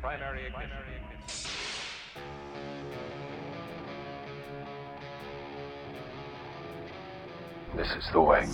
[0.00, 0.70] Primary ignition.
[7.76, 8.46] This is the way.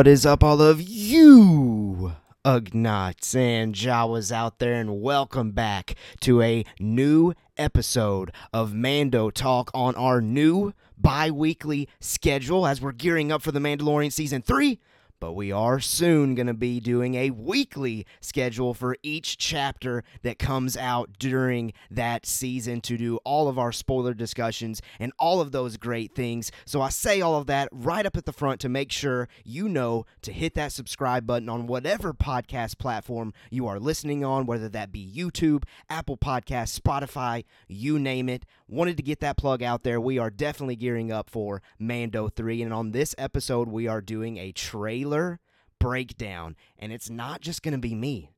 [0.00, 6.40] What is up, all of you Ugnaughts and Jawas out there, and welcome back to
[6.40, 13.30] a new episode of Mando Talk on our new bi weekly schedule as we're gearing
[13.30, 14.80] up for The Mandalorian Season 3.
[15.20, 20.38] But we are soon going to be doing a weekly schedule for each chapter that
[20.38, 25.52] comes out during that season to do all of our spoiler discussions and all of
[25.52, 26.50] those great things.
[26.64, 29.68] So I say all of that right up at the front to make sure you
[29.68, 34.70] know to hit that subscribe button on whatever podcast platform you are listening on, whether
[34.70, 38.46] that be YouTube, Apple Podcasts, Spotify, you name it.
[38.70, 40.00] Wanted to get that plug out there.
[40.00, 42.62] We are definitely gearing up for Mando 3.
[42.62, 45.40] And on this episode, we are doing a trailer
[45.80, 46.54] breakdown.
[46.78, 48.30] And it's not just going to be me.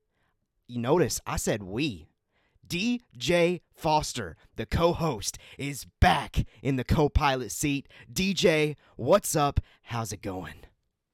[0.67, 2.09] You notice I said we.
[2.67, 7.87] DJ Foster, the co host, is back in the co pilot seat.
[8.11, 9.61] DJ, what's up?
[9.83, 10.65] How's it going?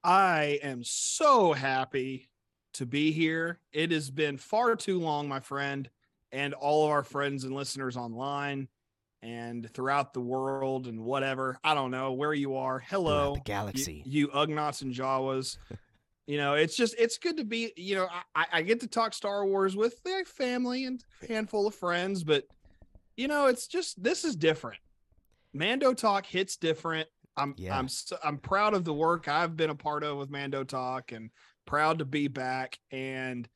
[0.01, 2.29] I am so happy
[2.75, 3.59] to be here.
[3.73, 5.89] It has been far too long, my friend,
[6.31, 8.69] and all of our friends and listeners online
[9.21, 11.57] and throughout the world and whatever.
[11.63, 12.79] I don't know where you are.
[12.79, 14.03] Hello, galaxy.
[14.05, 15.57] You, you Ugnaughts and Jawas.
[16.27, 17.71] you know, it's just it's good to be.
[17.75, 21.75] You know, I, I get to talk Star Wars with their family and handful of
[21.75, 22.43] friends, but
[23.17, 24.79] you know, it's just this is different.
[25.53, 27.07] Mando Talk hits different.
[27.35, 27.77] I'm Yeah.
[27.77, 27.87] I'm
[28.23, 31.31] I'm proud of the work I've been a part of with Mando Talk and
[31.65, 33.47] proud to be back and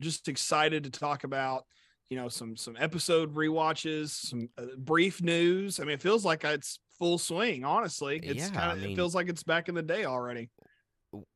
[0.00, 1.64] just excited to talk about
[2.10, 5.80] you know some some episode rewatches, some uh, brief news.
[5.80, 7.64] I mean, it feels like it's full swing.
[7.64, 10.04] Honestly, it's Yeah, kind I of mean- it feels like it's back in the day
[10.04, 10.50] already.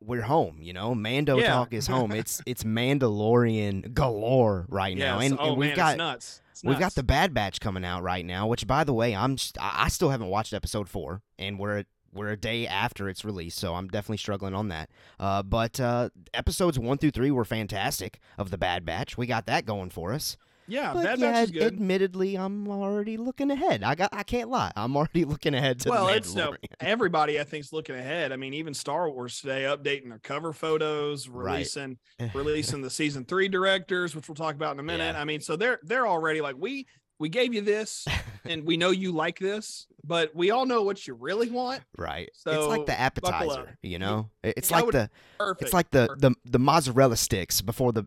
[0.00, 0.94] we're home, you know.
[0.94, 1.48] Mando Yeah.
[1.48, 2.12] talk is home.
[2.12, 6.40] It's it's Mandalorian galore right now, and, oh and we've man, got it's nuts.
[6.52, 8.46] It's we've got the Bad Batch coming out right now.
[8.46, 11.84] Which, by the way, I'm st- I I still haven't watched episode four, and we're
[12.12, 14.88] we're a day after its release, so I'm definitely struggling on that.
[15.18, 19.18] Uh, but uh, episodes one through three were fantastic of the Bad Batch.
[19.18, 20.36] We got that going for us.
[20.66, 20.92] Yeah.
[20.94, 21.62] But Bad yeah, Batch is good.
[21.75, 23.82] admittedly, I'm already looking ahead.
[23.82, 24.72] I got I can't lie.
[24.76, 27.41] I'm already looking ahead to well, the it's no everybody.
[27.41, 28.32] I think is looking ahead.
[28.32, 31.52] I mean, even Star Wars today updating their cover photos, Right.
[31.52, 31.98] releasing
[32.34, 35.14] releasing the season three directors, which we'll talk about in a minute.
[35.14, 35.20] Yeah.
[35.20, 36.86] I mean, so they're they're already like we
[37.20, 38.04] we gave you this,
[38.44, 41.81] and we know you like this, but we all know what you really want.
[41.96, 42.26] Right.
[42.26, 44.31] it's So, like the appetizer, you know?
[44.42, 45.62] It's Yeah, like would- the Perfect.
[45.62, 46.20] it's like the, Perfect.
[46.22, 48.04] the the mozzarella sticks before the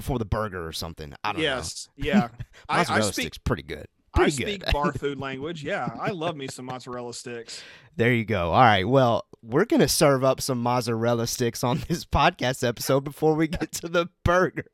[0.00, 1.12] before the burger or something.
[1.22, 1.48] I don't know.
[1.48, 2.14] yes, yeah.
[2.20, 2.28] know.
[2.68, 3.86] I, I Mozzarella speak sticks pretty good.
[4.14, 5.62] I Pretty speak bar food language.
[5.62, 7.62] Yeah, I love me some mozzarella sticks.
[7.96, 8.52] There you go.
[8.52, 8.88] All right.
[8.88, 13.46] Well, we're going to serve up some mozzarella sticks on this podcast episode before we
[13.46, 14.70] get to the burger.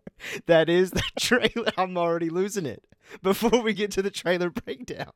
[0.47, 1.73] That is the trailer.
[1.77, 2.85] I'm already losing it.
[3.23, 5.11] Before we get to the trailer breakdown.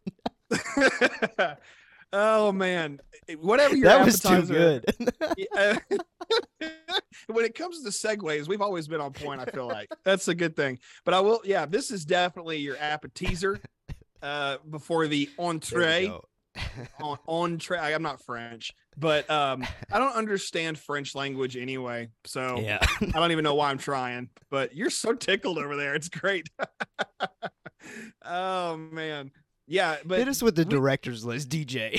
[2.12, 3.00] Oh man,
[3.38, 4.84] whatever your that was too good.
[5.36, 5.78] Yeah.
[7.26, 9.40] when it comes to segues, we've always been on point.
[9.40, 10.78] I feel like that's a good thing.
[11.04, 13.60] But I will, yeah, this is definitely your appetizer
[14.22, 16.12] uh, before the entree.
[17.00, 22.80] On entree, I'm not French, but um, I don't understand French language anyway, so yeah.
[23.00, 24.30] I don't even know why I'm trying.
[24.50, 26.48] But you're so tickled over there; it's great.
[28.24, 29.30] oh man,
[29.70, 29.96] yeah.
[30.04, 31.98] But Hit us with the we- director's list, DJ.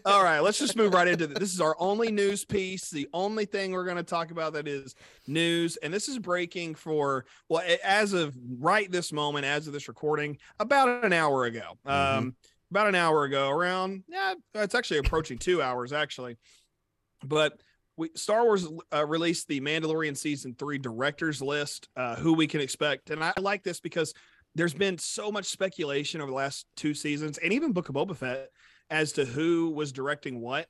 [0.06, 1.38] all right, let's just move right into this.
[1.38, 2.88] This is our only news piece.
[2.90, 4.94] The only thing we're going to talk about that is
[5.26, 9.86] news, and this is breaking for well, as of right this moment, as of this
[9.86, 11.78] recording, about an hour ago.
[11.86, 12.16] Mhm.
[12.18, 12.36] Um,
[12.70, 16.38] about an hour ago, around yeah, it's actually approaching two hours actually.
[17.22, 17.60] But
[17.96, 22.60] we Star Wars uh, released the Mandalorian season three directors list, uh, who we can
[22.62, 24.14] expect, and I like this because
[24.54, 28.16] there's been so much speculation over the last two seasons, and even Book of Boba
[28.16, 28.48] Fett
[28.90, 30.66] as to who was directing what.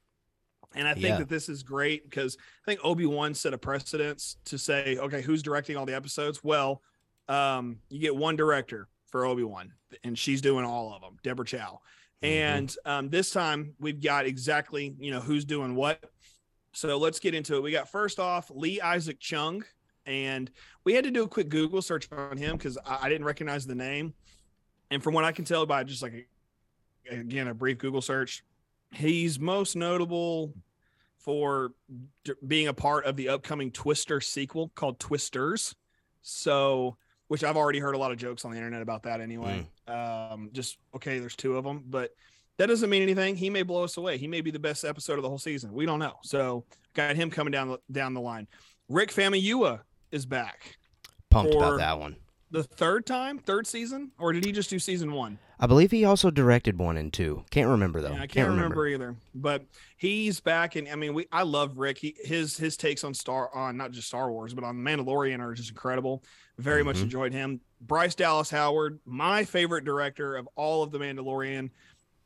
[0.75, 1.19] And I think Yeah.
[1.19, 5.21] that this is great because I think Obi Wan set a precedence to say, okay,
[5.23, 6.45] who's directing all the episodes?
[6.45, 6.83] Well,
[7.29, 9.73] um, you get one director for Obi Wan,
[10.05, 11.81] and she's doing all of them, Deborah Chow.
[12.23, 12.29] Mhm.
[12.29, 16.05] And um, this time we've got exactly you know who's doing what.
[16.73, 17.63] So let's get into it.
[17.63, 19.65] We got first off Lee Isaac Chung,
[20.07, 20.51] and
[20.85, 23.67] we had to do a quick Google search on him because I, I didn't recognize
[23.67, 24.15] the name.
[24.91, 26.27] And from what I can tell by just like
[27.11, 28.45] a, again a brief Google search,
[28.93, 30.53] he's most notable
[31.19, 31.73] for
[32.25, 35.75] d- being a part of the upcoming Twister sequel called Twisters.
[36.23, 36.97] So,
[37.29, 39.69] which I've already heard a lot of jokes on the internet about that anyway.
[39.87, 42.11] Um, just okay, there's two of them, but
[42.59, 43.37] that doesn't mean anything.
[43.37, 44.19] He may blow us away.
[44.19, 45.73] He may be the best episode of the whole season.
[45.73, 46.15] We don't know.
[46.23, 46.65] So,
[46.95, 48.49] got him coming down the, down the line.
[48.89, 49.81] Rick Famuyiwa
[50.13, 50.77] is back
[51.31, 52.17] Pumped about that one.
[52.51, 55.39] the third time, third season, or did he just do season one?
[55.63, 57.45] I believe he also directed one and two.
[57.51, 58.13] Can't remember though.
[58.13, 58.87] Yeah, I can't, remember.
[58.89, 59.15] either.
[59.35, 59.67] But
[59.99, 61.99] he's back, and I mean, we I love Rick.
[61.99, 65.53] He his his takes on Star on not just Star Wars, but on Mandalorian are
[65.55, 66.25] just incredible.
[66.59, 67.03] Very much Mhm.
[67.03, 67.61] enjoyed him.
[67.83, 71.71] Bryce Dallas Howard, my favorite director of all of the Mandalorian,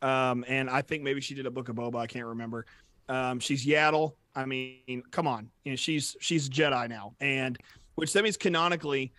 [0.02, 1.96] um, and I think maybe she did a Book of Boba.
[1.96, 2.66] I can't remember.
[3.08, 4.14] Um, she's Yaddle.
[4.36, 7.58] I mean, come on, you know, she's she's Jedi now, and
[7.94, 9.12] which that means canonically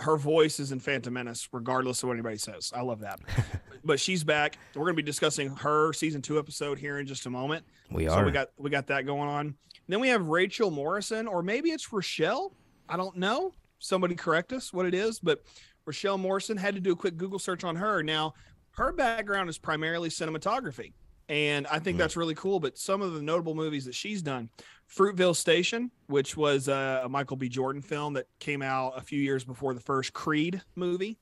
[0.00, 2.72] her voice is in Phantom Menace, regardless of what anybody says.
[2.74, 3.18] I love that.
[3.84, 4.56] but she's back.
[4.74, 7.64] We're going to be discussing her season two episode here in just a moment.
[7.90, 8.20] We are.
[8.20, 9.54] So we got we got that going on.
[9.88, 12.52] Then we have Rachel Morrison, or maybe it's Rochelle.
[12.88, 13.52] I don't know.
[13.80, 15.42] Somebody correct us what it is, but
[15.86, 18.02] Rochelle Morrison had to do a quick Google search on her.
[18.02, 18.34] Now,
[18.72, 20.92] her background is primarily cinematography,
[21.28, 21.98] and I think Hmm.
[22.00, 22.60] that's really cool.
[22.60, 24.50] But some of the notable movies that she's done,
[24.90, 27.48] Fruitvale Station, which was a Michael B.
[27.48, 31.18] Jordan film that came out a few years before the first Creed movie,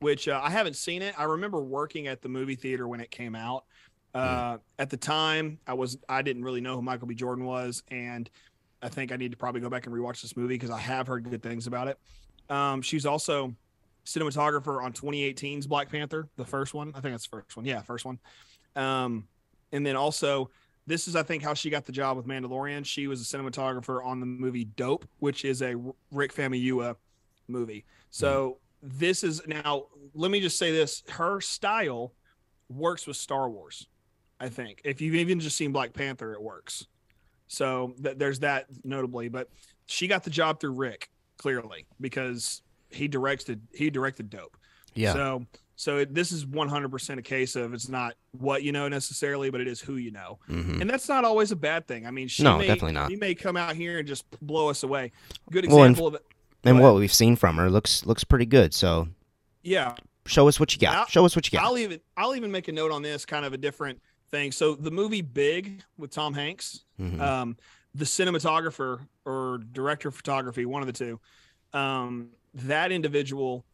[0.00, 1.14] which uh, I haven't seen it.
[1.18, 3.64] I remember working at the movie theater when it came out.
[4.14, 7.14] Uh, At the time, I was I didn't really know who Michael B.
[7.16, 8.30] Jordan was, and
[8.80, 11.06] I think I need to probably go back and rewatch this movie because I have
[11.08, 11.98] heard good things about it.
[12.48, 13.54] Um, she's also
[14.06, 16.90] cinematographer on 2018's Black Panther, the first one.
[16.94, 17.64] I think that's the first one.
[17.66, 18.18] Yeah, first one.
[18.76, 19.26] Um,
[19.74, 20.50] and then also,
[20.86, 22.86] this is I think how she got the job with Mandalorian.
[22.86, 25.74] She was a cinematographer on the movie Dope, which is a
[26.12, 26.94] Rick Famuyiwa
[27.48, 27.84] movie.
[28.10, 28.98] So mm-hmm.
[28.98, 29.86] this is now.
[30.14, 32.12] Let me just say this: her style
[32.68, 33.88] works with Star Wars.
[34.38, 36.86] I think if you've even just seen Black Panther, it works.
[37.48, 39.48] So th- there's that notably, but
[39.86, 44.56] she got the job through Rick clearly because he directed he directed Dope.
[44.94, 45.12] yeah.
[45.12, 49.50] So so it, this is 100% a case of it's not what you know necessarily,
[49.50, 50.80] but it is who you know, Mhm.
[50.80, 52.06] and that's not always a bad thing.
[52.06, 53.10] I mean, she No, may, definitely not.
[53.10, 55.12] She may come out here and just blow us away.
[55.50, 56.22] Good Well, and- example of it.
[56.66, 58.72] And what we've seen from her looks looks pretty good.
[58.72, 59.08] So
[59.62, 59.94] Yeah,
[60.26, 60.94] show us what you got.
[60.96, 61.64] I'll- show us what you got.
[61.66, 64.00] I'll even I'll even make a note on this, kind of a different
[64.30, 64.50] thing.
[64.52, 67.20] So the movie Big with Tom Hanks, Mhm.
[67.20, 67.56] um,
[67.94, 71.20] the cinematographer or director of photography, one of the two,
[71.78, 73.64] um, that individual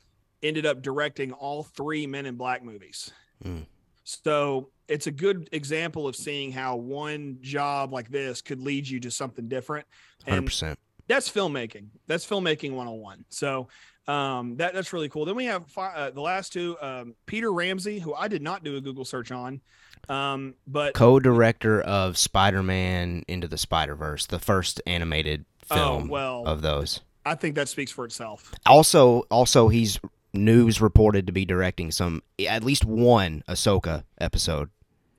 [0.43, 3.11] ended up directing all three Men in Black movies.
[3.45, 3.67] Mm.
[4.05, 8.99] So it's a good example of seeing how one job like this could lead you
[9.01, 9.87] to something different.
[10.27, 10.79] Hundred percent.
[11.07, 11.87] that's filmmaking.
[12.07, 13.25] That's filmmaking 101.
[13.29, 13.69] So
[14.09, 15.25] um, that that's really cool.
[15.27, 18.65] Then we have fi- uh, the last two, um, Peter Ramsey, who I did not
[18.65, 19.61] do a Google search on,
[20.09, 26.43] um, but Co-director of Spider-Man Into the Spider-Verse, the first animated film Oh, film well.
[26.47, 27.01] of those.
[27.25, 28.53] I think that speaks for itself.
[28.67, 30.01] Also, also he's
[30.33, 34.71] news reported to be directing some at least one Ahsoka episode.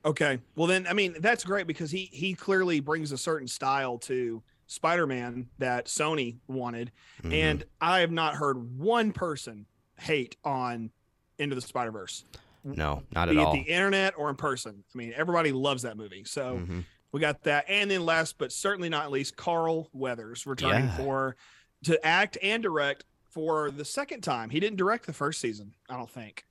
[0.03, 0.39] Okay.
[0.55, 4.41] Well, then, I mean, that's great because he he clearly brings a certain style to
[4.67, 6.91] Spider-Man that Sony wanted,
[7.23, 7.33] Mhm.
[7.33, 9.65] and I have not heard one person
[9.99, 10.91] hate on
[11.37, 12.23] Into the Spider-Verse,
[12.63, 13.53] no, not at all.
[13.53, 14.83] the internet or in person.
[14.93, 16.23] I mean, everybody loves that movie.
[16.23, 16.85] So Mhm.
[17.11, 20.97] we got that, and then last but certainly not least, Carl Weathers returning Yeah.
[20.97, 21.35] for
[21.83, 24.49] to act and direct for the second time.
[24.49, 26.45] He didn't direct the first season, I don't think.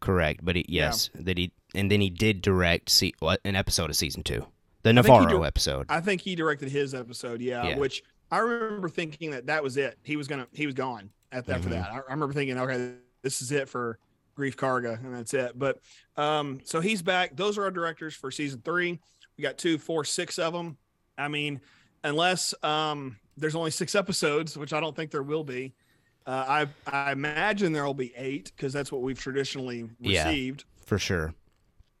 [0.00, 0.86] Correct, but he, Yeah.
[0.88, 4.46] yes, that he and then he did direct see what an episode of season two,
[4.82, 5.86] the Navarro dir- episode.
[5.88, 7.78] I think he directed his episode, yeah, Yeah.
[7.78, 9.98] which I remember thinking that that was it.
[10.02, 11.72] He was gonna, he was gone at, after Mhm.
[11.72, 11.90] that.
[11.90, 13.98] I, I remember thinking, okay, this is it for
[14.36, 15.58] Greef Karga, and that's it.
[15.58, 15.80] But
[16.16, 17.34] um, so he's back.
[17.36, 18.98] Those are our directors for season three.
[19.38, 20.76] We got two, four, six of them.
[21.16, 21.60] I mean,
[22.04, 25.74] unless um, there's only six episodes, which I don't think there will be.
[26.26, 30.26] Uh, I I imagine there will be eight because that's what we've traditionally Yeah.
[30.28, 30.64] received.
[30.84, 31.34] for sure.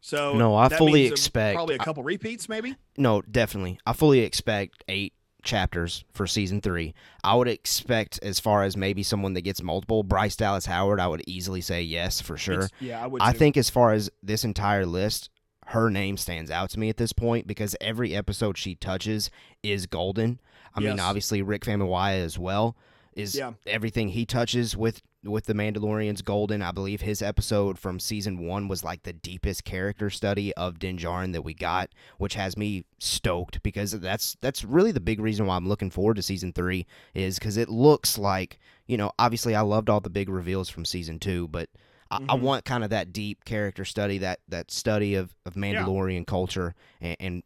[0.00, 2.76] So No, I fully expect- probably a couple repeats, maybe.
[2.96, 3.80] No, definitely.
[3.84, 6.94] I fully expect eight chapters for season three.
[7.24, 11.08] I would expect, as far as maybe someone that gets multiple, Bryce Dallas Howard, I
[11.08, 12.54] would easily say yes for sure.
[12.64, 13.20] It's- yeah, I would.
[13.22, 13.38] I too.
[13.38, 15.30] think, as far as this entire list,
[15.66, 19.30] her name stands out to me at this point because every episode she touches
[19.64, 20.38] is golden.
[20.74, 22.76] I mean, obviously Rick Famuyiwa as well
[23.16, 23.54] is Yeah.
[23.66, 26.62] everything he touches with with the Mandalorian's golden.
[26.62, 30.98] I believe his episode from season one was like the deepest character study of Din
[30.98, 35.46] Djarin that we got, which has me stoked because that's that's really the big reason
[35.46, 39.56] why I'm looking forward to season three is because it looks like you know obviously
[39.56, 41.70] I loved all the big reveals from season two, but
[42.08, 42.40] I, I Mhm.
[42.42, 47.16] want kind of that deep character study, that that study of, of Mandalorian culture, and,
[47.18, 47.42] and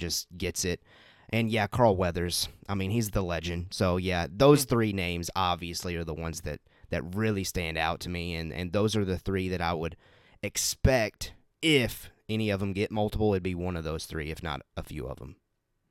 [0.00, 0.80] just gets it.
[1.34, 2.48] And yeah, Carl Weathers.
[2.68, 3.66] I mean, he's the legend.
[3.70, 6.60] So yeah, those three names obviously are the ones that
[6.90, 9.96] that really stand out to me, and and those are the three that I would
[10.44, 14.60] expect if any of them get multiple, it'd be one of those three, if not
[14.76, 15.34] a few of them.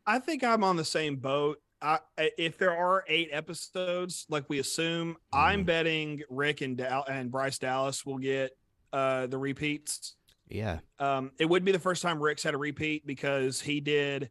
[0.05, 1.59] I think I'm on the same boat.
[1.81, 2.00] I,
[2.38, 5.65] if there are eight episodes, like we assume, I'm Mhm.
[5.65, 8.55] betting Rick and Dal- and Bryce Dallas will get
[8.93, 10.15] uh, the repeats.
[10.47, 14.29] Yeah, Um, it would be the first time Rick's had a repeat because he did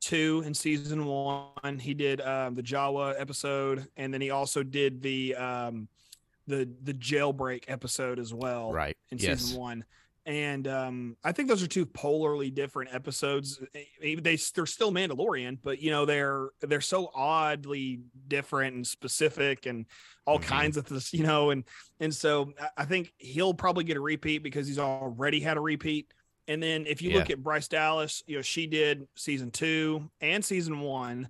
[0.00, 1.78] two in season one.
[1.78, 5.88] He did um, the Jawa episode, and then he also did the um,
[6.46, 8.96] the the jailbreak episode as well right.
[9.10, 9.40] in yes.
[9.40, 9.84] season one.
[10.26, 13.58] And um, I think those are two polarly different episodes.
[13.74, 19.64] Eh, They they're still Mandalorian, but you know they're they're so oddly different and specific
[19.66, 19.86] and
[20.26, 20.42] all Mhm.
[20.42, 21.50] kinds of this, you know.
[21.50, 21.64] And
[22.00, 26.12] and so I think he'll probably get a repeat because he's already had a repeat.
[26.50, 30.44] And then if you look at Bryce Dallas, you know she did season two and
[30.44, 31.28] season one,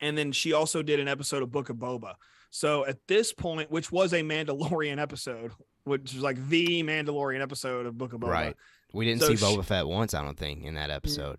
[0.00, 2.14] and then she also did an episode of Book of Boba.
[2.50, 5.52] So at this point, which was a Mandalorian episode,
[5.84, 8.28] which was like the Mandalorian episode of Book of Boba.
[8.30, 8.56] Right.
[8.94, 11.38] We didn't So see Boba Fett once, I don't think, in that episode.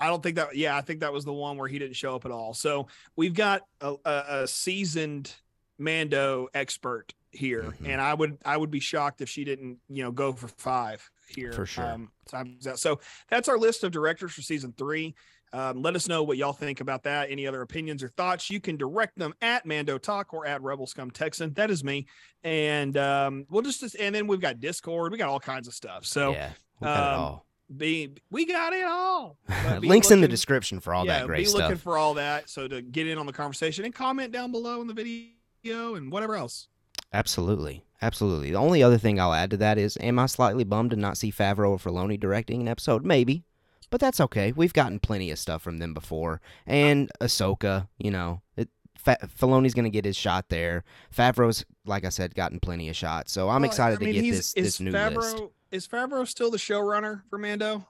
[0.00, 0.56] I don't think that.
[0.56, 2.54] Yeah, I think that was the one where he didn't show up at all.
[2.54, 5.32] So we've got a, a, a seasoned
[5.78, 7.88] Mando expert here, Mhm.
[7.88, 11.08] and I would I would be shocked if she didn't you know go for five
[11.28, 11.86] here For sure.
[11.86, 12.78] Um, times out.
[12.78, 15.14] So that's our list of directors for season three.
[15.52, 17.30] Um, let us know what y'all think about that.
[17.30, 18.50] Any other opinions or thoughts?
[18.50, 21.52] You can direct them at Mando Talk or at Rebel Scum Texan.
[21.54, 22.06] That is me,
[22.44, 25.12] and um, we'll just and then we've got Discord.
[25.12, 26.04] We got all kinds of stuff.
[26.04, 27.46] So yeah, we got it um, all.
[27.74, 29.38] be we got it all.
[29.80, 31.62] Be Links in the description for all yeah, that great be stuff.
[31.62, 32.50] looking for all that.
[32.50, 36.12] So to get in on the conversation and comment down below in the video and
[36.12, 36.68] whatever else.
[37.12, 37.84] Absolutely.
[38.00, 38.50] Absolutely.
[38.50, 41.16] The only other thing I'll add to that is am I slightly bummed to not
[41.18, 43.04] see Favreau or Filoni directing an episode?
[43.04, 43.44] Maybe.
[43.90, 44.52] But that's okay.
[44.52, 46.40] We've gotten plenty of stuff from them before.
[46.66, 50.84] And Ahsoka, you know, it, Fa- Filoni's going to get his shot there.
[51.16, 53.32] Favreau's, like I said, gotten plenty of shots.
[53.32, 55.42] So I'm Well, excited I mean, to get this, is this new Favreau, list.
[55.72, 57.86] Is Favreau still the showrunner for Mando?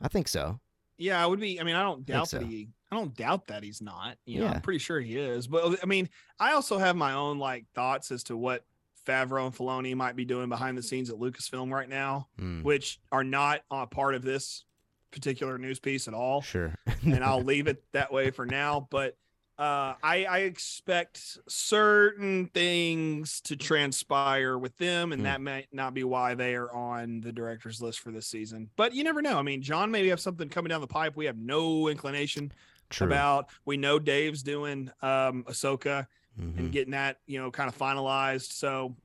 [0.00, 0.60] I think so.
[0.98, 1.60] Yeah, I would be.
[1.60, 2.38] I mean, I don't doubt so.
[2.38, 2.68] that he.
[2.92, 4.16] I don't doubt that he's not.
[4.24, 4.52] You know, Yeah.
[4.52, 5.46] I'm pretty sure he is.
[5.48, 6.08] But I mean,
[6.38, 8.64] I also have my own like thoughts as to what
[9.06, 13.00] Favreau and Filoni might be doing behind the scenes at Lucasfilm right now, Hmm, which
[13.12, 14.64] are not a part of this
[15.10, 16.42] particular news piece at all.
[16.42, 16.74] sure.
[17.02, 18.86] and I'll leave it that way for now.
[18.90, 19.16] But
[19.58, 25.24] uh, I, I expect certain things to transpire with them, and Hmm.
[25.24, 28.70] that might not be why they are on the director's list for this season.
[28.76, 29.36] But you never know.
[29.38, 32.52] I mean, John maybe have something coming down the pipe we have no inclination
[32.90, 33.06] True.
[33.08, 33.48] about.
[33.64, 36.06] We know Dave's doing um, Ahsoka
[36.40, 36.58] Mhm.
[36.58, 38.52] and getting that you know kind of finalized.
[38.52, 38.96] So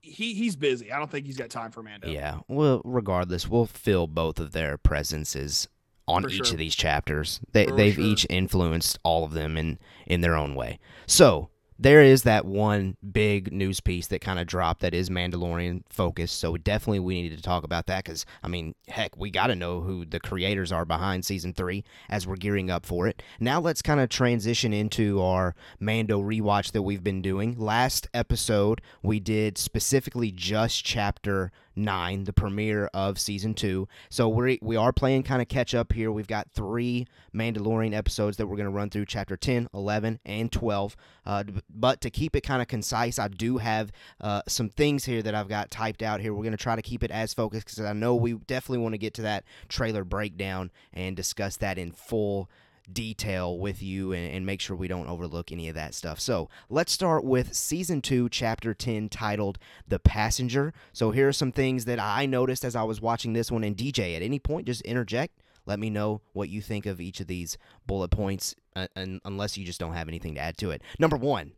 [0.00, 0.90] he he's busy.
[0.92, 2.08] I don't think he's got time for Mando.
[2.08, 2.40] Yeah.
[2.48, 5.68] Well, regardless, we'll fill both of their presences
[6.08, 6.54] on For each sure.
[6.54, 7.40] of these chapters.
[7.52, 8.02] They For they've sure.
[8.04, 10.80] each influenced all of them in in their own way.
[11.06, 11.50] So
[11.82, 16.38] there is that one big news piece that kind of dropped that is Mandalorian focused.
[16.38, 19.56] So definitely we needed to talk about that because I mean, heck, we got to
[19.56, 23.20] know who the creators are behind season three as we're gearing up for it.
[23.40, 27.58] Now let's kind of transition into our Mando rewatch that we've been doing.
[27.58, 33.88] Last episode we did specifically just chapter nine, the premiere of season two.
[34.08, 36.10] So we we are playing kind of catch up here.
[36.12, 40.52] We've got three Mandalorian episodes that we're going to run through chapter 10, 11, and
[40.52, 40.96] 12.
[41.24, 45.22] Uh, but to keep it kind of concise, I do have uh, some things here
[45.22, 46.34] that I've got typed out here.
[46.34, 48.94] We're going to try to keep it as focused because I know we definitely want
[48.94, 52.50] to get to that trailer breakdown and discuss that in full
[52.94, 56.20] detail with you and, and make sure we don't overlook any of that stuff.
[56.20, 60.72] So let's start with season 2, chapter 10, titled The Passenger.
[60.92, 63.64] So here are some things that I noticed as I was watching this one.
[63.64, 65.38] And DJ, at any point, just interject.
[65.64, 67.56] Let me know what you think of each of these
[67.86, 70.82] bullet points, uh, un- unless you just don't have anything to add to it.
[70.98, 71.52] Number one,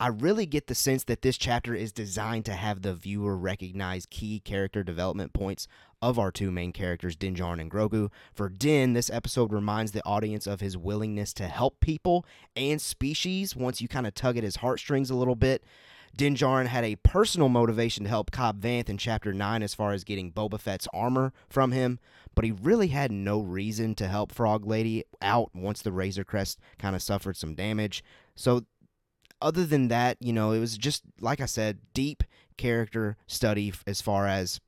[0.00, 4.06] I really get the sense that this chapter is designed to have the viewer recognize
[4.06, 5.66] key character development points
[6.00, 8.12] of our two main characters, Din Djarin and Grogu.
[8.32, 12.24] For Din, this episode reminds the audience of his willingness to help people
[12.54, 15.64] and species once you kind of tug at his heartstrings a little bit.
[16.16, 19.92] Din Djarin had a personal motivation to help Cobb Vanth in Chapter 9 as far
[19.92, 21.98] as getting Boba Fett's armor from him,
[22.36, 26.60] but he really had no reason to help Frog Lady out once the Razor Crest
[26.78, 28.04] kind of suffered some damage.
[28.36, 28.64] So,
[29.40, 32.24] other than that, you know, it was just, like I said, deep
[32.56, 34.60] character study as far as,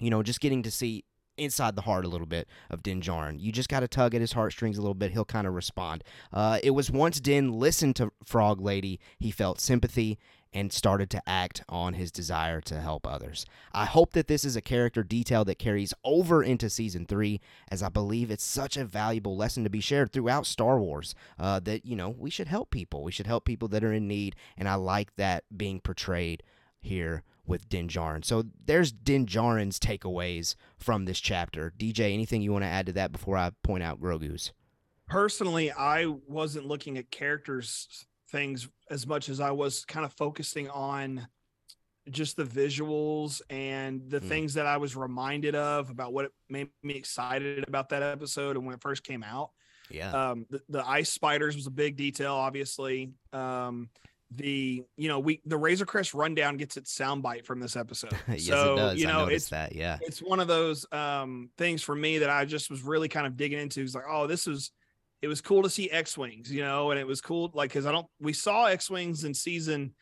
[0.00, 1.04] you know, just getting to see
[1.36, 3.40] inside the heart a little bit of Din Djarin.
[3.40, 5.12] You just got to tug at his heartstrings a little bit.
[5.12, 6.02] He'll kind of respond.
[6.32, 10.18] Uh, it was once Din listened to Frog Lady, he felt sympathy
[10.52, 13.44] and started to act on his desire to help others.
[13.72, 17.40] I hope that this is a character detail that carries over into season three,
[17.70, 21.14] as I believe it's such a valuable lesson to be shared throughout Star Wars.
[21.38, 24.08] Uh, that you know we should help people, we should help people that are in
[24.08, 26.42] need, and I like that being portrayed
[26.80, 28.24] here with Din Djarin.
[28.24, 31.72] So there's Din Djarin's takeaways from this chapter.
[31.76, 34.52] DJ, anything you want to add to that before I point out Grogu's?
[35.08, 40.68] Personally, I wasn't looking at characters things as much as I was kind of focusing
[40.70, 41.26] on
[42.10, 44.28] just the visuals and the mm.
[44.28, 48.56] things that I was reminded of about what it made me excited about that episode
[48.56, 49.50] and when it first came out.
[49.90, 50.30] Yeah.
[50.30, 53.12] Um, the, the ice spiders was a big detail, obviously.
[53.32, 53.88] Um,
[54.30, 58.12] the you know we the Razor Crest rundown gets its soundbite from this episode.
[58.28, 59.00] yes, so, it does.
[59.00, 59.74] You know, it's that.
[59.74, 63.26] Yeah, it's one of those um things for me that I just was really kind
[63.26, 63.80] of digging into.
[63.80, 64.70] It's like, oh, this was
[65.20, 67.92] it was cool to see X-wings, you know, and it was cool like because I
[67.92, 69.94] don't we saw X-wings in season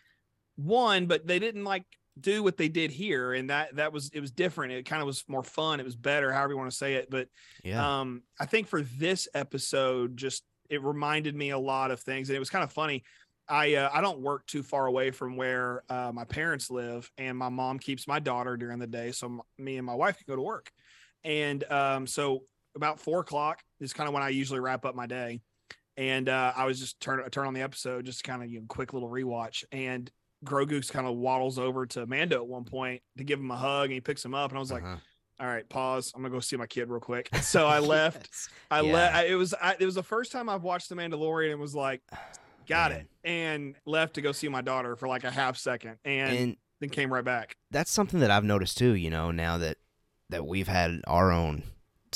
[0.57, 1.85] one, but they didn't like
[2.19, 4.73] do what they did here, and that that was it was different.
[4.73, 5.81] It kind of was more fun.
[5.81, 7.11] It was better, however you want to say it.
[7.11, 7.29] But
[7.63, 12.29] yeah, um, I think for this episode, just it reminded me a lot of things,
[12.29, 13.05] and it was kind of funny.
[13.49, 17.37] I uh, I don't work too far away from where uh, my parents live, and
[17.39, 20.25] my mom keeps my daughter during the day, so m- me and my wife can
[20.27, 20.71] go to work.
[21.23, 22.45] And um, so
[22.77, 25.41] about four o'clock is kind of when I usually wrap up my day.
[25.97, 28.67] And uh, I was just turn turn on the episode, just kind of you know,
[28.69, 29.65] quick little rewatch.
[29.73, 30.11] And
[30.45, 33.85] Grogu kind of waddles over to Mando at one point to give him a hug,
[33.85, 34.51] and he picks him up.
[34.51, 34.97] And I was like, uh-huh.
[35.41, 36.13] "All right, pause.
[36.15, 38.29] I'm gonna go see my kid real quick." So I left.
[38.31, 38.49] yes.
[38.71, 38.93] I yeah.
[38.93, 39.27] left.
[39.29, 42.03] It was I, it was the first time I've watched The Mandalorian and was like,
[42.69, 43.01] "Got Man.
[43.01, 46.57] it," and left to go see my daughter for like a half second, and, and
[46.81, 47.57] then came right back.
[47.71, 48.93] That's something that I've noticed too.
[48.93, 49.79] You know, now that
[50.29, 51.63] that we've had our own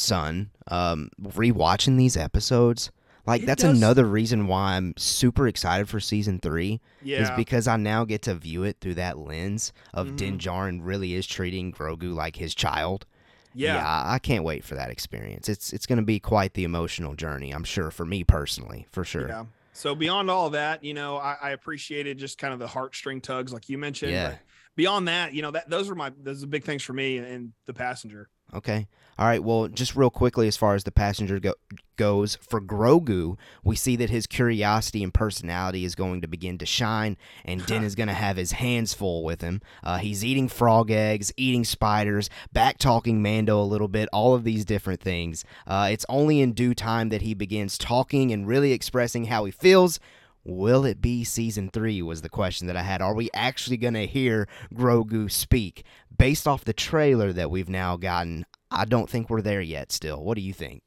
[0.01, 2.91] son, um, rewatching these episodes,
[3.27, 3.77] like it that's does.
[3.77, 6.81] another reason why I'm super excited for season three.
[7.03, 7.23] Yeah.
[7.23, 10.17] Is because I now get to view it through that lens of mm-hmm.
[10.17, 13.07] Din Djarin really is treating Grogu like his child.
[13.55, 13.75] Yeah.
[13.75, 15.49] yeah I can't wait for that experience.
[15.49, 19.05] It's it's going to be quite the emotional journey, I'm sure, for me personally, for
[19.05, 19.29] sure.
[19.29, 19.45] Yeah.
[19.73, 23.53] So beyond all that, you know, I, I appreciated just kind of the heartstring tugs,
[23.53, 24.13] like you mentioned.
[24.13, 24.35] Yeah.
[24.77, 27.53] beyond that, you know, that those are my those are big things for me and
[27.67, 28.29] the passenger.
[28.55, 28.89] Okay.
[29.19, 29.43] All right.
[29.43, 31.55] Well, just real quickly, as far as the passenger go-
[31.97, 36.67] goes, for Grogu, we see that his curiosity and personality is going to begin to
[36.67, 39.61] shine, and Din is going to have his hands full with him.
[39.85, 44.45] Uh, he's eating frog eggs, eating spiders, back talking Mando a little bit, all of
[44.45, 45.45] these different things.
[45.67, 49.51] Uh, it's only in due time that he begins talking and really expressing how he
[49.51, 50.01] feels.
[50.43, 52.01] Will it be season three?
[52.01, 53.03] Was the question that I had.
[53.03, 55.85] Are we actually going to hear Grogu speak?
[56.17, 60.23] Based off the trailer that we've now gotten, I don't think we're there yet still.
[60.23, 60.83] What do you think?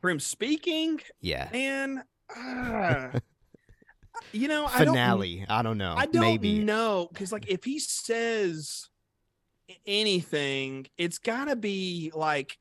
[0.00, 1.00] For him speaking?
[1.20, 1.48] Yeah.
[1.52, 2.04] Man,
[2.36, 3.08] uh,
[4.32, 5.44] you know, finale.
[5.44, 5.94] I don't, I don't know.
[5.96, 6.58] I don't Maybe.
[6.58, 8.88] know because, like, if he says
[9.86, 12.58] anything, it's got to be like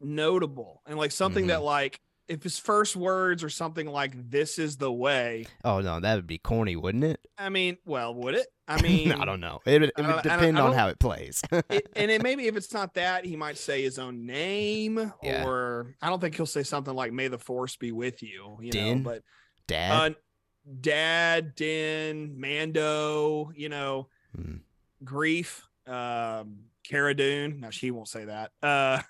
[0.00, 1.48] notable and like something mm-hmm.
[1.48, 6.00] that like if his first words or something like "This is the way." Oh no,
[6.00, 7.20] that would be corny, wouldn't it?
[7.36, 8.46] I mean, well, would it?
[8.70, 9.60] I mean, I don't know.
[9.64, 11.42] It, it would uh, depend on how it plays.
[11.52, 15.46] it, and it, maybe if it's not that, he might say his own name, yeah.
[15.46, 18.70] or I don't think he'll say something like "May the Force be with you." You
[18.70, 19.22] Din, know, but
[19.66, 20.14] Dad, uh,
[20.82, 24.56] Dad, Din, Mando, you know, hmm.
[25.02, 27.60] Greef, um, Cara Dune.
[27.60, 28.50] No, she won't say that.
[28.62, 29.00] Uh,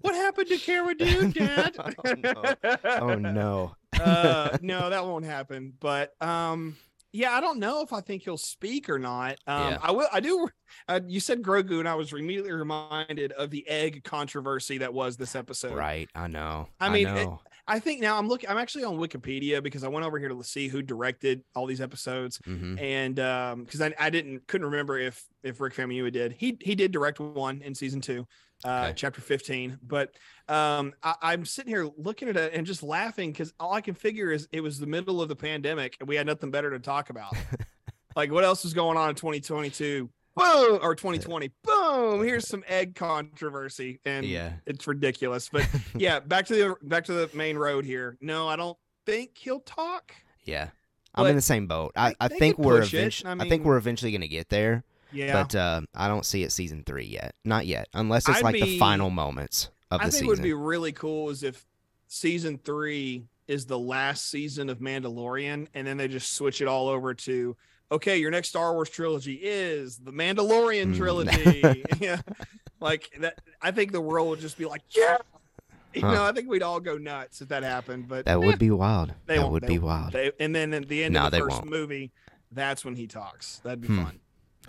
[0.00, 1.74] what happened to Cara Dune, Dad?
[1.76, 2.54] oh no!
[2.84, 3.74] Oh, no.
[4.00, 5.72] uh, no, that won't happen.
[5.80, 6.76] But um,
[7.12, 9.38] yeah, I don't know if I think he'll speak or not.
[9.46, 9.78] Um, yeah.
[9.82, 10.08] I will.
[10.12, 10.48] I do.
[10.88, 15.16] Uh, you said Grogu, and I was immediately reminded of the egg controversy that was
[15.16, 15.74] this episode.
[15.74, 16.08] Right.
[16.14, 16.68] I know.
[16.78, 17.40] I mean, I know.
[17.44, 18.48] It, I think now I'm looking.
[18.48, 21.80] I'm actually on Wikipedia because I went over here to see who directed all these
[21.80, 22.78] episodes, mm-hmm.
[22.78, 26.32] and um, because I, I didn't couldn't remember if if Rick Famuyiwa did.
[26.32, 28.26] He he did direct one in season two,
[28.64, 28.92] uh, okay.
[28.96, 29.78] chapter 15.
[29.82, 30.14] But
[30.48, 33.94] um, I, am sitting here looking at it and just laughing because all I can
[33.94, 36.78] figure is it was the middle of the pandemic and we had nothing better to
[36.78, 37.34] talk about.
[38.16, 40.08] like what else was going on in 2022?
[40.36, 44.00] boom or 2020 boom here's some egg controversy.
[44.04, 44.52] And yeah.
[44.64, 48.16] it's ridiculous but yeah back to the back to the main road here.
[48.20, 50.14] No i don't think he'll talk.
[50.44, 50.68] Yeah.
[51.12, 51.92] I'm in the same boat.
[51.96, 55.42] I, I think we're eventually I, mean, I, think we're eventually gonna get there yeah
[55.42, 58.54] but uh, i don't see it season three yet not yet unless it's I'd like
[58.54, 61.66] be, the final moments of I the think season would be really cool is if
[62.06, 66.88] season three is the last season of mandalorian and then they just switch it all
[66.88, 67.56] over to
[67.92, 70.96] okay, your next Star Wars trilogy is the Mandalorian mm.
[70.96, 71.84] trilogy.
[72.00, 72.20] yeah.
[72.80, 75.16] Like that, I think the world would just be like, yeah.
[75.92, 76.14] You Huh.
[76.14, 78.06] know, I think we'd all go nuts if that happened.
[78.06, 79.12] But That eh, would be wild.
[79.26, 80.12] they that would they be wild.
[80.12, 81.70] They, and then at the end No, of the they 1st won't.
[81.70, 82.12] movie,
[82.52, 83.58] that's when he talks.
[83.64, 84.04] That'd be Hmm.
[84.04, 84.20] fun.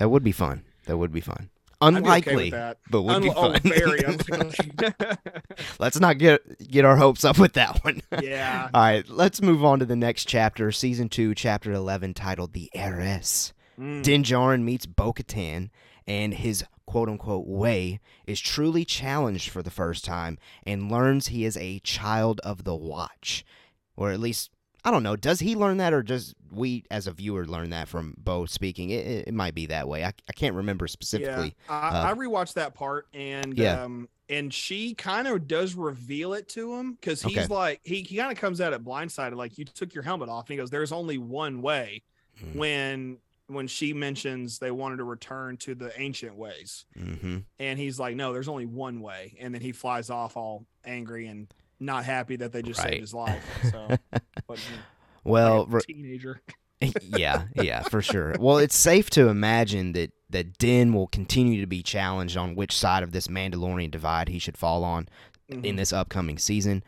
[0.01, 0.63] That would be fun.
[0.87, 1.51] That would be fun.
[1.79, 2.79] I'd be okay Unlikely, that.
[2.89, 3.61] but would be Unli- oh, fun.
[3.61, 5.07] very unlikely.
[5.77, 8.01] let's not get get our hopes up with that one.
[8.23, 8.67] yeah.
[8.73, 12.71] All right, let's move on to the next chapter, season two, chapter eleven, titled "The
[12.73, 14.01] Heiress." Mm.
[14.01, 15.69] Din Djarin meets Bo Katan,
[16.07, 21.45] and his quote unquote way is truly challenged for the first time and learns he
[21.45, 23.45] is a child of the Watch.
[23.95, 24.49] Or at least,
[24.83, 27.87] I don't know, does he learn that or does we as a viewer learn that
[27.87, 28.89] from Bo speaking?
[28.89, 30.03] It, it, might be that way.
[30.03, 31.55] I, I can't remember specifically.
[31.69, 33.83] Yeah, I, uh, I rewatched that part and Yeah.
[33.83, 37.53] um and she kind of does reveal it to him because he's Okay.
[37.53, 40.45] like he, he kind of comes at it blindsided like you took your helmet off
[40.49, 42.01] and he goes there's only one way
[42.41, 42.55] Mm.
[42.55, 43.17] when
[43.47, 47.39] when she mentions they wanted to return to the ancient ways Mm-hmm.
[47.59, 51.27] and he's like no there's only one way and then he flies off all angry
[51.27, 52.91] and not happy that they just Right.
[52.91, 53.87] saved his life so
[54.47, 54.81] but you know,
[55.23, 56.41] Well, like a teenager
[57.01, 58.35] yeah, yeah, for sure.
[58.39, 62.75] Well, it's safe to imagine that that Din will continue to be challenged on which
[62.75, 65.07] side of this Mandalorian divide he should fall on
[65.47, 65.77] in Mhm.
[65.77, 66.83] this upcoming season.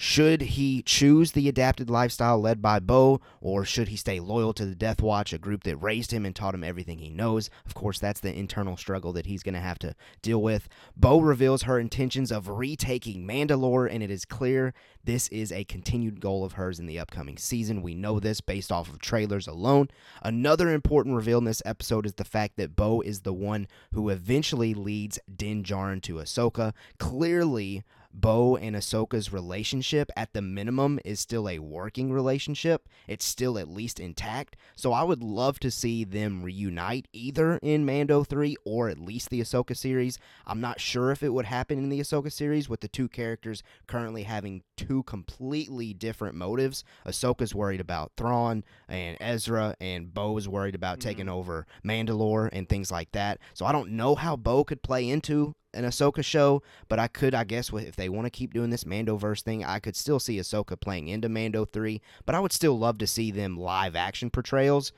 [0.00, 4.64] Should he choose the adapted lifestyle led by Bo, or should he stay loyal to
[4.64, 7.50] the Death Watch, a group that raised him and taught him everything he knows?
[7.66, 10.68] Of course, that's the internal struggle that he's going to have to deal with.
[10.96, 16.20] Bo reveals her intentions of retaking Mandalore, and it is clear this is a continued
[16.20, 17.82] goal of hers in the upcoming season.
[17.82, 19.88] We know this based off of trailers alone.
[20.22, 24.10] Another important reveal in this episode is the fact that Bo is the one who
[24.10, 26.72] eventually leads Din Djarin to Ahsoka.
[27.00, 32.88] Clearly, Bo and Ahsoka's relationship, at the minimum, is still a working relationship.
[33.06, 34.56] It's still at least intact.
[34.74, 39.30] So I would love to see them reunite either in Mando 3 or at least
[39.30, 40.18] the Ahsoka series.
[40.46, 43.62] I'm not sure if it would happen in the Ahsoka series with the two characters
[43.86, 46.84] currently having two completely different motives.
[47.06, 51.02] Ahsoka's worried about Thrawn and Ezra, and Bo is worried about Mhm.
[51.02, 53.38] taking over Mandalore and things like that.
[53.54, 57.34] So I don't know how Bo could play into an Ahsoka show, but I could,
[57.34, 60.38] I guess, if they want to keep doing this Mandoverse thing, I could still see
[60.38, 64.30] Ahsoka playing into Mando 3, but I would still love to see them live action
[64.30, 64.92] portrayals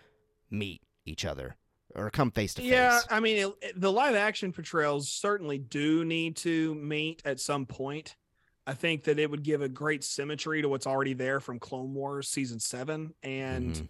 [0.50, 1.56] meet each other
[1.94, 2.70] or come face to face.
[2.70, 7.66] Yeah, I mean, it, the live action portrayals certainly do need to meet at some
[7.66, 8.16] point.
[8.66, 11.92] I think that it would give a great symmetry to what's already there from Clone
[11.94, 13.88] Wars season seven and Mhm.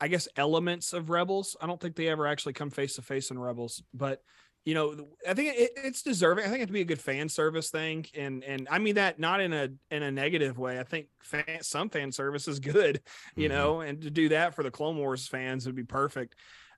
[0.00, 1.56] I guess elements of Rebels.
[1.60, 4.22] I don't think they ever actually come face to face in Rebels, but
[4.64, 6.44] you know, I think it, it's deserving.
[6.44, 9.40] I think it'd be a good fan service thing, and and I mean that not
[9.40, 10.78] in a in a negative way.
[10.78, 13.00] I think fan, some fan service is good,
[13.36, 13.52] you Mhm.
[13.52, 16.34] know, and to do that for the Clone Wars fans would be perfect.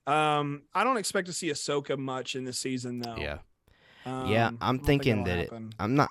[0.07, 3.15] Um, I don't expect to see Ahsoka much in this season though.
[3.17, 3.37] Yeah.
[4.05, 5.71] Um, Yeah, I'm thinking that'll that it.
[5.79, 6.09] I'm not.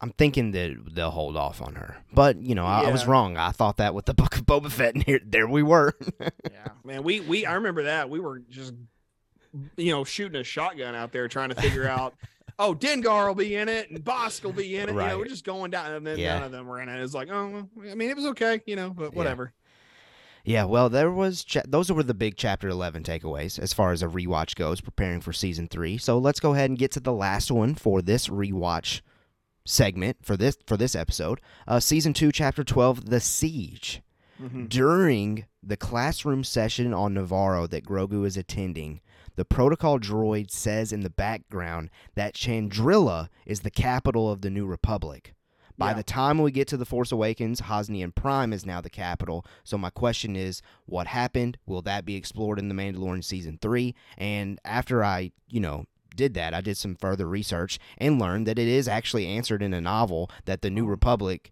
[0.00, 3.36] I'm thinking that they'll hold off on her, but you know, I, I was wrong.
[3.38, 5.94] I thought that with the Book of Boba Fett, and here, there we were.
[6.20, 8.74] yeah, man, we we I remember that we were just
[9.76, 12.14] you know shooting a shotgun out there trying to figure out.
[12.58, 14.92] Oh, Dengar will be in it, and Bossk will be in it.
[14.92, 16.36] You know, we're just going down, and then Yeah.
[16.36, 17.02] none of them were in it.
[17.02, 19.52] It's like, oh, I mean, it was okay, you know, but whatever.
[20.42, 24.02] Yeah, well, there was cha- those were the big chapter 11 takeaways as far as
[24.02, 25.98] a rewatch goes preparing for season 3.
[25.98, 29.02] So let's go ahead and get to the last one for this rewatch
[29.66, 31.42] segment for this for this episode.
[31.68, 34.00] Uh, season 2 chapter 12 The Siege.
[34.42, 34.68] Mhm.
[34.70, 39.00] During the classroom session on Navarro that Grogu is attending,
[39.36, 44.66] the protocol droid says in the background that Chandrila is the capital of the New
[44.66, 45.34] Republic.
[45.78, 45.94] By Yeah.
[45.98, 49.44] the time we get to The Force Awakens, Hosnian Prime is now the capital.
[49.62, 51.58] So my question is, what happened?
[51.66, 53.94] Will that be explored in The Mandalorian season 3?
[54.16, 58.58] And after I, you know, did that, I did some further research and learned that
[58.58, 61.50] it is actually answered in a novel that the New Republic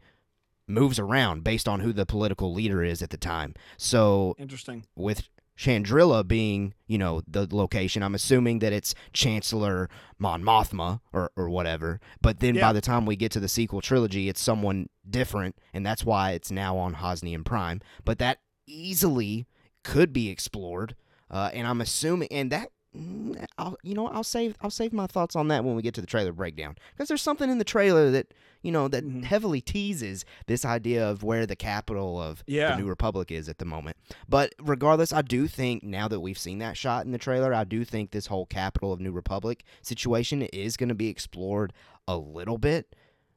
[0.67, 3.55] moves around based on who the political leader is at the time.
[3.77, 4.87] So Interesting.
[4.97, 9.89] with Chandrila being, you know, the location, I'm assuming that it's Chancellor
[10.19, 12.01] Mon Mothma or, or whatever.
[12.21, 12.63] But then Yeah.
[12.69, 16.33] by the time we get to the sequel trilogy, it's someone different, and that's why
[16.33, 17.81] it's now on Hosnian Prime.
[18.05, 19.47] But that easily
[19.85, 20.97] could be explored,
[21.31, 22.71] uh, and I'm assuming, and that.
[22.97, 25.95] Mm, I'll, you know, I'll save I'll save my thoughts on that when we get
[25.95, 29.25] to the trailer breakdown because there's something in the trailer that you know that Mhm.
[29.25, 32.71] heavily teases this idea of where the capital of Yeah.
[32.73, 33.97] the New Republic is at the moment.
[34.29, 37.65] But regardless, I do think now that we've seen that shot in the trailer, I
[37.65, 41.73] do think this whole capital of New Republic situation is going to be explored
[42.09, 42.95] a little bit.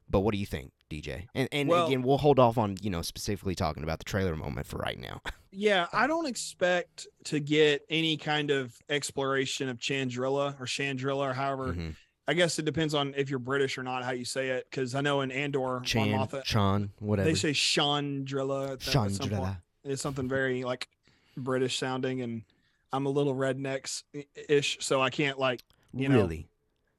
[0.10, 1.28] But what do you think, DJ?
[1.36, 4.36] And and Well- again, we'll hold off on you know specifically talking about the trailer
[4.36, 5.22] moment for right now.
[5.60, 11.34] Yeah, I don't expect to get any kind of exploration of Chandrila or Chandrila or
[11.34, 11.96] however Mhm.
[12.28, 14.68] I guess it depends on if you're British or not how you say it.
[14.70, 17.28] Because I know in Andor, Chan, Chan, whatever.
[17.28, 18.78] they say Chandrila.
[18.78, 19.62] Chandrila.
[19.84, 20.88] It's something very like
[21.36, 22.44] British sounding, and
[22.92, 24.04] I'm a little rednecks
[24.50, 25.64] ish, so I can't like.
[25.94, 26.48] You know, really?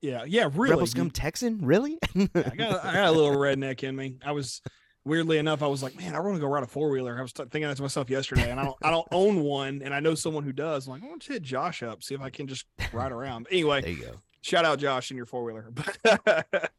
[0.00, 0.70] Yeah, yeah, really.
[0.70, 1.58] Rebel scum Texan?
[1.62, 1.98] Really?
[2.16, 4.18] I got I got a little redneck in me.
[4.24, 4.62] I was
[5.04, 7.18] weirdly enough, I was like, man, I want to go ride a four wheeler.
[7.18, 9.80] I was t- thinking that to myself yesterday, and I don't I don't own one,
[9.82, 10.87] and I know someone who does.
[10.87, 13.44] I'm like, I want to hit Josh up, see if I can just ride around.
[13.44, 14.12] But anyway, there you go.
[14.42, 15.72] shout out Josh in your four wheeler.
[16.04, 16.70] But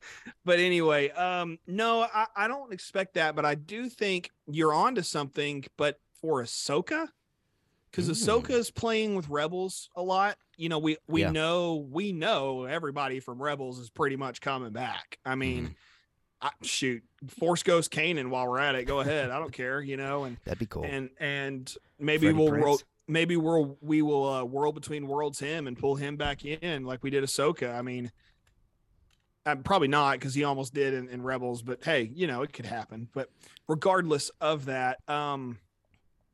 [0.46, 5.02] but anyway, um, no, I, I don't expect that, but I do think you're onto
[5.02, 5.66] something.
[5.78, 7.08] But for Ahsoka,
[7.92, 8.12] because Mm.
[8.44, 10.38] Ahsoka is playing with Rebels a lot.
[10.58, 11.32] You know, we we Yeah.
[11.32, 15.18] know we know everybody from Rebels is pretty much coming back.
[15.26, 15.64] I mean.
[15.66, 15.74] Mm-hmm.
[16.42, 17.04] I, shoot,
[17.38, 18.86] Force Ghost Kanan while we're at it.
[18.86, 19.30] Go ahead.
[19.30, 20.86] I don't care, you know, and That'd be cool.
[20.86, 22.64] and and maybe Freddie we'll Prinze.
[22.64, 22.78] ro-
[23.10, 27.04] maybe we'll we will uh, world between worlds him and pull him back in like
[27.04, 27.76] we did Ahsoka.
[27.78, 28.10] I mean,
[29.46, 32.54] I'm probably not because he almost did in, in Rebels, but hey, you know it
[32.54, 33.10] could happen.
[33.14, 33.30] But
[33.68, 35.58] regardless of that, um,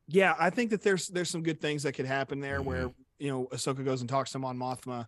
[0.08, 3.30] yeah, I think that there's there's some good things that could happen there where you
[3.30, 5.06] know Ahsoka goes and talks to Mon Mothma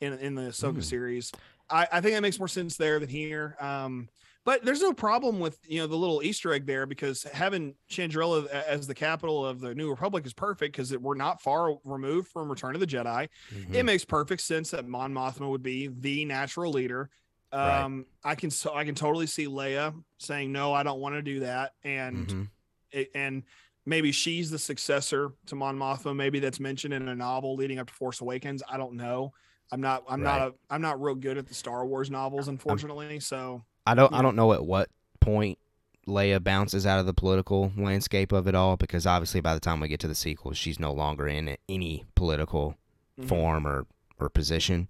[0.00, 0.84] in in the Ahsoka Mm.
[0.84, 1.32] series.
[1.68, 3.56] I, I think that makes more sense there than here.
[3.58, 4.08] Um,
[4.44, 8.46] but there's no problem with you know the little Easter egg there because having Chandrila
[8.48, 12.48] as the capital of the New Republic is perfect because we're not far removed from
[12.48, 13.28] Return of the Jedi.
[13.52, 13.74] Mhm.
[13.74, 17.10] It makes perfect sense that Mon Mothma would be the natural leader.
[17.52, 17.80] Right.
[17.82, 21.22] Um, I can so I can totally see Leia saying no, I don't want to
[21.22, 22.48] do that, and Mhm.
[22.92, 23.42] it, and
[23.86, 26.14] maybe she's the successor to Mon Mothma.
[26.14, 28.62] Maybe that's mentioned in a novel leading up to Force Awakens.
[28.68, 29.32] I don't know.
[29.72, 30.04] I'm not.
[30.08, 30.52] I'm not Right.
[30.52, 30.74] a.
[30.74, 33.20] I'm not real good at the Star Wars novels, unfortunately.
[33.20, 34.12] So I don't.
[34.12, 34.18] Yeah.
[34.18, 35.58] I don't know at what point
[36.06, 39.80] Leia bounces out of the political landscape of it all because obviously by the time
[39.80, 42.76] we get to the sequel, she's no longer in any political
[43.18, 43.28] mhm.
[43.28, 43.86] form or
[44.18, 44.88] or position.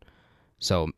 [0.58, 0.90] So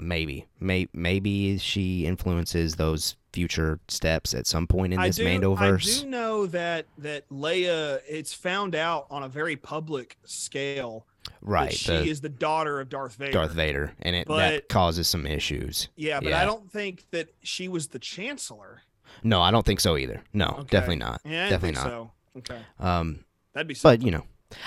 [0.00, 5.24] maybe, may, maybe she influences those future steps at some point in I this do,
[5.24, 5.98] Mandoverse.
[5.98, 8.00] I do know that that Leia.
[8.08, 11.06] It's found out on a very public scale
[11.42, 13.32] right, that she the is the daughter of Darth Vader.
[13.32, 15.88] Darth Vader, and it But- that causes some issues.
[15.96, 16.42] Yeah, but Yeah.
[16.42, 18.82] I don't think that she was the chancellor.
[19.22, 20.22] No, I don't think so either.
[20.32, 20.68] No, Okay.
[20.70, 21.20] definitely not.
[21.24, 21.84] Yeah, I Definitely not.
[21.84, 22.10] so.
[22.38, 23.74] Okay, Um, that'd be.
[23.74, 24.00] Something.
[24.00, 24.24] but you know,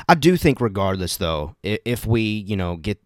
[0.07, 2.99] I do think regardless though, if we you know get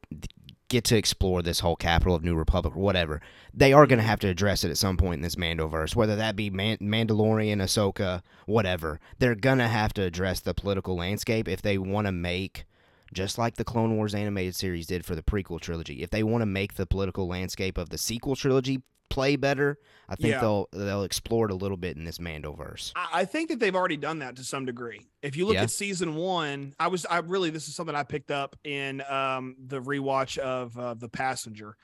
[0.70, 3.22] get to explore this whole capital of New Republic or whatever,
[3.54, 6.16] they are going to have to address it at some point in this Mandoverse, whether
[6.16, 9.00] that be Man- Mandalorian, Ahsoka, whatever.
[9.20, 12.66] They're going to have to address the political landscape if they want to make.
[13.14, 16.42] Just like the Clone Wars animated series did for the prequel trilogy, if they want
[16.42, 20.42] to make the political landscape of the sequel trilogy play better, I think Yeah.
[20.42, 22.92] they'll they'll explore it a little bit in this Mandoverse.
[22.96, 25.08] I I think that they've already done that to some degree.
[25.22, 25.64] If you look Yeah.
[25.64, 29.56] at season one, I was I really this is something I picked up in um,
[29.66, 31.76] the rewatch of uh, the Passenger,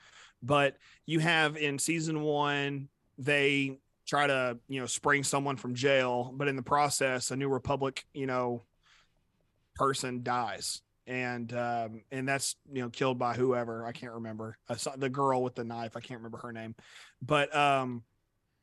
[0.42, 6.32] but you have in season one they try to you know spring someone from jail,
[6.34, 8.62] but in the process, a New Republic you know
[9.74, 10.82] person dies.
[11.06, 15.42] And um, and that's you know killed by whoever I can't remember saw the girl
[15.42, 16.74] with the knife I can't remember her name,
[17.20, 18.04] but um,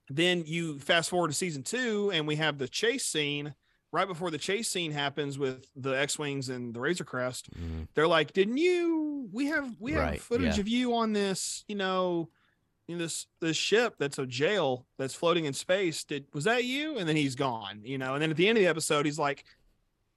[0.10, 3.54] then you fast forward to season two and we have the chase scene.
[3.94, 7.90] Right before the chase scene happens with the x-wings and the razor crest Mhm.
[7.94, 10.62] they're like didn't you we have we have Right, footage yeah.
[10.62, 12.30] of you on this you know
[12.88, 16.04] in this this ship that's a jail that's floating in space.
[16.06, 16.98] Did was that you?
[16.98, 18.14] And then he's gone you know?
[18.14, 19.44] And then at the end of the episode he's like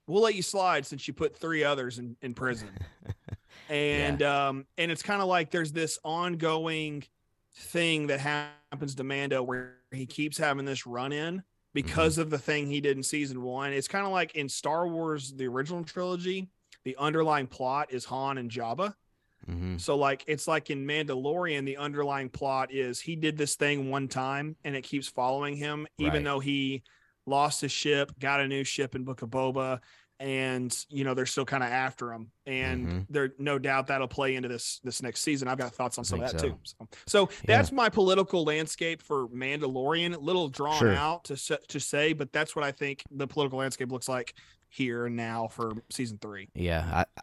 [0.06, 2.68] we'll let you slide since you put three others in, in prison
[3.70, 7.02] and um and it's kind of like there's this ongoing
[7.56, 12.38] thing that happens to Mando where he keeps having this run in because of the
[12.38, 13.72] thing he did in season one.
[13.72, 16.48] It's kind of like in Star Wars, the original trilogy,
[16.84, 18.94] the underlying plot is Han and Jabba.
[19.48, 19.80] Mhm.
[19.80, 24.08] So like it's like in Mandalorian, the underlying plot is he did this thing one
[24.08, 26.24] time and it keeps following him, even Right.
[26.24, 26.82] though he
[27.26, 29.80] lost his ship, got a new ship in Book of Boba,
[30.20, 32.30] and you know they're still kind of after him.
[32.46, 33.06] And Mhm.
[33.10, 35.48] there no doubt that'll play into this this next season.
[35.48, 36.60] I've got thoughts on some of that think too.
[36.64, 37.56] So, so Yeah.
[37.56, 40.14] that's my political landscape for Mandalorian.
[40.14, 40.94] A little drawn Sure.
[40.94, 41.36] out to
[41.68, 44.34] to say, but that's what I think the political landscape looks like
[44.68, 46.48] here and now for season three.
[46.54, 47.20] Yeah, I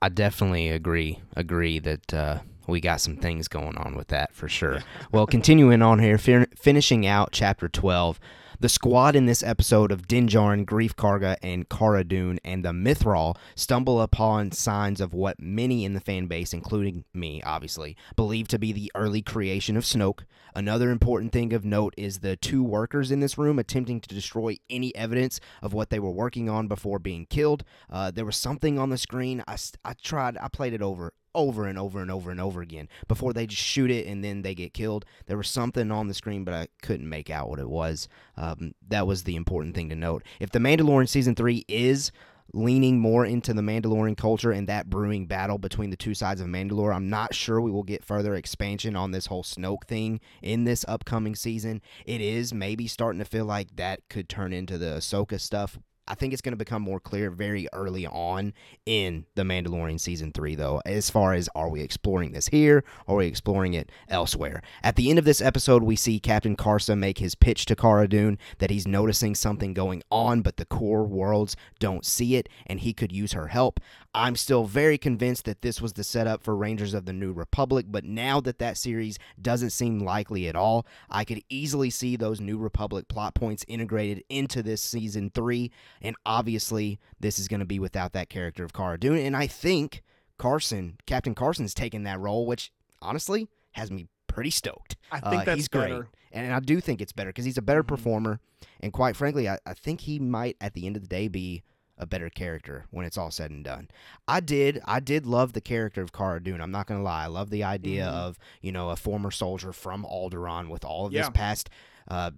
[0.00, 4.48] I definitely agree agree that uh, we got some things going on with that for
[4.48, 4.78] sure.
[5.10, 8.20] well, continuing on here, fin- finishing out chapter twelve.
[8.60, 13.36] The squad in this episode of Dinjarin, Greef Karga, and Cara Dune and the Mythrol
[13.54, 18.58] stumble upon signs of what many in the fan base, including me, obviously, believe to
[18.58, 20.24] be the early creation of Snoke.
[20.56, 24.56] Another important thing of note is the two workers in this room attempting to destroy
[24.68, 27.62] any evidence of what they were working on before being killed.
[27.88, 29.40] Uh, there was something on the screen.
[29.46, 32.88] I, I tried, I played it over over and over and over and over again
[33.06, 35.04] before they just shoot it and then they get killed.
[35.26, 38.08] There was something on the screen, but I couldn't make out what it was.
[38.36, 40.22] Um, that was the important thing to note.
[40.40, 42.12] If The Mandalorian season three is
[42.54, 46.46] leaning more into the Mandalorian culture and that brewing battle between the two sides of
[46.46, 46.94] Mandalore.
[46.94, 50.84] I'm not sure we will get further expansion on this whole Snoke thing in this
[50.88, 51.82] upcoming season.
[52.06, 56.14] It is maybe starting to feel like that could turn into the Ahsoka stuff I
[56.14, 58.54] think it's going to become more clear very early on
[58.86, 63.16] in The Mandalorian season three, though, as far as are we exploring this here or
[63.16, 64.62] are we exploring it elsewhere?
[64.82, 68.08] At the end of this episode, we see Captain Carson make his pitch to Cara
[68.08, 72.80] Dune that he's noticing something going on, but the core worlds don't see it, and
[72.80, 73.78] he could use her help.
[74.14, 77.86] I'm still very convinced that this was the setup for Rangers of the New Republic,
[77.88, 82.40] but now that that series doesn't seem likely at all, I could easily see those
[82.40, 85.70] New Republic plot points integrated into this season three.
[86.02, 89.18] And obviously, this is going to be without that character of Cara Dune.
[89.18, 90.02] And I think
[90.38, 92.70] Carson, Captain Carson's taking that role, which
[93.02, 94.96] honestly has me pretty stoked.
[95.10, 95.96] I think Uh, that's he's better.
[96.02, 96.08] great.
[96.30, 97.88] And I do think it's better because he's a better Mhm.
[97.88, 98.40] performer.
[98.80, 101.62] And quite frankly, I, I think he might, at the end of the day, be
[101.96, 103.88] a better character when it's all said and done.
[104.28, 106.60] I did, I did love the character of Cara Dune.
[106.60, 107.24] I'm not gonna lie.
[107.24, 108.12] I love the idea Mhm.
[108.12, 111.30] of you know a former soldier from Alderaan with all of this Yeah.
[111.30, 111.68] past
[112.06, 112.30] uh,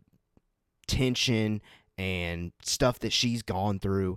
[0.86, 1.60] tension
[2.00, 4.16] and stuff that she's gone through.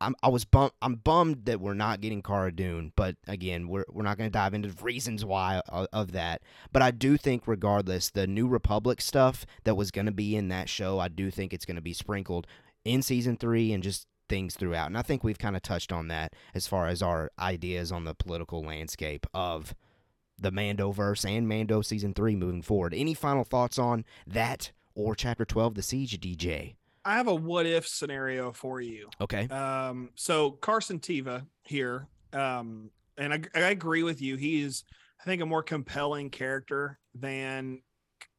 [0.00, 3.84] I'm, I was bum- I'm bummed that we're not getting Cara Dune, but again, we're
[3.90, 6.40] we're not going to dive into the reasons why of, of that.
[6.72, 10.48] But I do think, regardless, the New Republic stuff that was going to be in
[10.48, 12.46] that show, I do think it's going to be sprinkled
[12.82, 14.86] in season three and just things throughout.
[14.86, 18.04] And I think we've kind of touched on that as far as our ideas on
[18.04, 19.74] the political landscape of
[20.38, 22.94] the Mandoverse and Mando season three moving forward.
[22.94, 26.76] Any final thoughts on that or chapter 12, The Siege, DJ?
[27.04, 29.08] I have a what if scenario for you.
[29.20, 29.48] Okay.
[29.48, 34.36] Um, so Carson Teva here, um, and I, I agree with you.
[34.36, 34.84] He is,
[35.20, 37.82] I think, a more compelling character than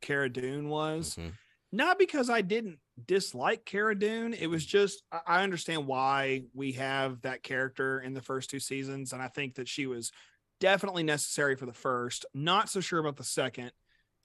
[0.01, 1.15] Cara Dune was.
[1.15, 1.33] Mhm.
[1.71, 4.33] Not because I didn't dislike Cara Dune.
[4.33, 8.59] It was just I- I understand why we have that character in the first two
[8.59, 10.11] seasons, and I think that she was
[10.59, 12.25] definitely necessary for the first.
[12.33, 13.71] Not so sure about the second,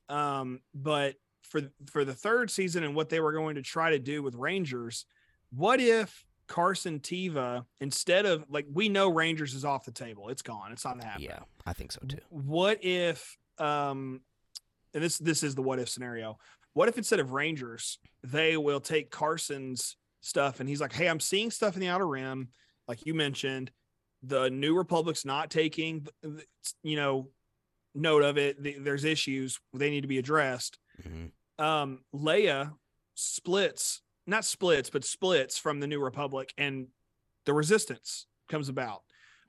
[0.09, 1.16] um, but
[1.48, 4.34] for for the third season and what they were going to try to do with
[4.34, 5.06] Rangers,
[5.50, 10.42] what if Carson Teva instead of like we know Rangers is off the table, it's
[10.42, 11.30] gone, it's not happening.
[11.30, 12.18] Yeah, I think so too.
[12.30, 14.20] What if um
[14.94, 16.38] and this this is the what if scenario.
[16.72, 21.20] What if instead of Rangers, they will take Carson's stuff and he's like, "Hey, I'm
[21.20, 22.48] seeing stuff in the outer rim
[22.87, 23.70] like you mentioned.
[24.22, 26.06] The New Republic's not taking
[26.82, 27.28] you know
[27.94, 28.84] note of it.
[28.84, 31.26] There's issues they need to be addressed." hmm
[31.59, 32.75] um Leia
[33.14, 36.88] splits, not splits, but splits from the New Republic and
[37.44, 39.03] the resistance comes about.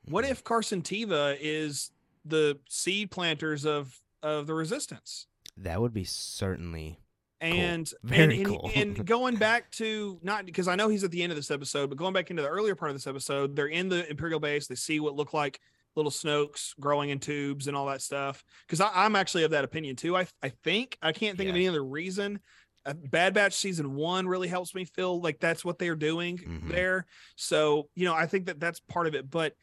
[0.06, 0.32] What Mm-hmm.
[0.32, 1.92] if Carson Teva is
[2.26, 5.28] the seed planters of of the resistance?
[5.58, 7.00] That would be certainly.
[7.42, 8.72] And Very and, and, cool.
[8.76, 11.88] and going back to not because I know he's at the end of this episode,
[11.90, 14.68] but going back into the earlier part of this episode, they're in the Imperial base.
[14.68, 15.60] They see what look like
[16.00, 18.44] little Snokes growing in tubes and all that stuff.
[18.68, 20.16] Because I'm actually of that opinion too.
[20.18, 22.40] I I think I can't think of any other reason.
[22.86, 26.70] Uh, Bad Batch season one really helps me feel like that's what they're doing Mhm.
[26.70, 27.06] there.
[27.36, 29.54] So you know I think that that's part of it, but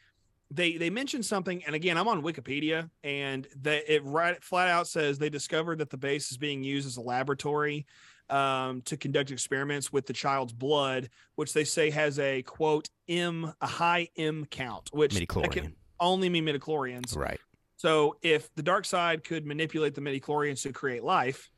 [0.50, 4.86] they they mentioned something and again i'm on wikipedia and that it right flat out
[4.86, 7.84] says they discovered that the base is being used as a laboratory
[8.30, 13.52] um, to conduct experiments with the child's blood which they say has a quote m
[13.60, 15.74] a high m count which can.
[16.00, 17.40] Only mean midichlorians Right.
[17.76, 21.50] so if the dark side could manipulate the midichlorians to create life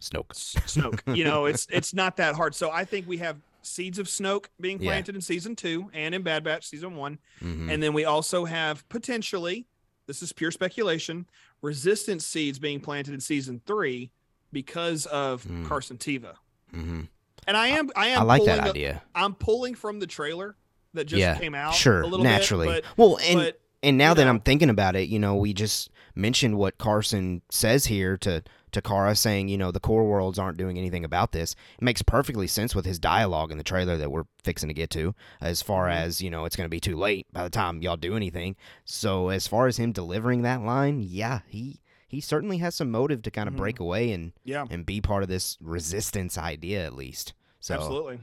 [0.00, 0.30] Snoke.
[0.66, 1.16] Snoke.
[1.16, 2.54] you know, it's it's not that hard.
[2.54, 4.90] So I think we have seeds of Snoke being Yeah.
[4.90, 7.18] planted in season two and in Bad Batch season one.
[7.40, 7.70] Mhm.
[7.72, 9.68] And then we also have potentially,
[10.06, 11.26] this is pure speculation,
[11.60, 14.10] resistance seeds being planted in season three
[14.52, 15.66] because of Mm.
[15.66, 16.34] Carson Teva.
[16.74, 17.06] Mhm.
[17.46, 19.04] And I am I am I like that idea.
[19.14, 20.56] I'm pulling from the trailer
[20.94, 21.74] that just Yeah, came out.
[21.74, 22.68] Sure, naturally.
[22.68, 24.30] Bit, well, and but and now you that know.
[24.30, 28.80] I'm thinking about it, you know, we just mentioned what Carson says here to to
[28.80, 31.54] Kara, saying, you know, the core worlds aren't doing anything about this.
[31.78, 34.88] It makes perfectly sense with his dialogue in the trailer that we're fixing to get
[34.90, 35.94] to, as far Mhm.
[35.96, 38.56] as you know, it's going to be too late by the time y'all do anything.
[38.86, 43.20] So as far as him delivering that line, yeah, he he certainly has some motive
[43.22, 43.58] to kind of Mhm.
[43.58, 47.34] break away and yeah, and be part of this resistance idea at least.
[47.60, 48.20] So absolutely.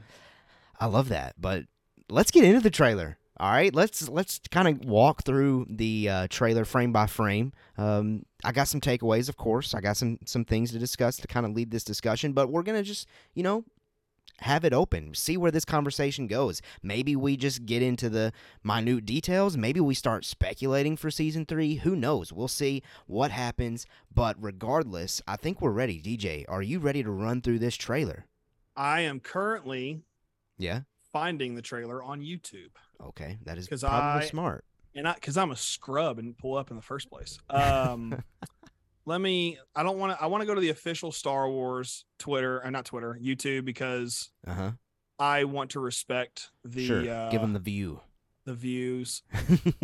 [0.80, 1.34] I love that.
[1.40, 1.66] But
[2.10, 3.18] let's get into the trailer.
[3.38, 7.52] All right, let's let's kind of walk through the uh, trailer frame by frame.
[7.78, 9.74] Um, I got some takeaways, of course.
[9.74, 12.32] I got some some things to discuss to kind of lead this discussion.
[12.34, 13.64] But we're gonna just you know
[14.40, 15.14] have it open.
[15.14, 16.60] See where this conversation goes.
[16.82, 18.32] Maybe we just get into the
[18.62, 19.56] minute details.
[19.56, 21.76] Maybe we start speculating for season three.
[21.76, 22.32] Who knows?
[22.34, 23.86] We'll see what happens.
[24.14, 26.00] But regardless, I think we're ready.
[26.00, 28.26] DJ, are you ready to run through this trailer?
[28.76, 30.02] I am currently
[30.58, 30.80] Yeah.
[31.12, 32.70] Finding the trailer on YouTube.
[33.02, 34.64] Okay, that is because I- smart.
[34.94, 37.38] and I because I'm a scrub and pull up in the first place.
[37.50, 38.22] Um,
[39.06, 39.58] let me.
[39.74, 40.22] I don't want to.
[40.22, 44.30] I want to go to the official Star Wars Twitter or not Twitter, YouTube because
[44.46, 44.70] Uh huh.
[45.18, 47.10] I want to respect the Sure.
[47.10, 48.00] uh, Give them the view.
[48.50, 49.22] The views.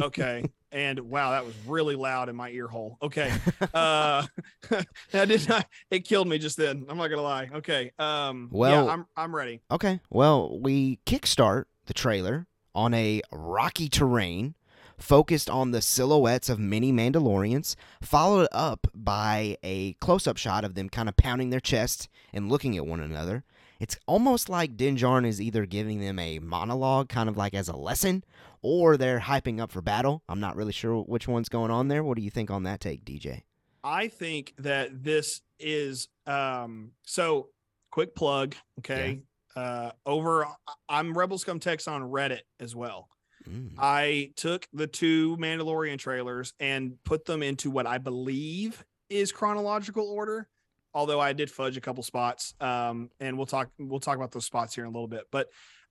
[0.00, 2.98] Okay, and wow, that was really loud in my ear hole.
[3.02, 3.32] Okay,
[3.74, 4.26] uh,
[5.12, 5.66] that did not.
[5.90, 6.84] It killed me just then.
[6.88, 7.48] I'm not gonna lie.
[7.54, 9.62] Okay, um, Well- yeah, I'm I'm ready.
[9.70, 10.00] Okay.
[10.10, 14.54] Well, we kickstart the trailer on a rocky terrain
[14.98, 20.74] focused on the silhouettes of many Mandalorians, followed up by a close up shot of
[20.74, 23.44] them kind of pounding their chests and looking at one another.
[23.79, 27.68] It's almost like Din Djarin is either giving them a monologue, kind of like as
[27.68, 28.24] a lesson,
[28.62, 30.22] or they're hyping up for battle.
[30.29, 32.03] I'm not really sure which one's going on there.
[32.03, 33.43] What do you think on that take, DJ?
[33.85, 37.49] I think that this is um so
[37.91, 39.20] quick plug, okay.
[39.55, 40.47] Uh over
[40.89, 43.09] I'm Rebel Scum Text on Reddit as well.
[43.49, 43.74] Mm.
[43.79, 50.09] I took the two Mandalorian trailers and put them into what I believe is chronological
[50.09, 50.49] order.
[50.97, 54.47] Although I did fudge a couple spots, um, and we'll talk we'll talk about those
[54.47, 55.24] spots here in a little bit.
[55.30, 55.49] But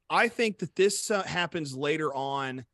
[0.09, 2.65] I think that this uh, happens later on,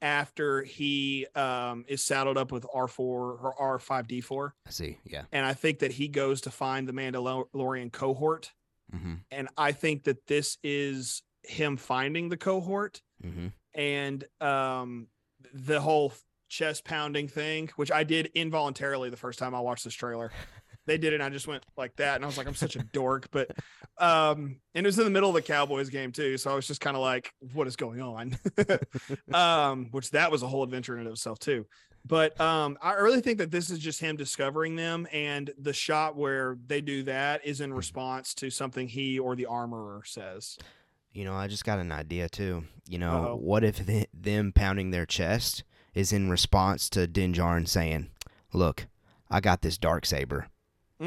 [0.00, 4.70] after he um, is saddled up with R four or R five D four, I
[4.70, 4.98] see.
[5.04, 5.22] Yeah.
[5.32, 8.52] and I think that he goes to find the Mandalorian cohort,
[8.94, 9.14] Mm-hmm.
[9.30, 13.48] and I think that this is him finding the cohort Mm-hmm.
[13.74, 15.08] and um
[15.52, 16.12] the whole
[16.48, 20.30] chest pounding thing which i did involuntarily the first time i watched this trailer
[20.88, 22.74] they did it and i just went like that and i was like i'm such
[22.76, 23.50] a dork but
[23.98, 26.66] um and it was in the middle of the cowboys game too so i was
[26.66, 28.36] just kind of like what is going on
[29.32, 31.66] um which that was a whole adventure in and of itself too
[32.04, 36.16] but um i really think that this is just him discovering them and the shot
[36.16, 40.56] where they do that is in response to something he or the armorer says
[41.12, 42.64] You know, I just got an idea too.
[42.86, 43.36] You know, Uh-oh.
[43.36, 45.64] what if th- them pounding their chest
[45.94, 48.10] is in response to Din Djarin saying,
[48.52, 48.86] "Look,
[49.28, 50.46] I got this dark saber.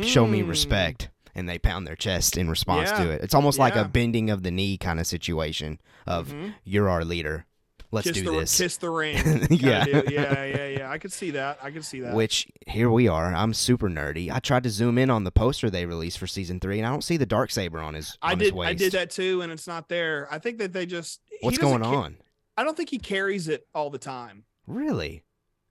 [0.04, 0.50] Show me Mm.
[0.50, 3.04] respect." And they pound their chest in response Yeah.
[3.06, 3.22] to it.
[3.22, 6.56] It's almost like a bending of the knee kind of situation of Mhm.
[6.66, 7.46] you're our leader.
[7.94, 8.58] Let's kiss do the, this.
[8.58, 9.18] Kiss the ring.
[9.50, 9.86] Yeah.
[9.86, 10.90] yeah, yeah, yeah.
[10.92, 11.60] I could see that.
[11.62, 12.14] I could see that.
[12.14, 13.34] Which here we are.
[13.36, 14.32] I'm super nerdy.
[14.32, 16.90] I tried to zoom in on the poster they released for season three, and I
[16.90, 18.18] don't see the dark saber on his.
[18.22, 18.46] I on did.
[18.46, 18.70] His waist.
[18.70, 20.28] I did that too, and it's not there.
[20.32, 21.20] I think that they just.
[21.42, 22.18] What's going ca- on?
[22.58, 24.44] I don't think he carries it all the time.
[24.68, 25.24] Really?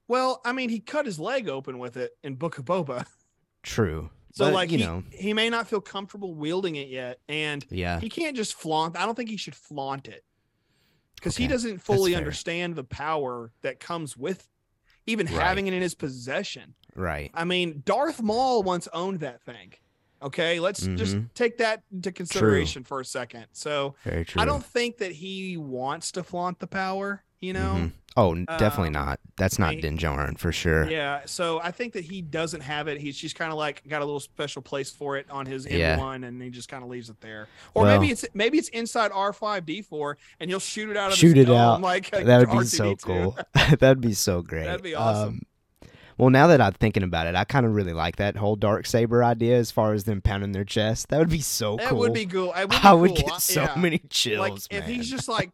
[0.07, 3.05] Well, I mean, he cut his leg open with it in Book of Boba,
[3.63, 4.09] True.
[4.33, 7.65] so But, like you he, know, he may not feel comfortable wielding it yet, and
[7.69, 7.99] yeah.
[7.99, 8.97] he can't just flaunt.
[8.97, 10.23] I don't think he should flaunt it
[11.15, 14.47] because he doesn't fully understand the power that comes with
[15.07, 15.35] even Right.
[15.35, 16.75] having it in his possession.
[16.95, 17.31] Right.
[17.33, 19.73] I mean, Darth Maul once owned that thing.
[20.23, 21.33] Okay, let's just Mhm.
[21.33, 23.47] take that into consideration for a second.
[23.53, 24.39] So Very true.
[24.41, 27.75] I don't think that he wants to flaunt the power, you know?
[27.77, 27.91] Mhm.
[28.17, 29.19] Oh, definitely Um, not.
[29.37, 30.89] That's not I- Din Djarin for sure.
[30.89, 31.21] Yeah.
[31.25, 32.99] So I think that he doesn't have it.
[32.99, 35.95] He's just kind of like got a little special place for it on his Yeah.
[35.97, 37.47] N1 and he just kind of leaves it there.
[37.73, 41.37] Or Well- maybe it's maybe it's inside R5D4 and he'll shoot it out of Shoot
[41.37, 41.79] it out.
[41.81, 43.01] like That would be so R2D2.
[43.01, 43.37] cool.
[43.79, 44.65] That'd be so great.
[44.65, 45.27] That'd be awesome.
[45.29, 45.41] Um,
[46.21, 48.85] well, now that I'm thinking about it, I kind of really like that whole dark
[48.85, 49.57] saber idea.
[49.57, 51.97] As far as them pounding their chest, that would be so That cool.
[51.97, 52.53] That would be cool.
[52.55, 53.27] Would be I would cool.
[53.27, 53.73] get so yeah.
[53.75, 54.83] many chills, like man.
[54.83, 55.49] if he's just like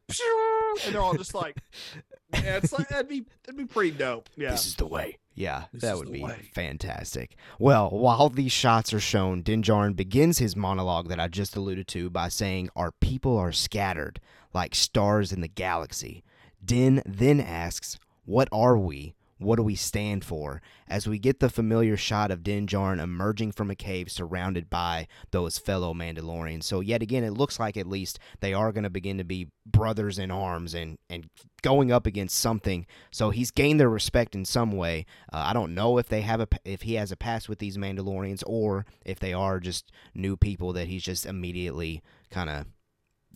[0.86, 1.56] and they're all just like
[2.34, 4.28] yeah, it's like that'd be that'd be pretty dope.
[4.36, 4.52] Yeah.
[4.52, 5.20] This is the way.
[5.36, 6.50] Yeah, This that would be way.
[6.54, 7.38] fantastic.
[7.60, 11.88] Well, while these shots are shown, Din Djarin begins his monologue that I just alluded
[11.90, 14.20] to by saying, Our people are scattered
[14.54, 16.24] like stars in the galaxy.
[16.66, 19.14] Din then asks, What are we?
[19.40, 20.62] What do we stand for?
[20.88, 25.08] As we get the familiar shot of Din Djarin emerging from a cave surrounded by
[25.32, 26.64] those fellow Mandalorians.
[26.64, 29.50] So, yet again, it looks like at least they are going to begin to be
[29.66, 31.30] brothers in arms and, and
[31.62, 35.06] going up against something so he's gained their respect in some way.
[35.32, 37.78] Uh, I don't know if they have a if he has a past with these
[37.78, 42.66] Mandalorians or if they are just new people that he's just immediately kind of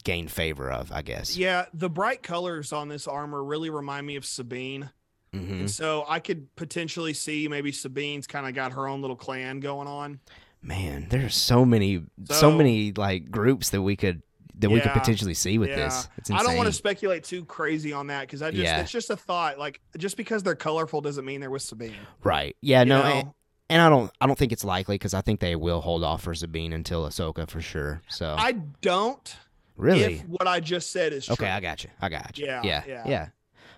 [0.04, 0.92] gained favor of.
[0.92, 1.38] I guess.
[1.38, 4.92] Yeah, the bright colors on this armor really remind me of Sabine.
[5.34, 9.16] Hmm And so I could potentially see maybe Sabine's kind of got her own little
[9.16, 10.20] clan going on.
[10.62, 14.22] Man, there's so many so, So- many like groups that we could
[14.60, 15.76] that we could potentially see with yeah.
[15.78, 16.08] this.
[16.18, 18.82] It's I don't want to speculate too crazy on that because I just Yeah.
[18.82, 19.58] it's just a thought.
[19.58, 21.96] Like just because they're colorful doesn't mean they're with Sabine.
[22.24, 22.56] right?
[22.62, 23.32] Yeah, you no, and,
[23.70, 26.22] and I don't I don't think it's likely because I think they will hold off
[26.24, 28.02] for Sabine until Ahsoka for sure.
[28.08, 28.52] So I
[28.82, 29.36] don't
[29.78, 30.16] Really?
[30.16, 31.34] If what I just said is true.
[31.34, 31.90] Okay, I got you.
[32.00, 32.46] I got you.
[32.46, 33.04] Yeah, yeah, yeah.
[33.08, 33.28] yeah.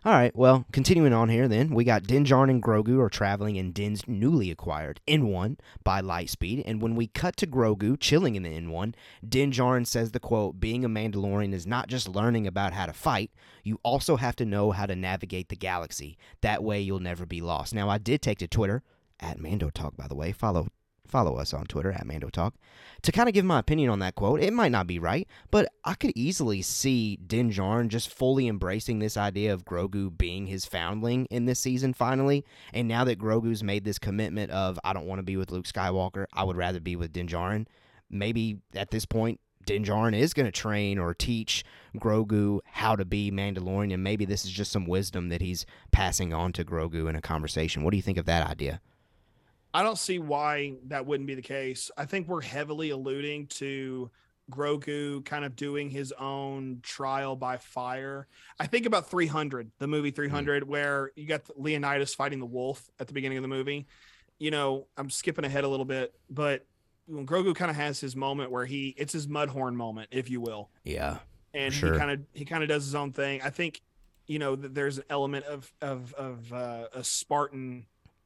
[0.06, 0.36] All right.
[0.36, 4.52] Well, continuing on here, then we got Din and Grogu are traveling in Din's newly
[4.52, 8.96] acquired N1 by Lightspeed, and when we cut to Grogu chilling in the N1,
[9.26, 9.54] Din
[9.86, 13.32] says the quote: "Being a Mandalorian is not just learning about how to fight.
[13.64, 16.18] You also have to know how to navigate the galaxy.
[16.42, 18.84] That way, you'll never be lost." Now, I did take to Twitter
[19.22, 20.34] at Mando Talk, by the way.
[20.34, 20.68] Follow
[21.14, 22.56] follow us on Twitter at Mando Talk
[23.04, 24.42] to kind of give my opinion on that quote.
[24.42, 28.98] It might not be right, but I could easily see Din Djarin just fully embracing
[28.98, 32.44] this idea of Grogu being his foundling in this season finally.
[32.74, 35.68] And now that Grogu's made this commitment of I don't want to be with Luke
[35.68, 37.68] Skywalker, I would rather be with Din Djarin.
[38.10, 41.64] Maybe at this point Din Djarin is going to train or teach
[41.96, 46.34] Grogu how to be Mandalorian, and maybe this is just some wisdom that he's passing
[46.34, 47.84] on to Grogu in a conversation.
[47.84, 48.82] What do you think of that idea?
[49.74, 51.90] I don't see why that wouldn't be the case.
[51.98, 54.12] I think we're heavily alluding to
[54.52, 58.28] Grogu kind of doing his own trial by fire.
[58.60, 63.08] I think about 300, the movie 300, where you got Leonidas fighting the wolf at
[63.08, 63.88] the beginning of the movie.
[64.40, 66.66] You know, I'm skipping ahead a little bit, but
[67.08, 70.40] when Grogu kind of has his moment where he it's his mudhorn moment, if you
[70.42, 71.20] will, Yeah.
[71.54, 71.94] and Sure.
[71.94, 73.42] he kind of he kind of does his own thing.
[73.42, 73.82] I think
[74.28, 77.86] you know that there's an element of of of uh, a Spartan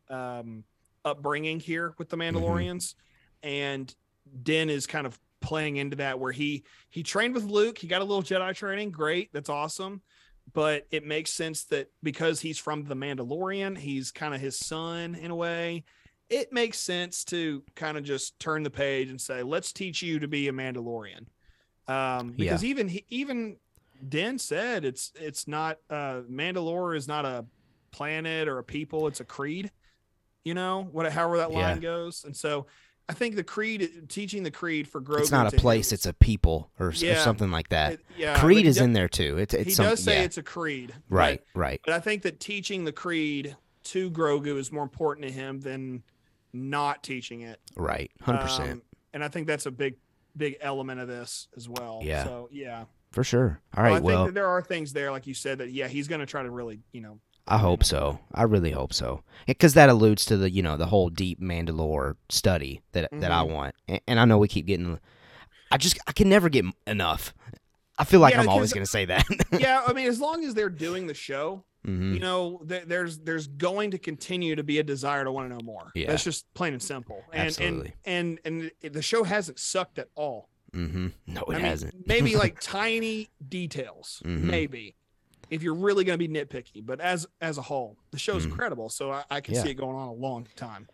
[0.10, 0.64] um,
[1.08, 2.95] upbringing here with the Mandalorians,
[3.43, 3.93] and
[4.43, 8.01] Din is kind of playing into that where he he trained with Luke, he got
[8.01, 10.01] a little Jedi training, great, that's awesome.
[10.53, 15.16] But it makes sense that because he's from the Mandalorian, he's kind of his son
[15.16, 15.84] in a way.
[16.30, 20.20] It makes sense to kind of just turn the page and say, "Let's teach you
[20.20, 21.28] to be a Mandalorian."
[21.88, 23.58] Um, because even even
[24.08, 27.45] Den said it's it's not uh Mandalore is not a
[27.91, 29.72] planet or a people, it's a creed.
[30.48, 31.82] You know, what however that line Yeah.
[31.82, 32.24] goes.
[32.24, 32.68] And so
[33.10, 36.14] I think the creed teaching the creed for Grogu it's not a place, it's a
[36.14, 37.93] people or, s- or something like that.
[37.93, 39.38] it- yeah, Creed is does- in there too.
[39.38, 40.24] It's, it's he some, does say yeah.
[40.24, 40.93] it's a creed.
[41.10, 45.28] but- right, right, But I think that teaching the creed to Grogu is more important
[45.28, 46.04] to him than
[46.54, 47.60] not teaching it.
[47.76, 48.10] right.
[48.24, 48.72] 100%.
[48.72, 48.82] Um,
[49.14, 49.95] and I think that's a big,
[50.38, 52.00] big element of this as well.
[52.04, 52.24] Yeah.
[52.24, 52.86] So yeah.
[53.12, 53.60] for sure.
[53.76, 53.89] All right.
[53.89, 54.18] Well, I right.
[54.24, 56.41] think that there are things there, like you said, that yeah, he's going to try
[56.43, 58.20] to really, you know, I hope so.
[58.34, 59.24] I really hope so.
[59.45, 63.43] Because that alludes to the, you know, the whole deep Mandalore study that that I
[63.43, 63.50] Mhm.
[63.52, 63.76] want.
[63.88, 65.00] And, and I know we keep getting
[65.72, 67.34] I just I can never get enough.
[67.98, 69.26] I feel like Yeah, I'm always going to say that.
[69.60, 69.82] yeah.
[69.86, 73.48] I mean, as long as they're doing the show, hmm you know, th- there's there's
[73.48, 75.91] going to continue to be a desire to want to know more.
[75.95, 76.08] Yeah.
[76.08, 77.24] That's just plain and simple.
[77.34, 77.93] And Absolutely.
[78.06, 80.50] and and and the show hasn't sucked at all.
[80.74, 82.06] hmm No, it I hasn't.
[82.08, 84.41] maybe like tiny details, Mhm.
[84.43, 84.95] maybe
[85.50, 86.86] if you're really going to be nitpicky.
[86.86, 88.52] But as as a whole, the show's Mhm.
[88.52, 88.89] incredible.
[88.89, 89.64] So I, I can Yeah.
[89.64, 90.88] see it going on a long time.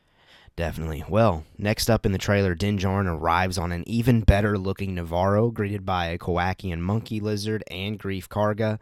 [0.56, 1.04] Definitely.
[1.10, 5.50] Well, next up in the trailer, Din Djarin arrives on an even better looking Navarro,
[5.50, 8.78] greeted by a Kowakian monkey lizard and Greef Karga.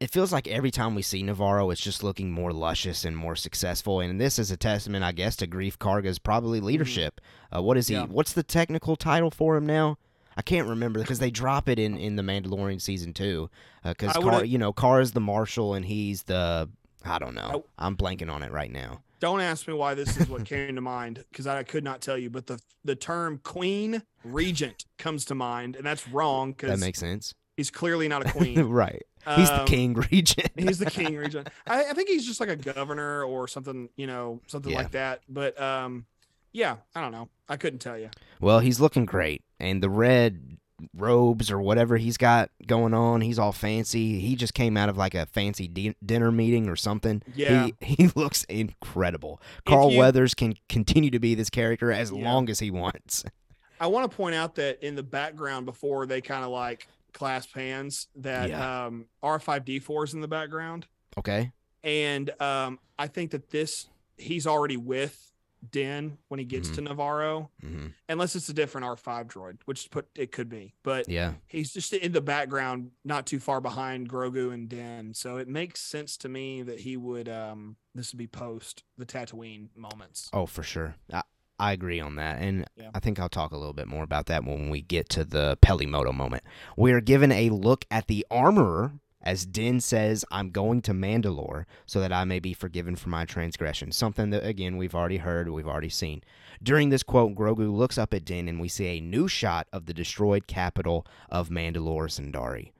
[0.00, 3.36] It feels like every time we see Navarro, it's just looking more luscious and more
[3.36, 4.00] successful.
[4.00, 7.22] And this is a testament, I guess, to Greef Karga's probably leadership.
[7.54, 7.94] Uh, what is he?
[7.94, 8.04] Yeah.
[8.04, 9.96] What's the technical title for him now?
[10.36, 13.50] I can't remember because they drop it in, in the Mandalorian season two.
[13.84, 16.68] Because I Car, you know, Car is the marshal and he's the
[17.04, 17.48] I don't know.
[17.52, 17.68] Nope.
[17.78, 19.02] I'm blanking on it right now.
[19.20, 22.18] Don't ask me why this is what came to mind because I could not tell
[22.18, 22.30] you.
[22.30, 27.32] But the the term queen regent comes to mind, and that's wrong That makes sense.
[27.56, 28.60] he's clearly not a queen.
[28.62, 29.02] right.
[29.36, 30.50] He's the Um, king regent.
[30.58, 31.48] He's the king regent.
[31.66, 34.78] I, I think he's just like a governor or something, you know, something Yeah.
[34.78, 35.20] like that.
[35.28, 36.04] But um,
[36.52, 37.28] yeah, I don't know.
[37.48, 38.10] I couldn't tell you.
[38.40, 40.58] Well, he's looking great, and the red
[40.92, 44.18] robes or whatever he's got going on, he's all fancy.
[44.20, 47.22] He just came out of like a fancy di- dinner meeting or something.
[47.34, 47.68] Yeah.
[47.80, 49.40] He, he looks incredible.
[49.64, 52.24] Carl you- Weathers can continue to be this character as Yeah.
[52.24, 53.24] long as he wants.
[53.80, 57.54] I want to point out that in the background before they kind of like clasp
[57.54, 58.86] hands, that Yeah.
[58.86, 60.86] um, R5D4 is in the background,
[61.18, 61.52] Okay.
[61.82, 65.32] and um, I think that this he's already with
[65.70, 66.74] Den when he gets Mhm.
[66.76, 71.08] to Navarro, hmm unless it's a different R5 droid, which put it could be, but
[71.08, 71.34] Yeah.
[71.48, 75.14] he's just in the background, not too far behind Grogu and Den.
[75.14, 79.06] So it makes sense to me that he would um this would be post the
[79.06, 80.28] Tatooine moments.
[80.32, 80.96] Oh, for sure.
[81.12, 81.22] I,
[81.58, 82.40] I agree on that.
[82.42, 82.90] And Yeah.
[82.94, 85.56] I think I'll talk a little bit more about that when we get to the
[85.62, 86.42] Peli Motto moment.
[86.76, 91.64] We are given a look at the armorer as Din says, I'm going to Mandalore
[91.86, 93.90] so that I may be forgiven for my transgression.
[93.90, 96.22] Something that, again, we've already heard, we've already seen.
[96.62, 99.86] During this quote, Grogu looks up at Din and we see a new shot of
[99.86, 102.70] the destroyed capital of Mandalore Sundari.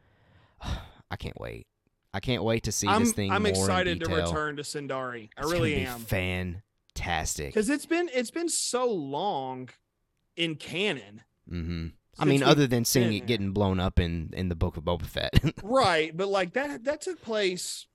[1.11, 1.66] I can't wait.
[2.12, 4.62] I can't wait to see I'm this thing I'm more in excited to return to
[4.62, 5.30] Sundari.
[5.36, 6.01] I It's really am.
[6.01, 7.49] Fantastic.
[7.49, 9.70] Because it's been it's been so long
[10.36, 11.88] in canon Mm-hmm.
[12.18, 15.06] I mean, other than seeing it getting blown up in in the Book of Boba
[15.06, 15.32] Fett.
[15.62, 17.86] right, but like that that took place.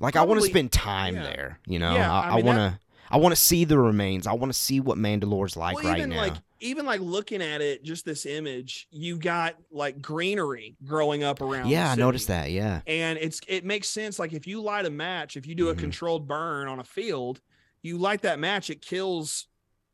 [0.00, 1.22] like I want to spend time yeah.
[1.22, 1.60] there.
[1.66, 2.78] You know, Yeah, I, I I want to.
[3.08, 4.26] I want to see the remains.
[4.26, 6.16] I want to see what Mandalore's like well, right even now.
[6.16, 11.40] like even like looking at it, just this image, you got like greenery growing up
[11.40, 11.68] around.
[11.68, 12.50] yeah, I noticed that.
[12.50, 15.68] Yeah, and it's it makes sense like if you light a match if you do
[15.68, 15.78] a Mhm.
[15.78, 17.40] controlled burn on a field
[17.82, 19.46] you light that match it kills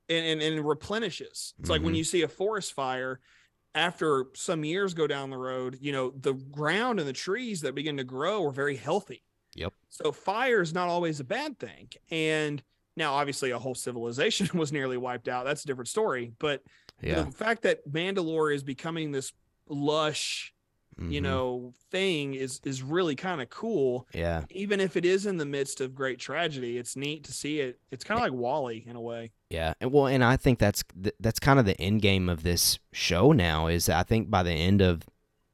[0.08, 1.98] and and, and replenishes it's like when Mhm.
[1.98, 3.20] you see a forest fire
[3.74, 7.74] after some years go down the road you know the ground and the trees that
[7.74, 9.22] begin to grow are very healthy
[9.54, 9.72] Yep.
[9.90, 12.62] so fire is not always a bad thing and
[12.96, 16.62] now obviously a whole civilization was nearly wiped out that's a different story but
[17.00, 17.22] yeah.
[17.22, 19.32] the fact that mandalore is becoming this
[19.68, 20.51] lush
[21.06, 25.26] you mhm, know thing is is really kind of cool Yeah, even if it is
[25.26, 28.32] in the midst of great tragedy it's neat to see it it's kind of like
[28.32, 29.74] WALL-E in a way yeah.
[29.80, 32.78] And well, and I think that's th- that's kind of the end game of this
[32.92, 33.66] show now.
[33.66, 35.02] Is I think by the end of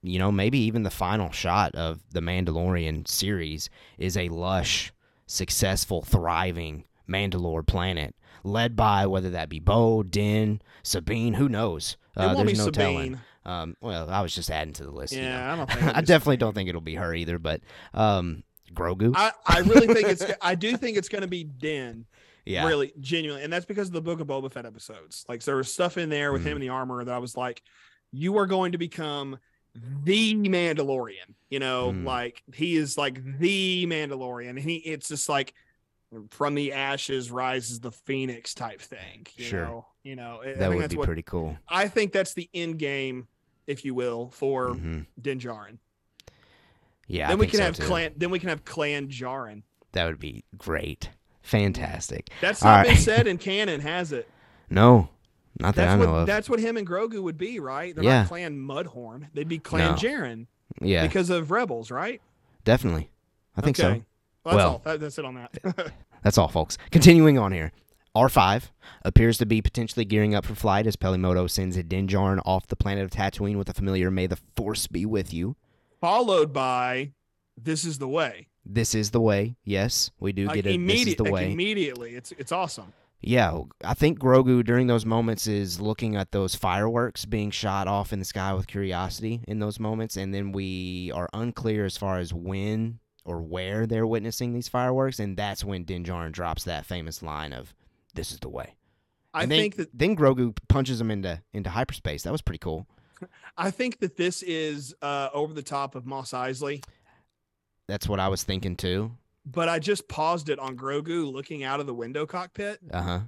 [0.03, 3.69] you know maybe even the final shot of the Mandalorian series
[3.99, 4.93] is a lush,
[5.27, 8.15] successful, thriving Mandalore planet
[8.45, 11.97] led by whether that be Bo, Din, Sabine, who knows?
[12.17, 13.19] Uh, there's no telling.
[13.49, 15.13] Um, well, I was just adding to the list.
[15.15, 15.29] you know.
[15.29, 17.61] yeah i don't think I definitely don't think it'll be her either, but
[17.95, 18.43] um,
[18.75, 19.13] Grogu.
[19.17, 22.05] I, I really think it's i do think it's going to be din
[22.45, 25.57] yeah, really genuinely and that's because of the book of boba fett episodes like there
[25.57, 26.49] was stuff in there with Mm-hmm.
[26.51, 27.63] him in the armor that i was like
[28.13, 29.39] you are going to become
[30.05, 32.05] the mandalorian you know Mm.
[32.05, 35.55] like he is like the mandalorian and he it's just like
[36.31, 39.65] from the ashes rises the phoenix type thing you Sure.
[39.65, 41.57] know you know that would be what pretty cool.
[41.69, 43.29] i think that's the end game
[43.69, 45.07] if you will for Mhm.
[45.21, 45.79] din Djarin.
[47.07, 47.85] Yeah, I then we can so, have too.
[47.85, 49.63] clan then we can have clan Djarin.
[49.93, 51.11] That would be great,
[51.43, 52.29] fantastic.
[52.41, 54.29] that's All not been said in canon has it
[54.71, 55.09] No,
[55.59, 56.27] not that that's I know what of.
[56.27, 57.95] that's what him and Grogu would be, right?
[57.95, 58.21] They're Yeah.
[58.21, 59.29] not Clan Mudhorn.
[59.35, 59.97] They'd be Clan No.
[59.97, 60.47] Djarin
[60.83, 62.21] yeah, because of Rebels, right?
[62.65, 63.11] definitely.
[63.57, 63.89] I think so.
[63.89, 64.03] Well,
[64.45, 64.83] that's Well- all.
[64.85, 65.93] That, that's it on that.
[66.25, 66.77] That's all, folks.
[66.91, 67.71] Continuing on here.
[68.19, 68.71] R5
[69.05, 72.67] appears to be potentially gearing up for flight as Peli Motto sends a Din off
[72.67, 75.55] the planet of Tatooine with a familiar "May the Force be with you."
[76.01, 77.13] Followed by
[77.57, 79.57] "This is the way." This is the way.
[79.63, 82.17] Yes, we do Like get a "This is the like way." immediately.
[82.17, 82.93] It's it's awesome.
[83.21, 88.13] Yeah, I think Grogu during those moments is looking at those fireworks being shot off
[88.13, 92.19] in the sky with curiosity in those moments, and then we are unclear as far
[92.19, 97.23] as when or where they're witnessing these fireworks, and that's when Din drops that famous
[97.23, 97.75] line of
[98.15, 98.77] "This is the way."
[99.35, 102.23] I then, think that then Grogu punches him into into hyperspace.
[102.23, 102.87] That was pretty cool.
[103.59, 106.83] I think that this is uh, over the top of Mos Eisley.
[107.87, 109.13] That's what I was thinking too.
[109.47, 112.81] But I just paused it on Grogu looking out of the window cockpit.
[112.91, 113.21] Uh huh.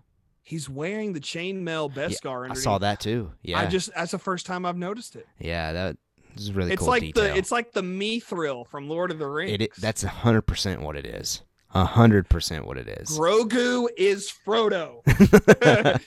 [0.42, 2.50] He's wearing the chainmail Beskar.
[2.50, 3.32] I saw that too.
[3.42, 3.60] Yeah.
[3.60, 5.26] I just that's the first time I've noticed it.
[5.38, 5.72] yeah.
[5.72, 5.96] That
[6.36, 7.24] is really it's cool like detail.
[7.24, 9.52] the it's like the mithril from Lord of the Rings.
[9.52, 11.42] it, it that's hundred percent what it is.
[11.72, 13.16] Hundred percent what it is.
[13.18, 15.02] Grogu is Frodo.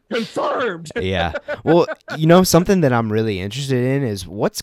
[0.12, 0.90] Confirmed.
[0.96, 1.32] yeah.
[1.64, 1.86] Well,
[2.16, 4.62] you know something that I'm really interested in is what's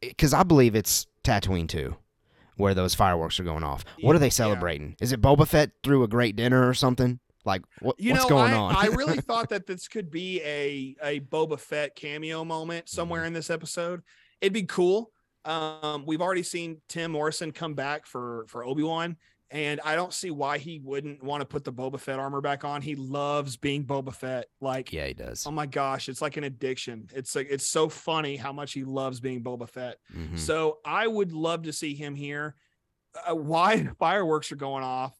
[0.00, 1.96] because I believe it's Tatooine too,
[2.56, 3.84] where those fireworks are going off.
[4.00, 4.96] What are they celebrating?
[5.00, 7.20] Is it Boba Fett threw a great dinner or something?
[7.44, 8.76] Like what, You what's know, going I, on?
[8.76, 12.94] I really thought that this could be a a Boba Fett cameo moment Mm-hmm.
[12.96, 14.02] somewhere in this episode.
[14.40, 15.10] It'd be cool.
[15.44, 19.16] Um, we've already seen Tim Morrison come back for for Obi Wan,
[19.50, 22.64] and I don't see why he wouldn't want to put the Boba Fett armor back
[22.64, 22.82] on.
[22.82, 24.46] He loves being Boba Fett.
[24.60, 25.46] Like, yeah, he does.
[25.46, 27.08] oh my gosh, it's like an addiction.
[27.14, 29.96] It's like it's so funny how much he loves being Boba Fett.
[30.14, 30.38] Mhm.
[30.38, 32.54] So I would love to see him here.
[33.28, 35.16] Uh, why fireworks are going off?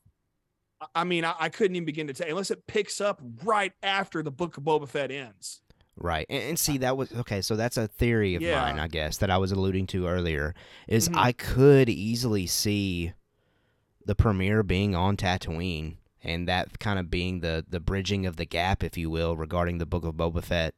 [0.81, 3.73] I- I mean, I, I couldn't even begin to tell unless it picks up right
[3.83, 5.61] after the book of Boba Fett ends.
[6.01, 6.27] Right.
[6.31, 7.43] And, and see, that was okay.
[7.43, 8.61] So that's a theory of Yeah.
[8.61, 10.55] mine, I guess, that I was alluding to earlier.
[10.89, 11.17] Is Mhm.
[11.17, 13.13] I could easily see
[14.07, 18.47] the premiere being on Tatooine and that kind of being the the bridging of the
[18.47, 20.75] gap, if you will, regarding the Book of Boba Fett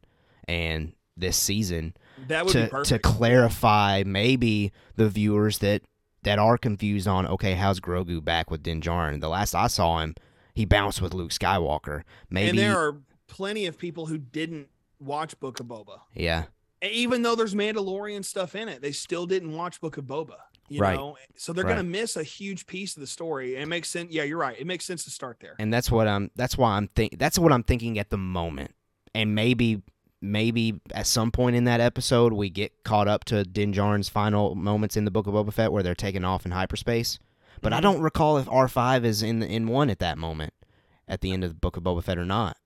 [0.49, 1.95] and this season
[2.27, 5.83] That would be to to clarify maybe the viewers that
[6.25, 9.21] that are confused on okay, how's Grogu back with Din Djarin?
[9.21, 10.15] The last I saw him,
[10.55, 12.03] he bounced with Luke Skywalker.
[12.29, 12.97] Maybe and there are
[13.29, 14.69] plenty of people who didn't
[15.03, 16.01] watch Book of Boba.
[16.15, 16.45] yeah.
[16.85, 20.35] Even though there's Mandalorian stuff in it, they still didn't watch Book of Boba.
[20.69, 20.97] You Right.
[20.97, 21.73] know, so they're Right.
[21.77, 23.55] gonna miss a huge piece of the story.
[23.55, 24.11] And it makes sense.
[24.11, 24.59] Yeah, you're right.
[24.59, 25.55] It makes sense to start there.
[25.61, 28.75] and that's what I'm that's why I'm think that's what I'm thinking at the moment.
[29.15, 29.83] And maybe
[30.21, 34.55] maybe at some point in that episode we get caught up to Din Djarin's final
[34.55, 37.19] moments in the Book of Boba Fett where they're taking off in hyperspace.
[37.61, 37.83] But I Mhm.
[37.83, 40.53] don't recall if R5 is in the, in one at that moment
[41.07, 42.57] at the end of the Book of Boba Fett or not.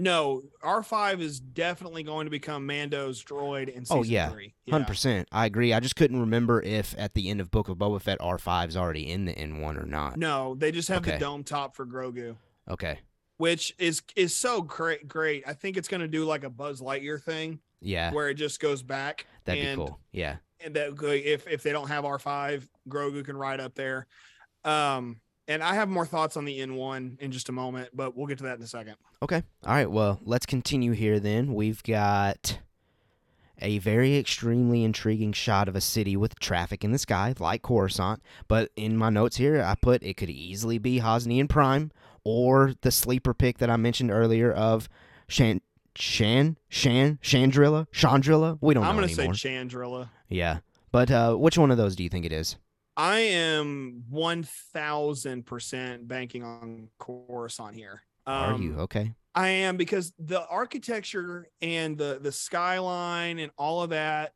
[0.00, 4.30] No, R five is definitely going to become Mando's droid in season Oh, yeah.
[4.30, 4.54] three.
[4.70, 5.28] Hundred percent.
[5.30, 5.72] I agree.
[5.74, 8.76] I just couldn't remember if at the end of Book of Boba Fett R 5s
[8.76, 10.16] already in the N one or not.
[10.16, 11.12] No, they just have Okay.
[11.12, 12.36] the dome top for Grogu,
[12.68, 12.98] Okay.
[13.36, 15.06] which is is so great.
[15.06, 15.44] Great.
[15.46, 18.58] I think it's going to do like a Buzz Lightyear thing Yeah, where it just
[18.58, 19.26] goes back.
[19.44, 20.00] that'd and, be cool.
[20.12, 20.36] Yeah.
[20.64, 24.06] And that if if they don't have R five, Grogu can ride up there.
[24.64, 25.20] Um,
[25.50, 28.28] and I have more thoughts on the N one in just a moment, but we'll
[28.28, 28.94] get to that in a second.
[29.20, 29.42] Okay.
[29.66, 29.90] All right.
[29.90, 31.54] Well, let's continue here then.
[31.54, 32.60] We've got
[33.60, 38.22] a very extremely intriguing shot of a city with traffic in the sky, like Coruscant.
[38.46, 41.90] But in my notes here, I put it could easily be Hosnian Prime
[42.22, 44.88] or the sleeper pick that I mentioned earlier of
[45.28, 45.60] Shan.
[45.96, 48.58] Shan, Shan, Chandrila, Chandrila.
[48.60, 49.26] We don't I'm know going to say.
[49.26, 50.08] Chandrila.
[50.28, 50.60] yeah,
[50.92, 52.56] but uh, which one of those do you think it is?
[52.96, 58.02] I am one thousand percent banking on Coruscant here.
[58.26, 59.14] Are Um, you okay?
[59.34, 64.32] I am because the architecture and the the skyline and all of that,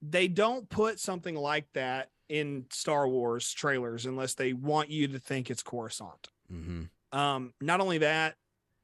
[0.00, 5.18] they don't put something like that in Star Wars trailers unless they want you to
[5.18, 6.28] think it's Coruscant.
[6.52, 7.18] Mm-hmm.
[7.18, 8.36] Um, not only that,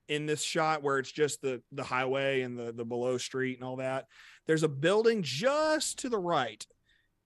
[0.08, 3.64] in this shot where it's just the the highway and the the below street and
[3.64, 4.06] all that,
[4.46, 6.66] there's a building just to the right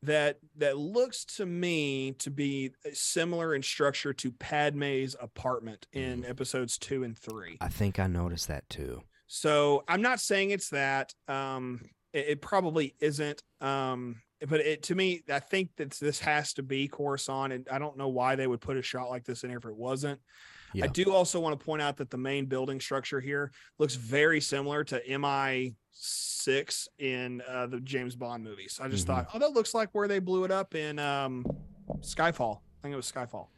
[0.02, 6.78] that that looks to me to be similar in structure to Padme's apartment in episodes
[6.78, 7.58] two and three.
[7.60, 9.02] I think I noticed that too.
[9.26, 11.12] So I'm not saying it's that.
[11.26, 11.80] Um,
[12.12, 13.42] it, it probably isn't.
[13.60, 17.78] Um, but it to me, I think that this has to be Coruscant, and I
[17.78, 20.20] don't know why they would put a shot like this in here if it wasn't.
[20.74, 20.84] Yeah.
[20.84, 24.40] I do also want to point out that the main building structure here looks very
[24.40, 28.78] similar to MI six in uh, the James Bond movies.
[28.82, 29.08] I just Mhm.
[29.08, 31.44] thought, oh, that looks like where they blew it up in um,
[32.00, 32.58] Skyfall.
[32.58, 33.48] I think it was Skyfall.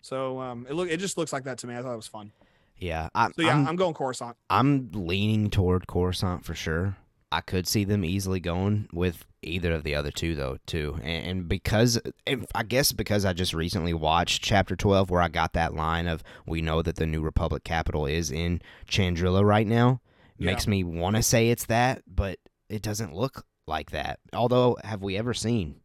[0.00, 1.76] So um, it look it just looks like that to me.
[1.76, 2.32] I thought it was fun.
[2.76, 4.36] Yeah, I, So yeah, I'm, I'm going Coruscant.
[4.50, 6.96] I'm leaning toward Coruscant for sure.
[7.30, 10.98] I could see them easily going with either of the other two, though, too.
[11.02, 15.28] And, and because, and I guess because I just recently watched Chapter 12, where I
[15.28, 19.66] got that line of, we know that the New Republic capital is in Chandrila right
[19.66, 20.00] now,
[20.38, 20.46] Yeah.
[20.50, 24.18] makes me want to say it's that, but it doesn't look like that.
[24.32, 25.76] Although, have we ever seen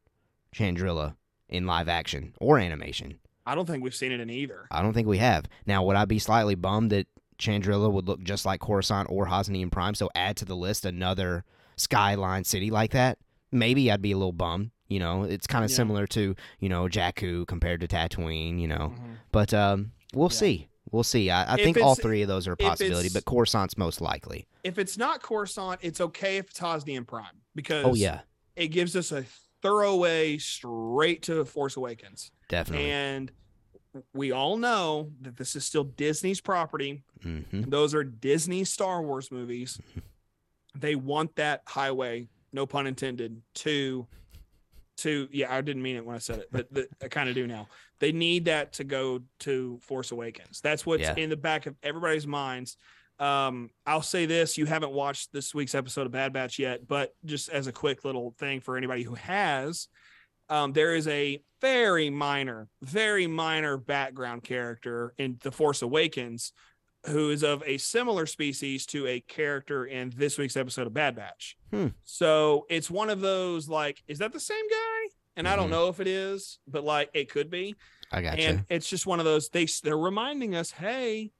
[0.55, 1.15] Chandrila
[1.47, 3.19] in live action or animation?
[3.45, 4.67] I don't think we've seen it in either.
[4.71, 5.45] I don't think we have.
[5.65, 7.07] Now, would I be slightly bummed that
[7.39, 9.95] Chandrila would look just like Coruscant or Hosnian Prime?
[9.95, 11.45] So add to the list another
[11.77, 13.17] skyline city like that.
[13.51, 14.71] Maybe I'd be a little bummed.
[14.87, 15.77] You know, it's kind of Yeah.
[15.77, 18.59] similar to you know Jakku compared to Tatooine.
[18.59, 19.15] You know, Mhm.
[19.31, 20.37] but um, we'll Yeah.
[20.37, 20.67] see.
[20.91, 21.29] We'll see.
[21.29, 24.47] I, I think all three of those are a possibility, but Coruscant's most likely.
[24.63, 28.21] If it's not Coruscant, it's okay if it's Hosnian Prime because Oh yeah,
[28.55, 29.23] it gives us a
[29.61, 32.31] thorough way straight to Force Awakens.
[32.47, 32.89] definitely.
[32.89, 33.31] And
[34.13, 37.03] we all know that this is still Disney's property.
[37.21, 39.79] hmm Those are Disney Star Wars movies.
[40.75, 44.07] They want that highway, no pun intended, to
[44.97, 47.35] to yeah, I didn't mean it when I said it, but the, I kind of
[47.35, 47.67] do now.
[47.99, 50.61] They need that to go to Force Awakens.
[50.61, 51.15] That's what's Yeah.
[51.15, 52.77] in the back of everybody's minds.
[53.19, 57.13] Um, I'll say this: you haven't watched this week's episode of Bad Batch yet, but
[57.25, 59.89] just as a quick little thing for anybody who has,
[60.47, 66.53] um, there is a very minor, very minor background character in The Force Awakens
[67.05, 71.15] who is of a similar species to a character in this week's episode of Bad
[71.15, 71.55] Batch.
[71.71, 71.87] Hmm.
[72.03, 75.07] So it's one of those like, is that the same guy?
[75.39, 75.71] And I don't Mhm.
[75.71, 77.75] know if it is, but like it could be.
[78.11, 78.43] I got you.
[78.45, 78.65] and you.
[78.69, 79.47] it's just one of those.
[79.49, 81.31] They they're reminding us, hey,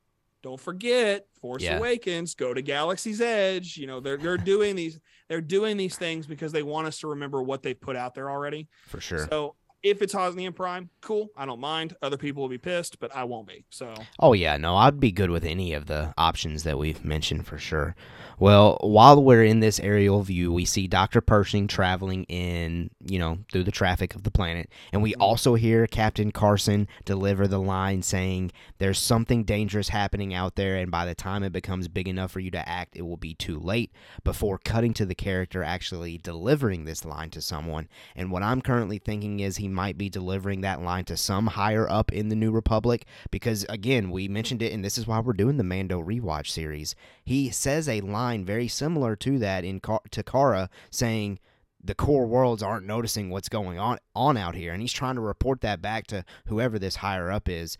[0.41, 1.78] don't forget Force Yeah.
[1.78, 2.34] Awakens.
[2.34, 3.76] Go to Galaxy's Edge.
[3.76, 7.08] You know they're they're doing these they're doing these things because they want us to
[7.08, 8.70] remember what they've put out there already.
[8.88, 9.28] For sure.
[9.30, 11.30] So if it's Hosnian Prime, cool.
[11.38, 11.96] I don't mind.
[12.02, 13.66] Other people will be pissed, but I won't be.
[13.70, 17.48] So Oh yeah, no, I'd be good with any of the options that we've mentioned
[17.48, 17.96] for sure.
[18.38, 21.20] Well, while we're in this aerial view, we see Dr.
[21.20, 25.22] Pershing traveling in, you know, through the traffic of the planet, and we Mhm.
[25.22, 30.90] also hear Captain Carson deliver the line saying, "There's something dangerous happening out there, and
[30.90, 33.60] by the time it becomes big enough for you to act, it will be too
[33.60, 33.92] late."
[34.24, 39.00] Before cutting to the character actually delivering this line to someone, and what I'm currently
[39.00, 42.52] thinking is he might be delivering that line to some higher up in the New
[42.52, 46.48] Republic because again, we mentioned it and this is why we're doing the Mando rewatch
[46.48, 46.96] series.
[47.24, 51.40] He says a line very similar to that in to Kara saying
[51.84, 55.22] the core worlds aren't noticing what's going on on out here and he's trying to
[55.22, 57.78] report that back to whoever this higher up is.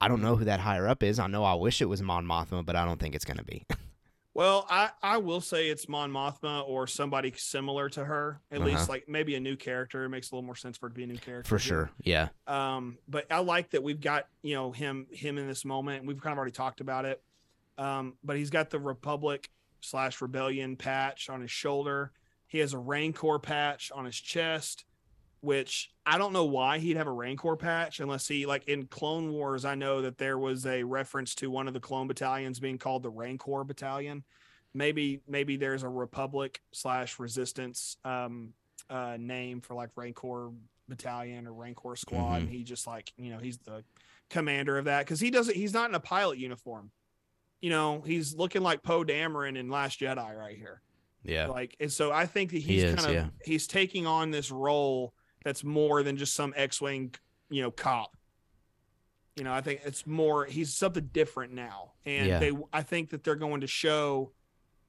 [0.00, 1.18] I don't know who that higher up is.
[1.18, 3.44] I know I wish it was Mon Mothma, but I don't think it's going to
[3.44, 3.64] be.
[4.34, 8.40] Well, I, I will say it's Mon Mothma or somebody similar to her.
[8.50, 8.66] At Uh-huh.
[8.70, 10.04] least like maybe a new character.
[10.04, 11.48] It makes a little more sense for it to be a new character.
[11.48, 11.90] For sure.
[12.02, 12.28] Yeah.
[12.46, 16.06] Um, but I like that we've got, you know, him him in this moment.
[16.06, 17.22] We've kind of already talked about it.
[17.76, 22.12] Um, but he's got the Republic slash Rebellion patch on his shoulder.
[22.46, 24.84] He has a Rancor patch on his chest,
[25.42, 29.32] which I don't know why he'd have a Rancor patch unless he like in Clone
[29.32, 29.64] Wars.
[29.64, 33.02] I know that there was a reference to one of the clone battalions being called
[33.02, 34.22] the Rancor Battalion.
[34.72, 38.54] Maybe maybe there's a Republic slash Resistance um,
[38.88, 40.50] uh, name for like Rancor
[40.88, 42.42] Battalion or Rancor Squad.
[42.42, 43.82] And he just like you know he's the
[44.30, 46.92] commander of that because he doesn't he's not in a pilot uniform.
[47.60, 50.82] You know he's looking like Poe Dameron in Last Jedi right here.
[51.24, 51.46] Yeah.
[51.46, 53.28] Like, and so I think that He he's is, kind of yeah.
[53.44, 55.14] he's taking on this role
[55.44, 57.14] that's more than just some X-wing,
[57.50, 58.16] you know, cop.
[59.36, 62.38] You know, I think it's more he's something different now, and Yeah.
[62.38, 64.32] they I think that they're going to show,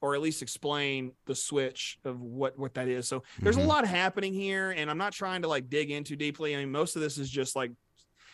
[0.01, 3.08] or at least explain the switch of what what that is.
[3.08, 3.64] So there's Mhm.
[3.64, 6.56] a lot happening here, and I'm not trying to like dig in too deeply.
[6.56, 7.72] I mean, most of this is just like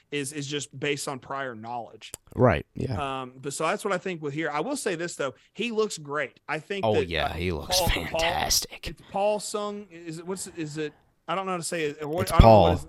[0.09, 2.11] is is just based on prior knowledge.
[2.35, 2.65] Right.
[2.73, 3.21] Yeah.
[3.21, 4.49] Um, but so that's what I think with here.
[4.49, 6.39] I will say this though, he looks great.
[6.49, 6.83] I think.
[6.83, 8.87] oh that, yeah, uh, he looks Paul- Paul- fantastic.
[8.87, 9.85] it's Paul Sung.
[9.91, 10.93] Is it what's is it?
[11.29, 12.07] I don't know how to say it.
[12.09, 12.73] What, It's I don't know what Paul.
[12.73, 12.87] is-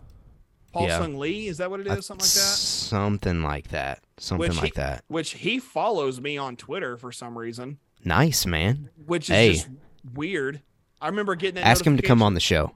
[0.72, 0.98] Paul Yeah.
[0.98, 1.48] Sung Lee.
[1.48, 2.06] Is that what it is?
[2.06, 2.56] Something like that.
[2.56, 4.02] Something like that.
[4.18, 5.04] Something Which he- like that.
[5.08, 8.88] Which he follows me on Twitter for some reason, Nice, man.
[9.06, 9.52] which is Hey.
[9.54, 9.68] just
[10.14, 10.62] weird.
[11.00, 11.66] I remember getting that.
[11.66, 12.72] Ask him to come on the show.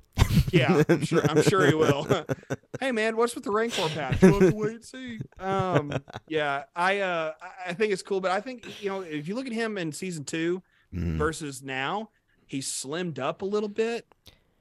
[0.50, 1.22] Yeah, I'm sure.
[1.28, 2.06] I'm sure he will.
[2.80, 4.20] hey man, what's with the Rancor patch?
[4.22, 5.18] We'll have to wait and see.
[5.38, 5.92] Um,
[6.28, 7.32] yeah, I uh,
[7.66, 9.92] I- think it's cool, but I think you know if you look at him in
[9.92, 10.62] season two
[10.94, 11.16] Mhm.
[11.16, 12.10] versus now,
[12.46, 14.06] he's slimmed up a little bit.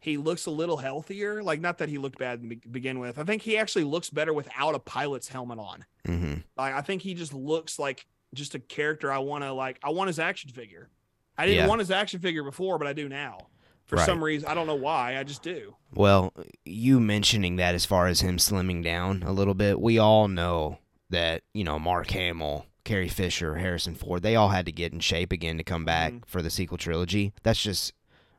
[0.03, 1.41] He looks a little healthier.
[1.41, 3.17] Like not that he looked bad to be- begin with.
[3.17, 5.85] I think he actually looks better without a pilot's helmet on.
[6.05, 6.43] Mhm.
[6.57, 9.79] Like I think he just looks like just a character I want to like.
[9.83, 10.89] I want his action figure.
[11.37, 11.67] I didn't Yeah.
[11.67, 13.47] want his action figure before, but I do now.
[13.85, 14.05] For Right.
[14.05, 15.17] some reason, I don't know why.
[15.17, 15.75] I just do.
[15.93, 16.33] Well,
[16.65, 20.79] you mentioning that as far as him slimming down a little bit, we all know
[21.09, 24.99] that, you know, Mark Hamill, Carrie Fisher, Harrison Ford, they all had to get in
[24.99, 26.25] shape again to come back Mhm.
[26.25, 27.33] for the sequel trilogy.
[27.43, 27.93] That's just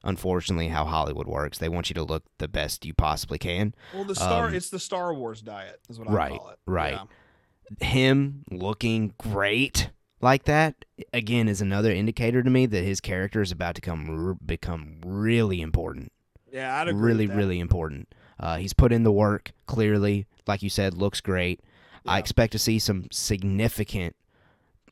[0.04, 1.58] unfortunately how Hollywood works.
[1.58, 3.74] They want you to look the best you possibly can.
[3.92, 6.58] Well, the Star Um, it's the Star Wars diet is what I right, call it.
[6.66, 6.92] right.
[7.80, 7.86] Yeah.
[7.88, 9.90] Him looking great
[10.20, 14.38] like that again is another indicator to me that his character is about to come
[14.44, 16.12] become really important.
[16.52, 17.02] Yeah, I'd agree.
[17.02, 18.14] really, really important.
[18.38, 21.60] Uh, he's put in the work clearly, like you said, looks great.
[22.06, 24.14] I expect to see some significant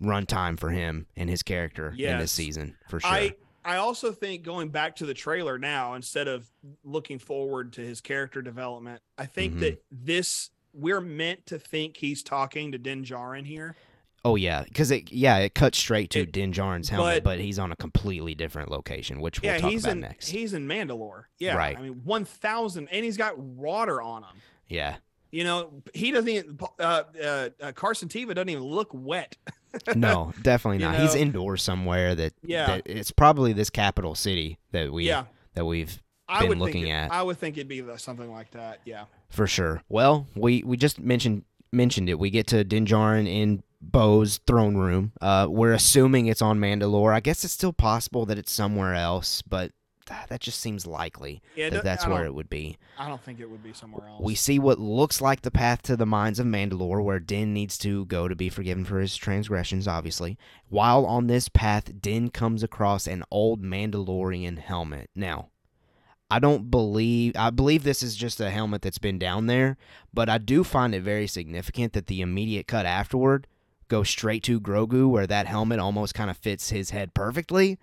[0.01, 3.11] runtime for him and his character in this season for sure.
[3.11, 3.35] I
[3.65, 6.47] I also think going back to the trailer now instead of
[6.85, 9.61] looking forward to his character development, I think Mhm.
[9.61, 13.77] that this we're meant to think he's talking to Din Djarin here.
[14.25, 17.41] oh yeah, because it yeah it cuts straight to It- Din Djarin's helmet, but- but,
[17.41, 20.29] he's on a completely different location, which we'll yeah, talk he's about in next.
[20.29, 21.25] he's in Mandalore.
[21.39, 21.77] Yeah, Right.
[21.77, 24.37] I mean one thousand, and he's got water on him.
[24.69, 24.97] yeah,
[25.31, 26.29] You know, he doesn't.
[26.29, 29.37] Even, uh, uh, uh, Carson Teva doesn't even look wet.
[29.97, 31.01] no, definitely You not.
[31.01, 32.15] he's indoors somewhere.
[32.15, 32.67] That Yeah.
[32.67, 36.93] that it's probably this capital city that we yeah, that we've I been looking it-
[36.93, 37.13] at.
[37.13, 38.81] I would think it'd be something like that.
[38.85, 39.05] Yeah.
[39.31, 39.83] For sure.
[39.89, 42.19] Well, we we just mentioned mentioned it.
[42.19, 45.13] We get to Din Djarin in Bo's throne room.
[45.21, 47.13] Uh, we're assuming it's on Mandalore.
[47.15, 49.73] I guess it's still possible that it's somewhere else, but
[50.07, 52.79] that just seems likely Yeah, that that's where it would be.
[52.99, 54.23] I don't think it would be somewhere else.
[54.23, 57.79] We see what looks like the path to the mines of Mandalore, where Din needs
[57.79, 60.39] to go to be forgiven for his transgressions, obviously.
[60.69, 65.11] While on this path, Din comes across an old Mandalorian helmet.
[65.15, 65.49] Now,
[66.31, 69.77] I don't believe, I believe this is just a helmet that's been down there,
[70.15, 73.47] but I do find it very significant that the immediate cut afterward
[73.89, 77.79] goes straight to Grogu, where that helmet almost kind of fits his head perfectly.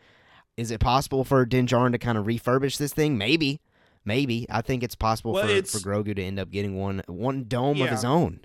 [0.60, 3.18] Is it possible for Din Djarin to kind of refurbish this thing?
[3.18, 3.62] Maybe.
[4.06, 4.46] Maybe.
[4.50, 7.46] I think it's possible Well, for, it's- for Grogu to end up getting one one
[7.46, 8.42] dome of his own.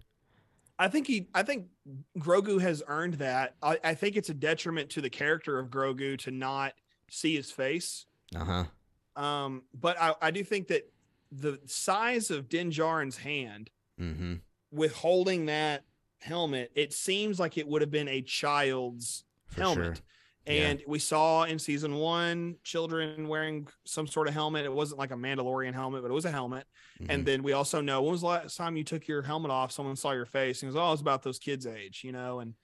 [0.78, 1.28] I think he.
[1.34, 1.66] I think
[2.18, 3.54] Grogu has earned that.
[3.62, 6.74] I, I think it's a detriment to the character of Grogu to not
[7.08, 8.06] see his face.
[8.34, 8.44] Uh
[9.16, 9.22] huh.
[9.22, 10.90] Um, but I, I do think that
[11.30, 14.34] the size of Din Djarin's hand Mm-hmm.
[14.72, 15.84] with holding that
[16.20, 19.84] helmet, it seems like it would have been a child's For helmet.
[19.84, 20.04] sure.
[20.46, 20.68] Yeah.
[20.68, 24.64] And we saw in season one children wearing some sort of helmet.
[24.66, 26.66] It wasn't like a Mandalorian helmet, but it was a helmet.
[27.00, 27.06] Mhm.
[27.08, 29.72] And then we also know when was the last time you took your helmet off?
[29.72, 32.40] Someone saw your face and goes, "Oh, it's about those kids' age," you know.
[32.40, 32.54] And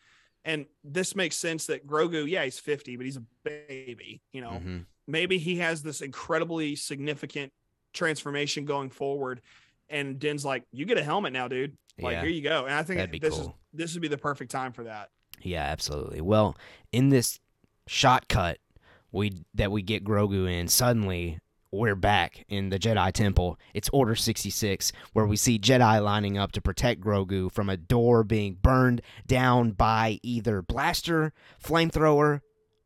[0.45, 4.23] and this makes sense that Grogu, yeah, he's fifty, but he's a baby.
[4.33, 4.87] You know, Mhm.
[5.07, 7.53] maybe he has this incredibly significant
[7.93, 9.43] transformation going forward.
[9.89, 11.77] And Den's like, "You get a helmet now, dude.
[11.99, 12.21] Like, Yeah.
[12.23, 13.59] here you go." And I think this is cool.
[13.73, 15.11] this would be the perfect time for that.
[15.43, 16.21] Yeah, absolutely.
[16.21, 16.57] Well,
[16.93, 17.39] in this
[17.91, 18.59] shot cut
[19.11, 21.41] we that we get Grogu in, suddenly
[21.73, 23.59] we're back in the Jedi Temple.
[23.75, 28.23] It's Order 66, where we see Jedi lining up to protect Grogu from a door
[28.23, 31.33] being burned down by either blaster,
[31.63, 32.43] flamethrower,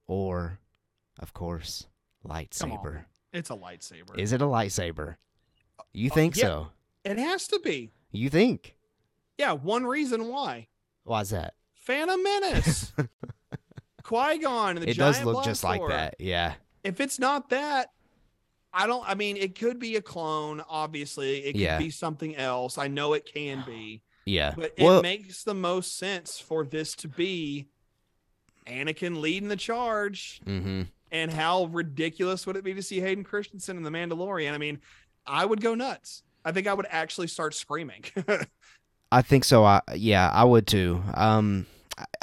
[0.06, 0.58] or,
[1.18, 1.86] of course,
[2.26, 3.04] lightsaber.
[3.32, 4.18] It's a lightsaber.
[4.18, 5.16] Is it a lightsaber?
[5.92, 6.42] You uh, think yeah.
[6.42, 6.68] so?
[7.04, 7.92] it has to be.
[8.10, 8.76] You think?
[9.36, 10.68] Yeah, one reason why.
[11.04, 11.54] Why's that?
[11.74, 12.92] Phantom Menace.
[14.04, 14.76] Qui Gon.
[14.76, 14.90] The giant war.
[14.90, 16.14] It does look just like that.
[16.18, 16.54] Yeah.
[16.84, 17.90] If it's not that,
[18.72, 19.08] I don't.
[19.08, 20.62] I mean, it could be a clone.
[20.68, 21.78] Obviously, it could Yeah.
[21.78, 22.78] be something else.
[22.78, 24.52] I know it can be, Yeah.
[24.56, 27.68] but it well, makes the most sense for this to be
[28.66, 30.40] Anakin leading the charge.
[30.44, 34.52] hmm And how ridiculous would it be to see Hayden Christensen in The Mandalorian?
[34.52, 34.80] I mean,
[35.26, 36.22] I would go nuts.
[36.44, 38.04] I think I would actually start screaming.
[39.12, 39.64] I think so.
[39.64, 41.02] I yeah, I would too.
[41.14, 41.66] Um,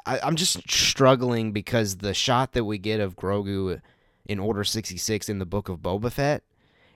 [0.05, 3.82] I, I'm just struggling because the shot that we get of Grogu
[4.26, 6.43] in Order 66 in the Book of Boba Fett,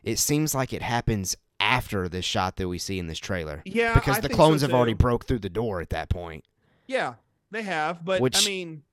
[0.03, 3.61] it seems like it happens after the shot that we see in this trailer.
[3.65, 6.43] yeah, Because I the clones so have already broke through the door at that point.
[6.87, 7.15] Yeah,
[7.51, 8.83] they have, but Which, I mean,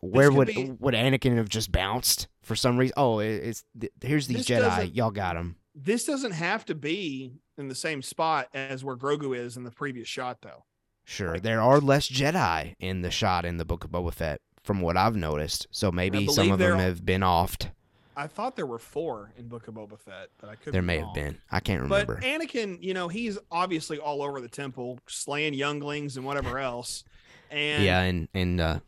[0.00, 2.94] Where would be- would Anakin have just bounced for some reason?
[2.96, 4.94] Oh, it, it's th- here's these This Jedi.
[4.94, 5.56] Y'all got them.
[5.74, 9.70] this doesn't have to be in the same spot as where Grogu is in the
[9.70, 10.64] previous shot, though.
[11.08, 14.80] Sure, there are less Jedi in the shot in the Book of Boba Fett, from
[14.80, 15.68] what I've noticed.
[15.70, 17.68] So maybe some of them have been offed.
[18.16, 20.72] I thought there were four in Book of Boba Fett, but I could.
[20.72, 21.38] There may have been.
[21.50, 22.16] I can't remember.
[22.16, 22.24] But.
[22.24, 27.04] Anakin, you know, he's obviously all over the temple, slaying younglings and whatever else.
[27.52, 28.78] And yeah, and and uh,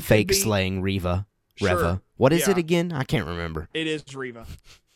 [0.00, 1.26] fake be- slaying Riva.
[1.56, 2.02] Sure, Reva.
[2.16, 2.92] What is it again?
[2.92, 3.68] I can't remember.
[3.74, 4.46] It is Riva.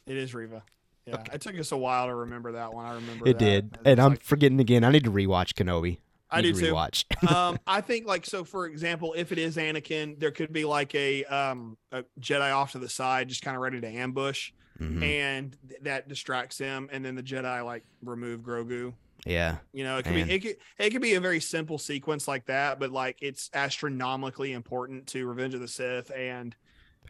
[0.07, 0.63] It is Riva.
[1.05, 2.87] Yeah, it took us a while to remember that one.
[2.87, 3.45] I remember It that.
[3.45, 4.85] did, and I'm like- forgetting again.
[4.85, 5.99] I need to rewatch Kenobi.
[6.31, 6.73] I do too.
[6.73, 7.05] Rewatch.
[7.33, 8.45] um, I think like so.
[8.45, 12.73] For example, if it is Anakin, there could be like a um a Jedi off
[12.73, 15.03] to the side, just kind of ready to ambush, Mhm.
[15.03, 18.93] and th- that distracts him, and then the Jedi like remove Grogu.
[19.25, 20.27] Yeah, You know, it could Man.
[20.29, 23.51] be it could it could be a very simple sequence like that, but like it's
[23.55, 26.55] astronomically important to Revenge of the Sith and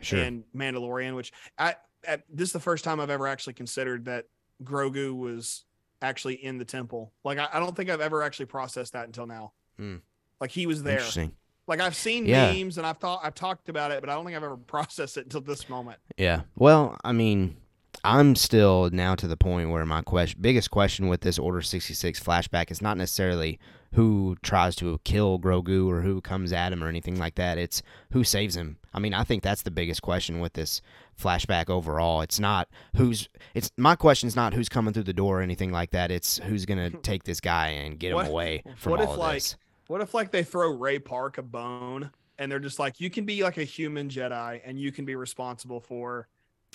[0.00, 0.20] sure.
[0.20, 1.74] and Mandalorian, which I
[2.06, 4.26] at, this is the first time I've ever actually considered that
[4.62, 5.64] Grogu was
[6.02, 7.12] actually in the temple.
[7.24, 9.52] Like I, I don't think I've ever actually processed that until now.
[9.78, 9.96] Hmm.
[10.40, 10.94] Like he was there.
[10.98, 11.32] Interesting.
[11.66, 12.52] Like I've seen Yeah.
[12.52, 15.16] memes and I've thought I've talked about it, but I don't think I've ever processed
[15.16, 15.98] it until this moment.
[16.16, 16.42] Yeah.
[16.56, 17.56] Well, I mean,
[18.04, 22.20] I'm still now to the point where my question, biggest question with this Order 66
[22.20, 23.58] flashback is not necessarily
[23.96, 27.56] who tries to kill Grogu or who comes at him or anything like that.
[27.56, 27.82] It's
[28.12, 28.76] who saves him.
[28.92, 30.82] I mean, I think that's the biggest question with this
[31.18, 32.20] flashback overall.
[32.20, 33.28] It's not who's.
[33.54, 36.10] It's my question's not who's coming through the door or anything like that.
[36.10, 39.10] It's who's gonna take this guy and get What- him away from what all if,
[39.12, 39.56] of like, this.
[39.86, 43.24] What if like they throw Ray Park a bone and they're just like, you can
[43.24, 46.28] be like a human Jedi and you can be responsible for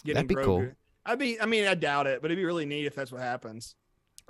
[0.03, 0.45] getting That'd be Grogu.
[0.45, 0.67] cool.
[1.05, 3.21] I'd be I mean, I doubt it, but it'd be really neat if that's what
[3.21, 3.75] happens.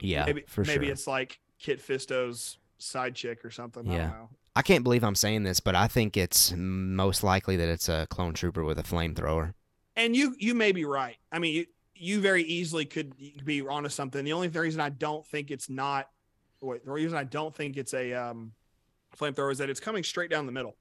[0.02, 0.92] Yeah, maybe for maybe sure.
[0.94, 3.88] it's like Kit Fisto's side chick or something.
[3.90, 3.98] I Yeah.
[4.08, 4.30] don't know.
[4.56, 8.06] I can't believe I'm saying this, but I think it's most likely that it's a
[8.10, 9.54] clone trooper with a flamethrower.
[9.96, 11.18] And you you may be right.
[11.32, 11.66] I mean, you,
[11.96, 13.14] you very easily could
[13.46, 14.26] be onto something.
[14.26, 16.10] The only reason I don't think it's not
[16.62, 18.52] wait, the reason I don't think it's a um
[19.18, 20.76] flamethrower is that it's coming straight down the middle.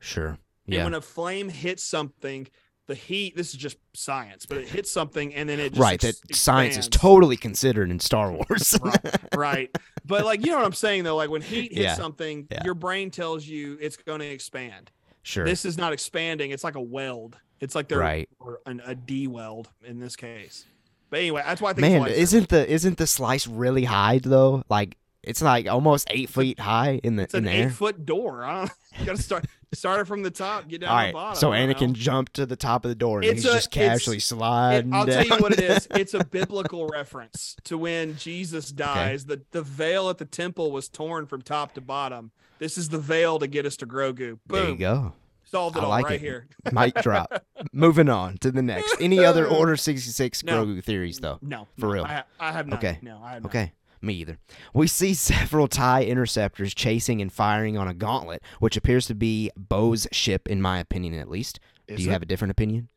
[0.00, 0.38] Sure.
[0.66, 0.84] And Yeah.
[0.84, 2.48] when a flame hits something,
[2.90, 6.02] the heat, this is just science, but it hits something and then it just right.
[6.04, 8.78] ex- That science is totally considered in Star Wars.
[8.82, 9.70] right, right.
[10.04, 12.62] But like you know what I'm saying though, like when heat hits Yeah, something, yeah.
[12.64, 14.90] your brain tells you it's going to expand.
[15.22, 15.44] sure.
[15.44, 17.38] This is not expanding; it's like a weld.
[17.60, 18.28] It's like they're Right.
[18.40, 20.64] or an, a D weld in this case.
[21.10, 24.62] But anyway, that's why I think Man, isn't the isn't the slice really high though?
[24.68, 27.70] Like it's like almost eight feet high in the it's in an the eight air.
[27.70, 28.42] foot door.
[28.44, 31.06] I don't, you got to start start it from the top, get down All to
[31.08, 31.36] the bottom.
[31.36, 31.92] so Anakin know.
[31.94, 34.96] jumped to the top of the door and It's he's a- just casually sliding It-
[34.96, 35.88] I'll tell you what it is.
[35.94, 39.26] It's a biblical reference to when Jesus dies.
[39.26, 42.30] The the veil at the temple was torn from top to bottom.
[42.58, 44.16] This is the veil to get us to Grogu.
[44.16, 44.38] Boom.
[44.48, 45.12] There you go.
[45.44, 46.20] Solved it I all like right it.
[46.20, 46.46] here.
[46.72, 47.42] Mic drop.
[47.72, 48.96] Moving on to the next.
[49.00, 50.64] Any other Order sixty six No.
[50.64, 51.38] Grogu theories though?
[51.42, 52.04] No, For no, real.
[52.04, 52.78] I, I have not.
[52.78, 52.98] Okay.
[53.02, 53.48] No, I have not.
[53.50, 53.72] Okay.
[54.02, 54.38] Me either.
[54.74, 59.50] We see several TIE interceptors chasing and firing on a gauntlet, which appears to be
[59.56, 61.60] Bo's ship, in my opinion, at least.
[61.86, 62.12] Is Do you it?
[62.12, 62.88] have a different opinion?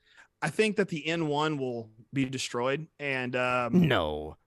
[0.41, 2.87] I think that the N one will be destroyed.
[2.99, 4.37] And um, No.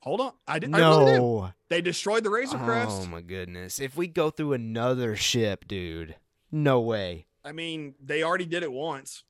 [0.00, 1.12] hold on, I, did, I really.
[1.18, 1.50] No.
[1.68, 3.02] They destroyed the Razor Crest.
[3.02, 3.80] Oh my goodness.
[3.80, 6.16] If we go through another ship, dude.
[6.52, 7.26] No way.
[7.44, 9.22] I mean, they already did it once.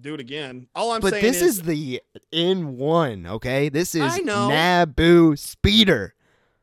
[0.00, 0.66] Do it again.
[0.74, 1.10] All I'm saying is.
[1.10, 2.02] but saying this is, is the
[2.32, 3.68] N1, okay?
[3.68, 4.02] This is.
[4.20, 6.14] Naboo Speeder.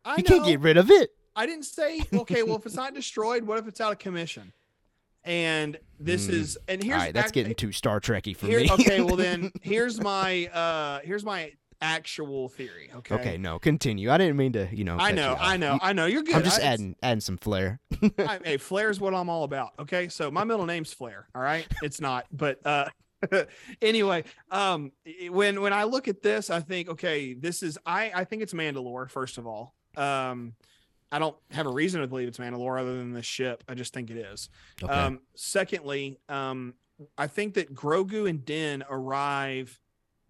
[0.06, 1.12] I you know, can't get rid of it.
[1.36, 2.44] I didn't say okay.
[2.44, 4.54] Well, if it's not destroyed, what if it's out of commission?
[5.24, 6.34] And this Mm.
[6.34, 8.72] is and here's All right, that's act- getting too Star Trekky for here- me.
[8.72, 11.52] okay, well then here's my uh here's my
[11.82, 12.90] actual theory.
[12.96, 13.16] Okay.
[13.16, 14.10] okay, no, continue.
[14.10, 14.98] I didn't mean to, you know.
[14.98, 15.38] I know, you.
[15.40, 16.06] I know, I know.
[16.08, 16.36] You're good.
[16.36, 17.80] I'm just I- adding adding some flair.
[18.20, 19.74] I, hey, Flair's what I'm all about.
[19.80, 21.28] Okay, so my middle name's Flair.
[21.36, 22.88] All right, it's not, but uh,
[23.82, 24.92] anyway, um,
[25.30, 28.54] when when I look at this, I think, okay, this is I I think it's
[28.54, 29.10] Mandalore.
[29.10, 30.54] First of all, um,
[31.12, 33.64] I don't have a reason to believe it's Mandalore other than the ship.
[33.68, 34.50] I just think it is.
[34.84, 34.92] Okay.
[34.92, 36.74] Um, secondly, um,
[37.18, 39.80] I think that Grogu and Din arrive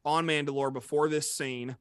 [0.05, 1.75] on Mandalore before this scene,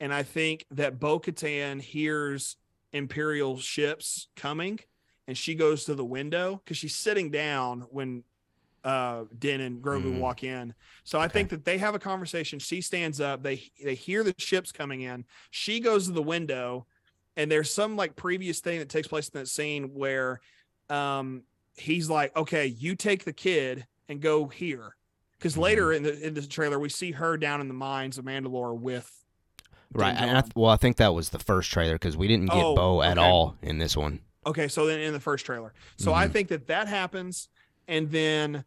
[0.00, 2.56] and I think that Bo Katan hears
[2.92, 4.78] Imperial ships coming,
[5.26, 8.22] and she goes to the window because she's sitting down when
[8.84, 10.18] uh Din and Grogu Mhm.
[10.18, 10.74] walk in.
[11.04, 11.32] So I Okay.
[11.32, 12.58] think that they have a conversation.
[12.58, 13.42] She stands up.
[13.42, 15.24] They they hear the ships coming in.
[15.50, 16.86] She goes to the window,
[17.36, 20.40] and there's some like previous thing that takes place in that scene where
[20.88, 21.44] um
[21.76, 24.96] he's like, okay, you take the kid and go here.
[25.38, 28.24] Because later in the in the trailer, we see her down in the mines of
[28.24, 29.10] Mandalore with
[29.94, 30.14] right.
[30.14, 32.66] Din And I, well, I think that was the first trailer because we didn't get
[32.66, 33.18] Oh, Bo at okay.
[33.18, 34.20] all in this one.
[34.44, 35.72] Okay, so then in the first trailer.
[35.96, 36.32] So I Mhm.
[36.32, 37.48] think that that happens
[37.88, 38.64] and then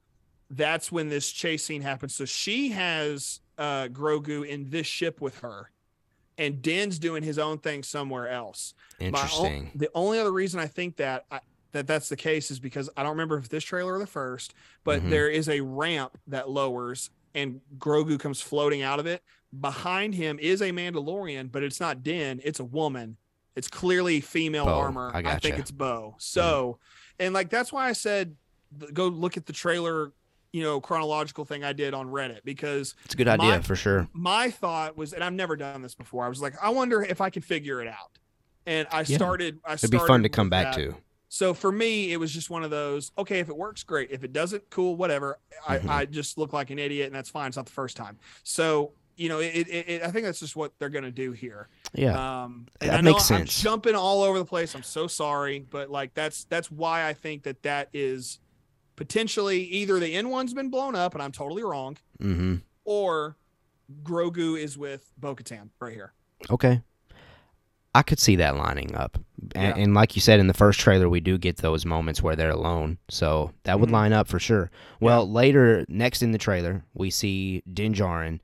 [0.50, 2.14] that's when this chase scene happens.
[2.16, 5.72] So she has uh Grogu in this ship with her
[6.38, 8.74] and Din's doing his own thing somewhere else.
[9.00, 9.72] My o- Interesting.
[9.76, 11.40] the only other reason I think that I,
[11.72, 14.54] that that's the case is because I don't remember if this trailer or the first,
[14.84, 15.10] but Mhm.
[15.10, 19.22] there is a ramp that lowers and Grogu comes floating out of it.
[19.60, 23.18] Behind him is a Mandalorian, but it's not Din, it's a woman.
[23.56, 25.12] It's clearly female Bo, armor.
[25.14, 26.16] I I, think it's Bo.
[26.18, 26.78] So,
[27.20, 28.36] and like that's why I said
[28.94, 30.12] go look at the trailer,
[30.54, 33.76] you know, chronological thing I did on Reddit because It's a good idea my- for
[33.76, 34.08] sure.
[34.14, 36.26] my thought was, and I've never done this before.
[36.26, 38.18] I was like, I wonder if I can figure it out.
[38.66, 39.18] And I Yeah.
[39.18, 39.60] started.
[39.66, 40.82] I It'd be fun to come back that.
[40.82, 40.96] to.
[41.28, 43.12] So for me, it was just one of those.
[43.18, 44.10] Okay, if it works, great.
[44.12, 45.38] If it doesn't, cool, whatever.
[45.68, 45.90] Mhm.
[45.90, 47.48] I, I just look like an idiot, and that's fine.
[47.48, 48.18] It's not the first time.
[48.44, 51.70] So you know, it, it, it I think that's just what they're gonna do here.
[51.94, 52.44] Yeah.
[52.44, 53.62] Um, and That I know makes I'm sense.
[53.62, 54.76] jumping all over the place.
[54.76, 58.40] I'm so sorry, but like that's that's why I think that that is
[58.96, 62.56] potentially either the N one's been blown up, and I'm totally wrong, mm-hmm.
[62.84, 63.36] or
[64.04, 66.14] Grogu is with Bo-Katan right here.
[66.50, 66.82] Okay.
[67.94, 69.18] I could see that lining up.
[69.56, 69.84] And, Yeah.
[69.84, 72.50] and like you said in the first trailer, we do get those moments where they're
[72.50, 72.98] alone.
[73.10, 73.94] So that would Mhm.
[73.94, 74.70] line up for sure.
[75.00, 78.40] Well, later, next in the trailer, we see Din Djarin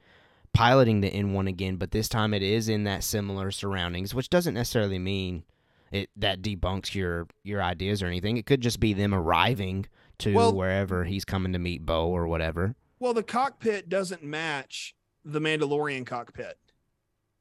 [0.53, 4.53] piloting the N1 again, but this time it is in that similar surroundings, which doesn't
[4.53, 5.43] necessarily mean
[5.91, 8.37] it that debunks your your ideas or anything.
[8.37, 9.85] It could just be them arriving
[10.21, 12.75] to Well- wherever he's coming to meet Bo or whatever.
[12.99, 14.95] Well, the cockpit doesn't match
[15.25, 16.57] the Mandalorian cockpit.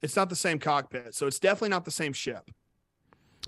[0.02, 2.50] It's not the same cockpit, so it's definitely not the same ship.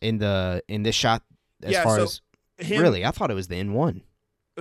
[0.01, 1.23] In the in this shot
[1.63, 2.21] as Yeah, far so as
[2.59, 4.03] Him, really, I thought it was the N1.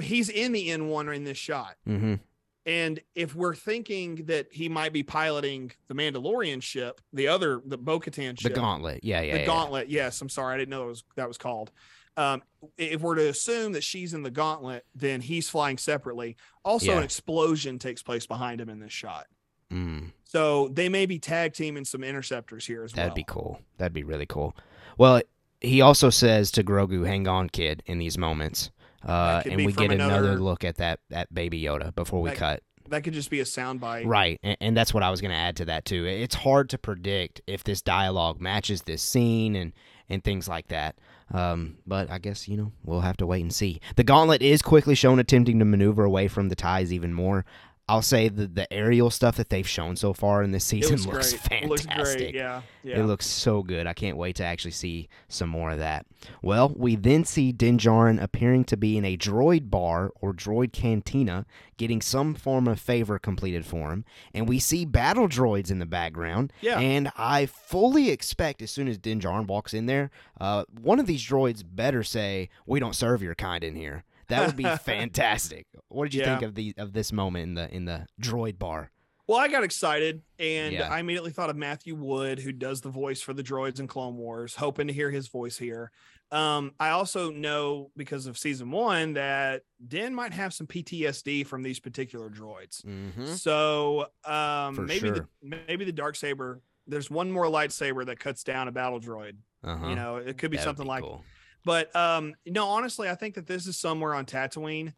[0.02, 1.76] he's in the N1 in this shot.
[1.88, 2.20] Mhm.
[2.66, 7.78] And if we're thinking that he might be piloting the Mandalorian ship, the other, the
[7.78, 9.04] Bo-Katan ship, The gauntlet.
[9.04, 9.34] Yeah, yeah.
[9.34, 9.46] the yeah.
[9.48, 9.90] Gauntlet.
[9.90, 11.72] Yes, I'm sorry, I didn't know that was that was called.
[12.18, 12.44] Um,
[12.78, 16.36] if we're to assume that she's in the Gauntlet, then he's flying separately.
[16.64, 16.98] Also, Yeah.
[16.98, 19.28] an explosion takes place behind him in this shot,
[19.72, 23.04] Mm, so they may be tag teaming some interceptors here as well.
[23.06, 23.62] that'd be cool.
[23.78, 24.56] That'd be really cool.
[24.98, 25.22] Well,
[25.62, 28.70] he also says to Grogu, "Hang on, kid," in these moments,
[29.08, 32.38] uh, and we get another, another- look at that that baby Yoda before we That-
[32.38, 32.64] cut.
[32.90, 34.06] That could just be a soundbite.
[34.06, 36.06] Right, and, and that's what I was going to add to that too.
[36.06, 39.72] It's hard to predict if this dialogue matches this scene and
[40.10, 40.98] and things like that.
[41.34, 43.80] Um, but I guess you know we'll have to wait and see.
[43.96, 47.46] The gauntlet is quickly shown attempting to maneuver away from the ties even more.
[47.92, 51.34] I'll say the the aerial stuff that they've shown so far in this season looks
[51.34, 51.34] looks.
[51.52, 52.20] It looks fantastic.
[52.20, 52.36] great.
[52.36, 52.62] Yeah.
[52.86, 53.86] It looks so good.
[53.86, 56.06] I can't wait to actually see some more of that.
[56.42, 60.72] Well, we then see Din Djarin appearing to be in a droid bar or droid
[60.72, 65.80] cantina, getting some form of favor completed for him, and we see battle droids in
[65.80, 66.54] the background.
[66.62, 66.80] Yeah.
[66.80, 71.08] And I fully expect as soon as Din Djarin walks in there, uh, one of
[71.08, 75.68] these droids better say, "We don't serve your kind in here." That would be fantastic.
[75.90, 78.92] What did you think of the of this moment in the in the droid bar?
[79.28, 80.90] Well, I got excited and Yeah.
[80.92, 84.18] I immediately thought of Matthew Wood, who does the voice for the droids in Clone
[84.18, 85.92] Wars, hoping to hear his voice here.
[86.32, 91.62] Um, I also know because of season one that Den might have some PTSD from
[91.62, 92.86] these particular droids.
[92.86, 93.26] Mm-hmm.
[93.28, 95.28] So um, maybe sure.
[95.42, 96.62] the maybe the dark saber.
[96.88, 99.36] There's one more lightsaber that cuts down a battle droid.
[99.64, 99.90] Uh-huh.
[99.90, 101.24] You know, it could be That'd something like cool.
[101.66, 104.94] But um no honestly i think that this is somewhere on tatooine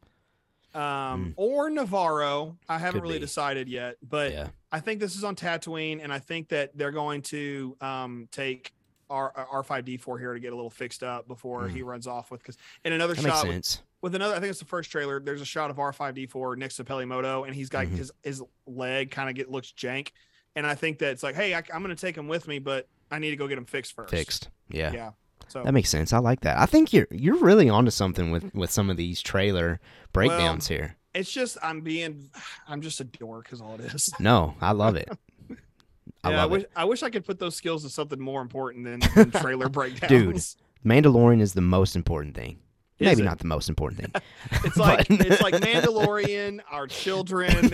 [0.73, 3.01] um or navarro i haven't.
[3.01, 3.25] Could really be.
[3.25, 4.47] decided yet but yeah.
[4.71, 8.73] i think this is on tatooine and i think that they're going to um take
[9.09, 11.71] R R five D four here to get a little fixed up before Mm.
[11.71, 14.59] he runs off with because in another That shot with, with another I think it's
[14.59, 15.19] the first trailer.
[15.19, 17.85] There's a shot of R five D four next to Peli Motto and he's got
[17.85, 17.97] Mhm.
[17.97, 20.07] his his leg kind of get looks jank,
[20.55, 22.87] and I think that it's like, hey, I, I'm gonna take him with me, but
[23.11, 24.09] I need to go get him fixed first.
[24.09, 24.49] Fixed.
[24.69, 24.91] Yeah.
[24.93, 25.11] Yeah.
[25.47, 26.13] So That makes sense.
[26.13, 26.57] I like that.
[26.57, 29.79] I think you're you're really onto something with with some of these trailer
[30.11, 30.95] breakdowns here.
[31.13, 32.29] it's just I'm being
[32.67, 34.11] I'm just a dork is all it is.
[34.19, 35.09] No, I love it.
[36.23, 36.71] I yeah, I wish it.
[36.75, 40.09] I wish I could put those skills to something more important than, than trailer breakdowns.
[40.09, 42.59] Dude, Mandalorian is the most important thing.
[43.03, 43.25] Is Maybe it?
[43.25, 44.21] not the most important thing.
[44.65, 47.71] It's like But- it's like Mandalorian, our children.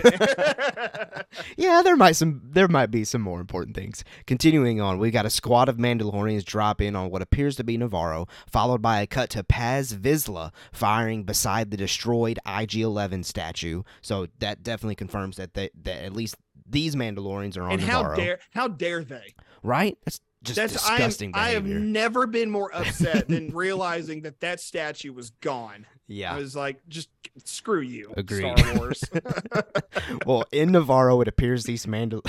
[1.56, 4.04] yeah, there might some there might be some more important things.
[4.26, 7.76] Continuing on, we got a squad of Mandalorians drop in on what appears to be
[7.76, 13.82] Navarro, followed by a cut to Paz Vizsla firing beside the destroyed IG-11 statue.
[14.02, 16.36] So that definitely confirms that they, that at least
[16.68, 19.34] these Mandalorians are on and how dare how dare they?
[19.62, 19.96] right?
[20.04, 24.40] That's just That's disgusting I, am, I have never been more upset than realizing that
[24.40, 25.86] that statue was gone.
[26.06, 26.34] yeah.
[26.34, 27.10] I was like, just
[27.44, 28.58] screw you, Agreed.
[28.58, 29.04] Star Wars.
[30.26, 32.22] well, in Navarro, it appears these Mandal.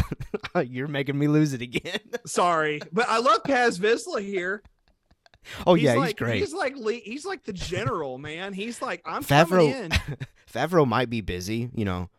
[0.67, 1.99] You're making me lose it again.
[2.25, 4.61] Sorry, but I love Paz Vizsla here.
[5.65, 6.39] oh yeah, like, he's great.
[6.39, 8.53] He's like he's like the general, man.
[8.53, 9.91] He's like I'm Favreau- coming in.
[10.53, 12.09] Favreau might be busy, you know,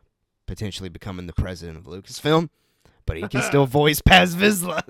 [0.47, 2.49] potentially becoming the president of Lucasfilm,
[3.07, 4.83] but he can still voice Paz Vizsla.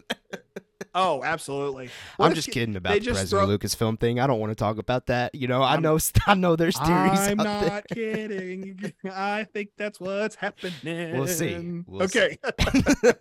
[0.94, 1.88] Oh, absolutely.
[2.16, 4.20] What I'm just you- kidding about the president of Lucasfilm thing.
[4.20, 5.34] I don't want to talk about that.
[5.34, 8.92] You know, I I'm- know, I know there's theories I'm not kidding.
[9.10, 11.16] I think that's what's happening.
[11.16, 11.82] We'll see.
[11.86, 12.38] We'll okay.
[13.02, 13.18] there.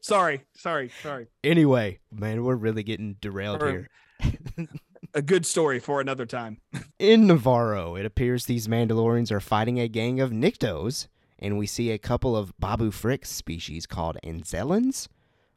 [0.00, 0.44] sorry.
[0.56, 0.90] Sorry.
[1.02, 1.26] Sorry.
[1.44, 3.88] anyway, man, we're really getting derailed Or- here.
[5.14, 6.60] A good story for another time.
[6.98, 11.06] In Navarro, it appears these Mandalorians are fighting a gang of Niktos,
[11.38, 15.08] and we see a couple of Babu Frick species called Anzellans.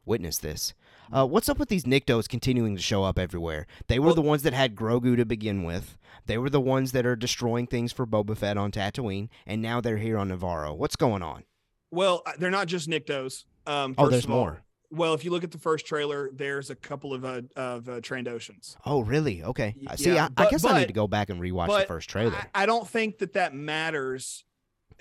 [0.06, 0.72] Witness this.
[1.12, 3.66] Uh, what's up with these Niktos continuing to show up everywhere?
[3.88, 5.98] They were Well- the ones that had Grogu to begin with.
[6.26, 9.80] They were the ones that are destroying things for Boba Fett on Tatooine, and now
[9.80, 10.72] they're here on Navarro.
[10.74, 11.44] What's going on?
[11.90, 13.44] Well, uh, they're not just Niktos.
[13.66, 14.36] Um, Oh, there's of all.
[14.38, 14.62] more.
[14.92, 18.00] Well, if you look at the first trailer, there's a couple of uh, of uh,
[18.00, 18.76] Trandoshans.
[18.84, 19.42] Oh, really?
[19.42, 19.74] Okay.
[19.80, 21.80] Y- I See, yeah, I, I but- guess I need to go back and rewatch
[21.80, 22.36] the first trailer.
[22.54, 24.44] I, I don't think that that matters,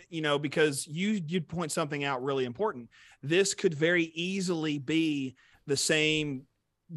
[0.09, 2.89] you know, because you you'd point something out really important.
[3.23, 5.35] This could very easily be
[5.69, 6.43] the same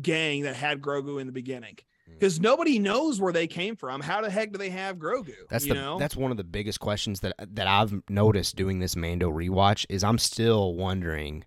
[0.00, 1.76] gang that had Grogu in the beginning,
[2.08, 2.14] Mm.
[2.14, 4.00] because nobody knows where they came from.
[4.00, 5.34] How the heck do they have Grogu?
[5.50, 5.98] That's you the know?
[5.98, 10.02] that's one of the biggest questions that that I've noticed doing this Mando rewatch is
[10.02, 11.44] I'm still wondering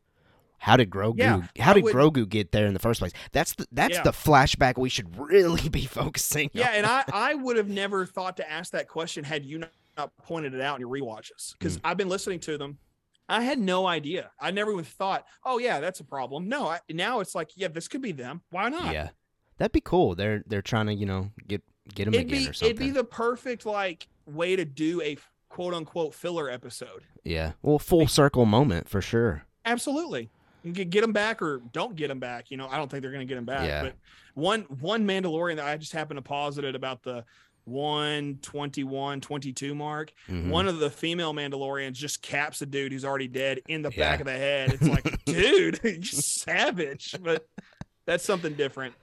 [0.60, 3.11] how did Grogu Yeah, how did would- Grogu get there in the first place?
[3.34, 4.03] That's the that's Yeah.
[4.03, 6.76] the flashback we should really be focusing yeah, on.
[6.76, 10.15] and I I would have never thought to ask that question had you not, not
[10.18, 11.81] pointed it out in your rewatches, because Mm.
[11.84, 12.77] I've been listening to them.
[13.27, 14.31] I had no idea.
[14.39, 16.47] I never even thought, oh yeah, that's a problem.
[16.47, 18.41] No, I, now it's like, yeah, this could be them.
[18.52, 18.93] Why not?
[18.93, 19.10] yeah.
[19.57, 20.15] That'd be cool.
[20.15, 22.76] They're they're trying to, you know, get get them it'd again be or something.
[22.76, 25.18] it'd be the perfect like way to do a
[25.49, 27.03] quote unquote filler episode.
[27.23, 27.53] yeah.
[27.61, 29.43] Well, full circle moment for sure.
[29.64, 30.30] Absolutely.
[30.64, 32.52] You can get them back or don't get them back.
[32.52, 33.68] You know, I don't think they're going to get them back.
[33.68, 33.84] Yeah.
[33.84, 33.95] But
[34.34, 37.23] one one Mandalorian that I just happened to posit it about the
[37.65, 40.11] 121, 22 mark.
[40.29, 40.49] Mhm.
[40.49, 44.11] One of the female Mandalorians just caps a dude who's already dead in the Yeah.
[44.11, 44.73] back of the head.
[44.73, 47.15] It's like, dude, you're savage.
[47.21, 47.47] But
[48.05, 48.93] that's something different.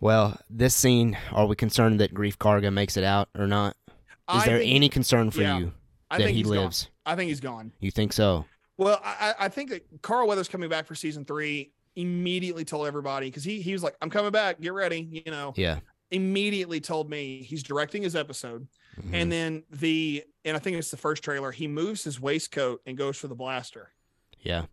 [0.00, 3.76] Well, this scene, are we concerned that Greef Karga makes it out or not?
[3.88, 3.94] Is
[4.42, 5.72] I there think- any concern for yeah, you
[6.10, 6.56] that he he's gone.
[6.56, 6.90] lives?
[7.06, 7.72] I think he's gone.
[7.80, 8.44] You think so?
[8.78, 12.86] Well, I, I I think that Carl Weathers coming back for season three immediately told
[12.86, 15.52] everybody because he he was like, I'm coming back, get ready, you know.
[15.56, 15.80] Yeah.
[16.12, 18.68] Immediately told me he's directing his episode.
[19.00, 19.14] Mhm.
[19.14, 22.96] And then the and I think it's the first trailer, he moves his waistcoat and
[22.96, 23.92] goes for the blaster.
[24.40, 24.66] yeah.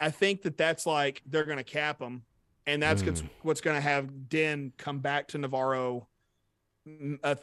[0.00, 2.24] I think that that's like they're gonna cap him,
[2.66, 3.30] and that's what's Mm.
[3.42, 6.08] what's gonna have Den come back to Navarro
[6.86, 7.38] mm, a,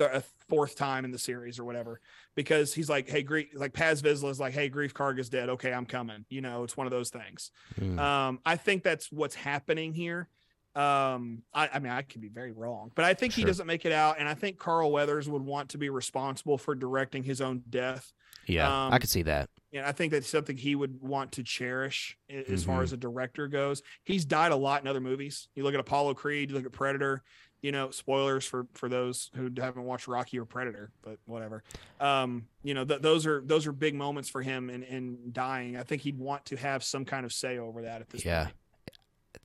[0.00, 2.00] a fourth time in the series or whatever,
[2.34, 5.48] because he's like, hey, Greef, like Paz Vizsla is like, hey, Greef Karga's dead.
[5.50, 6.24] Okay, I'm coming.
[6.30, 7.50] You know, it's one of those things.
[7.78, 7.98] Mm.
[7.98, 10.28] Um, I think that's what's happening here.
[10.74, 13.84] Um, I, I mean, I could be very wrong, but I think he doesn't make
[13.84, 17.40] it out, and I think Carl Weathers would want to be responsible for directing his
[17.40, 18.12] own death.
[18.46, 18.86] yeah.
[18.86, 19.48] um, I could see that.
[19.74, 22.16] And I think that's something he would want to cherish
[22.48, 22.84] as far Mhm.
[22.84, 23.82] as a director goes.
[24.04, 25.48] He's died a lot in other movies.
[25.54, 27.22] You look at Apollo Creed, you look at Predator.
[27.62, 31.62] You know, spoilers for for those who haven't watched Rocky or Predator, but whatever.
[32.00, 35.76] Um, you know, th- those are those are big moments for him in in dying.
[35.76, 38.44] I think he'd want to have some kind of say over that at this Yeah.
[38.46, 38.56] point.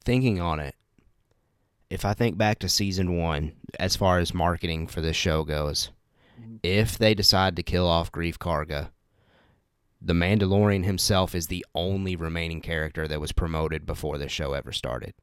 [0.03, 0.73] Thinking on it,
[1.89, 5.91] if I think back to season one, as far as marketing for this show goes,
[6.39, 6.59] Mhm.
[6.63, 8.91] if they decide to kill off Greef Karga,
[10.01, 14.71] the Mandalorian himself is the only remaining character that was promoted before the show ever
[14.71, 15.13] started.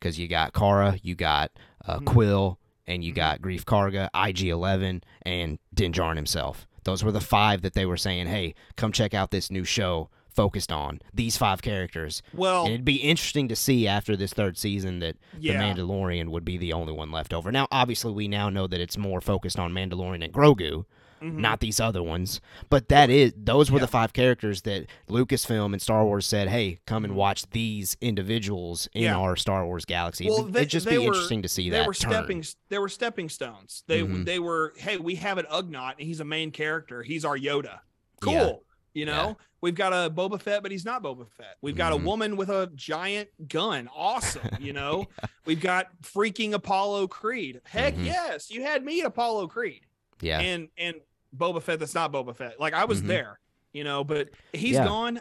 [0.00, 1.50] because you got Cara, you got
[1.84, 2.04] uh, Mhm.
[2.04, 2.56] Kuiil,
[2.86, 3.16] and you Mhm.
[3.16, 6.68] got Greef Karga, IG11, and Din Djarin himself.
[6.84, 10.08] Those were the five that they were saying, "Hey, come check out this new show
[10.34, 14.56] focused on these five characters." Well, And it'd be interesting to see after this third
[14.58, 15.52] season that yeah.
[15.54, 17.50] the Mandalorian would be the only one left over.
[17.52, 20.84] Now, obviously, we now know that it's more focused on Mandalorian and Grogu,
[21.20, 21.34] Mhm.
[21.38, 22.40] not these other ones.
[22.70, 23.86] But that is those were Yeah.
[23.86, 27.16] the five characters that Lucasfilm and Star Wars said, "Hey, come and Mhm.
[27.16, 29.16] watch these individuals in Yeah.
[29.16, 31.78] our Star Wars galaxy." Well, It'd, they- it'd just be were- interesting to see they
[31.78, 32.12] that were turn.
[32.12, 34.24] stepping they were stepping stones they Mhm.
[34.26, 37.80] they were hey we have an ugnaught and he's a main character he's our yoda
[38.20, 38.62] cool.
[38.98, 39.34] You know Yeah.
[39.60, 42.02] we've got a boba fett but he's not boba fett we've got Mhm.
[42.02, 45.06] a woman with a giant gun awesome you know
[45.46, 48.04] we've got freaking apollo creed heck Mhm.
[48.06, 49.82] yes you had me at apollo creed
[50.20, 50.96] Yeah, and and
[51.36, 53.06] boba fett that's not boba fett like i was Mhm.
[53.06, 53.40] there
[53.72, 54.84] you know but he's Yeah.
[54.86, 55.20] gone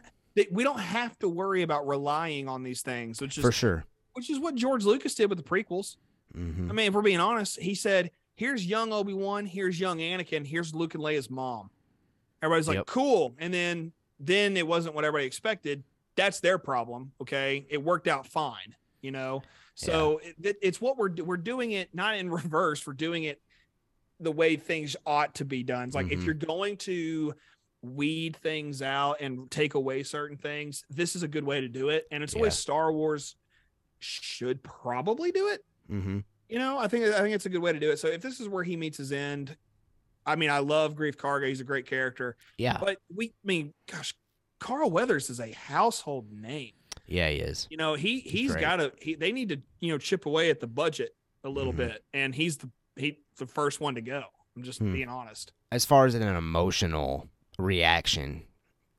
[0.51, 3.85] we don't have to worry about relying on these things which is for sure.
[4.13, 5.97] which is what george lucas did with the prequels
[6.33, 9.99] hmm I mean, if we're being honest, he said, "Here's young Obi Wan, here's young
[9.99, 11.69] Anakin, here's Luke and Leia's mom."
[12.41, 12.85] Everybody's like, Yep.
[12.87, 15.83] "Cool," and then then it wasn't what everybody expected.
[16.15, 17.11] That's their problem.
[17.21, 19.43] Okay, it worked out fine, you know.
[19.75, 22.85] So it, it's what we're we're doing it not in reverse.
[22.85, 23.41] We're doing it
[24.19, 25.83] the way things ought to be done.
[25.87, 26.25] It's like if Mhm.
[26.25, 27.35] you're going to
[27.83, 31.89] weed things out and take away certain things, this is a good way to do
[31.89, 32.05] it.
[32.11, 33.35] And it's the way Star Wars
[33.99, 36.19] should probably do it hmm
[36.49, 37.99] you know, I think I think it's a good way to do it.
[37.99, 39.57] So if this is where he meets his end,
[40.27, 41.47] I mean, I love Greef Karga.
[41.47, 44.13] He's a great character, Yeah, but we, I mean, gosh,
[44.59, 46.73] Carl Weathers is a household name.
[47.07, 47.67] yeah, he is.
[47.71, 48.91] You know, he he's got to.
[49.01, 51.77] He, they need to you know chip away at the budget a little Mhm.
[51.77, 54.23] bit, and he's the he the first one to go.
[54.55, 54.91] I'm just Hmm.
[54.93, 55.53] being honest.
[55.71, 57.29] As far as an emotional
[57.59, 58.43] reaction,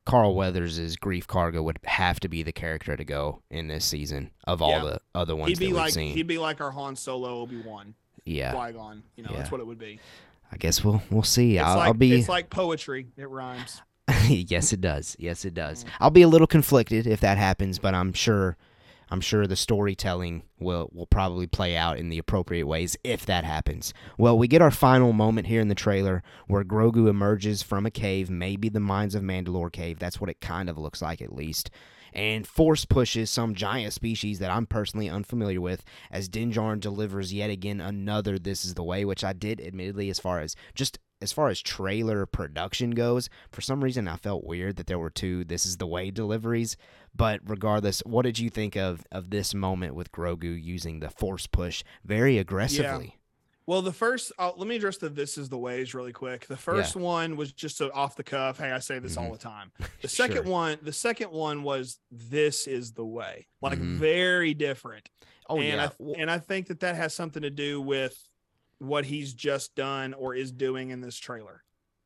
[0.07, 4.31] Carl Weathers' Greef Karga would have to be the character to go in this season
[4.45, 4.81] of all Yeah.
[4.85, 6.15] the other ones He'd be like seen.
[6.15, 7.95] he'd be like our Han Solo, Obi Wan,
[8.25, 9.03] yeah, Qui Gon.
[9.17, 9.99] You know, that's what it would be.
[10.51, 11.57] I guess we'll we'll see.
[11.57, 12.19] It's I'll, like I'll be.
[12.19, 13.09] it's like poetry.
[13.17, 13.83] It rhymes.
[14.29, 15.17] yes, it does.
[15.19, 15.85] Yes, it does.
[16.01, 18.57] I'll be a little conflicted if that happens, but I'm sure,
[19.11, 23.45] I'm sure the storytelling will will probably play out in the appropriate ways if that
[23.45, 23.93] happens.
[24.17, 27.91] Well, we get our final moment here in the trailer where Grogu emerges from a
[27.91, 29.99] cave, maybe the Mines of Mandalore cave.
[29.99, 31.71] That's what it kind of looks like, at least.
[32.13, 37.51] And force pushes some giant species that I'm personally unfamiliar with as Din delivers yet
[37.51, 41.33] again another "This is the way," which I did admittedly as far as just as
[41.33, 43.29] far as trailer production goes.
[43.51, 46.77] For some reason, I felt weird that there were two "This is the way" deliveries.
[47.15, 51.47] But regardless, what did you think of of this moment with Grogu using the force
[51.47, 53.18] push very aggressively?
[53.69, 56.47] Well, the first, uh, let me address the "This is the ways" really quick.
[56.47, 58.57] The first one was just a off the cuff.
[58.57, 59.33] Hey, I say this all Mhm.
[59.33, 59.73] the time.
[60.01, 60.53] The second Sure.
[60.53, 63.99] one, the second one was "This is the way," like Mhm.
[63.99, 65.11] very different.
[65.51, 68.17] Oh and yeah, I, and I think that that has something to do with
[68.79, 71.63] what he's just done or is doing in this trailer.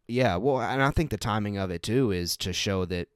[0.08, 3.06] Yeah, well, and I think the timing of it too is to show that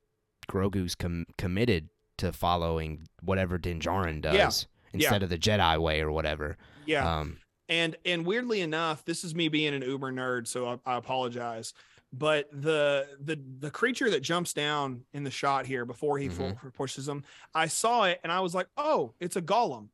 [0.49, 4.89] Grogu's com- committed to following whatever Din Djarin does Yeah.
[4.93, 6.57] instead of the Jedi way or whatever.
[6.87, 10.95] Yeah, Um, and and weirdly enough, this is me being an uber nerd, so I,
[10.95, 11.75] I apologize.
[12.13, 16.55] But the the the creature that jumps down in the shot here before he fu-
[16.75, 17.25] pushes him,
[17.55, 19.89] I saw it and I was like, oh, it's a golem.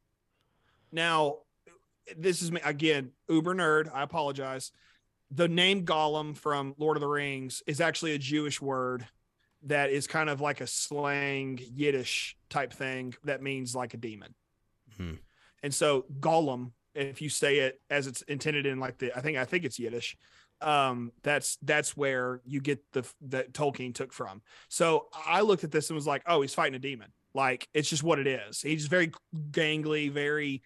[0.92, 1.38] Now,
[2.16, 3.90] this is me again, uber nerd.
[3.92, 4.72] I apologize.
[5.30, 9.06] The name Gollum from Lord of the Rings is actually a Jewish word
[9.62, 14.34] that is kind of like a slang Yiddish type thing that means like a demon.
[14.96, 15.14] Hmm.
[15.62, 19.38] And so Gollum, if you say it as it's intended in like the I think
[19.38, 20.16] I think it's Yiddish,
[20.60, 24.42] um, that's that's where you get the that Tolkien took from.
[24.68, 27.12] So I looked at this and was like, oh, he's fighting a demon.
[27.34, 28.60] Like it's just what it is.
[28.60, 29.12] He's very
[29.50, 30.62] gangly, very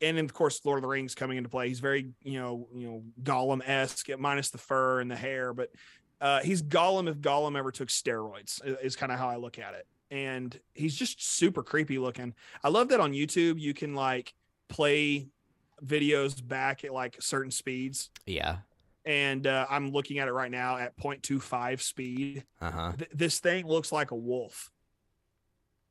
[0.00, 1.68] and of course Lord of the Rings coming into play.
[1.68, 5.70] He's very, you know, you know, Gollum esque minus the fur and the hair, but
[6.20, 9.58] uh, he's Gollum if Gollum ever took steroids, is, is kind of how I look
[9.58, 9.86] at it.
[10.10, 12.34] And he's just super creepy looking.
[12.62, 14.34] I love that on YouTube you can like
[14.68, 15.28] play
[15.84, 18.10] videos back at like certain speeds.
[18.26, 18.58] yeah.
[19.04, 22.44] And uh, I'm looking at it right now at 0.25 speed.
[22.60, 22.92] Uh huh.
[22.96, 24.70] Th- this thing looks like a wolf.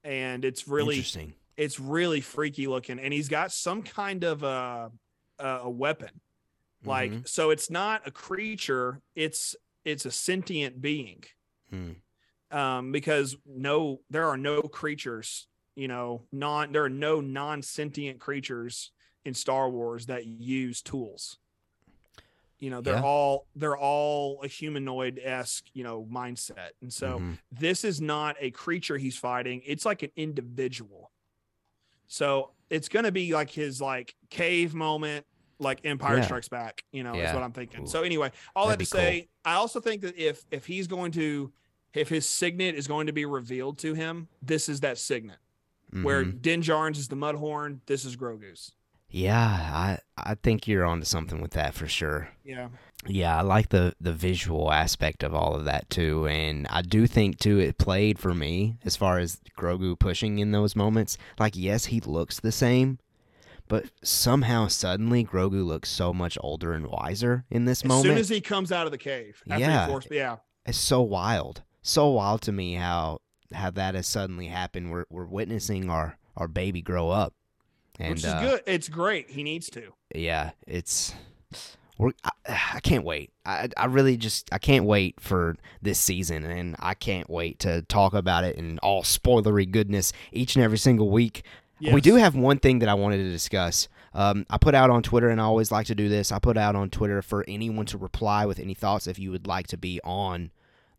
[0.04, 1.34] And it's really Interesting.
[1.58, 4.92] it's really freaky looking and he's got some kind of a
[5.40, 6.10] a, a weapon
[6.86, 7.28] like Mhm.
[7.28, 9.56] so it's not a creature it's
[9.86, 11.24] it's a sentient being
[11.70, 11.92] Hmm.
[12.50, 18.92] um because no there are no creatures you know non there are no non-sentient creatures
[19.26, 21.38] in star wars that use tools
[22.60, 23.04] you know they're Yeah.
[23.04, 27.38] all they're all a humanoid-esque you know mindset and so Mhm.
[27.52, 31.12] this is not a creature he's fighting it's like an individual
[32.08, 35.26] so it's gonna be like his like cave moment,
[35.60, 36.24] like Empire Yeah.
[36.26, 36.84] Strikes Back.
[36.92, 37.84] You know, is what I'm thinking.
[37.84, 37.88] Ooh.
[37.88, 39.06] So anyway, all That'd that to be cool.
[39.06, 41.52] say, I also think that if if he's going to
[41.94, 45.38] if his signet is going to be revealed to him, this is that signet.
[45.92, 46.42] Where Mhm.
[46.42, 48.74] Din Djarin's is the Mudhorn, this is Grogu's.
[49.12, 52.30] Yeah, I I think you're onto something with that for sure.
[52.44, 52.70] Yeah.
[53.08, 57.08] Yeah, I like the the visual aspect of all of that too, and I do
[57.08, 61.18] think too it played for me as far as Grogu pushing in those moments.
[61.40, 63.00] Like, yes, he looks the same,
[63.68, 68.06] but somehow suddenly Grogu looks so much older and wiser in this As moment.
[68.06, 69.42] As soon as he comes out of the cave.
[69.48, 69.88] Yeah.
[69.88, 70.38] Forced, yeah.
[70.66, 73.20] it's so wild, so wild to me how
[73.52, 74.92] how that has suddenly happened.
[74.92, 77.34] We're we're witnessing our our baby grow up,
[78.02, 78.62] and Which is uh, good.
[78.66, 79.30] It's great.
[79.30, 79.94] He needs to.
[80.14, 81.14] yeah, it's
[81.98, 82.30] we're I,
[82.76, 83.32] I can't wait.
[83.46, 87.84] I I really just I can't wait for this season and I can't wait to
[87.84, 91.44] talk about it and all spoilery goodness each and every single week.
[91.82, 93.88] We do have one thing that I wanted to discuss.
[94.14, 96.32] Um, I put out on Twitter, and I always like to do this.
[96.32, 99.48] I put out on Twitter for anyone to reply with any thoughts if you would
[99.48, 100.52] like to be on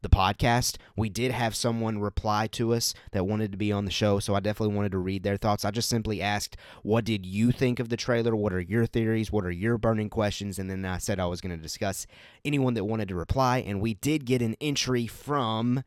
[0.03, 0.77] the podcast.
[0.97, 4.35] We did have someone reply to us that wanted to be on the show, so
[4.35, 5.65] I definitely wanted to read their thoughts.
[5.65, 8.37] I just simply asked, What did you think of the trailer?
[8.37, 9.33] What are your theories?
[9.33, 10.59] What are your burning questions?
[10.59, 12.07] And then I said I was going to discuss
[12.45, 15.83] anyone that wanted to reply, and we did get an entry from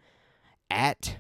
[0.70, 1.18] at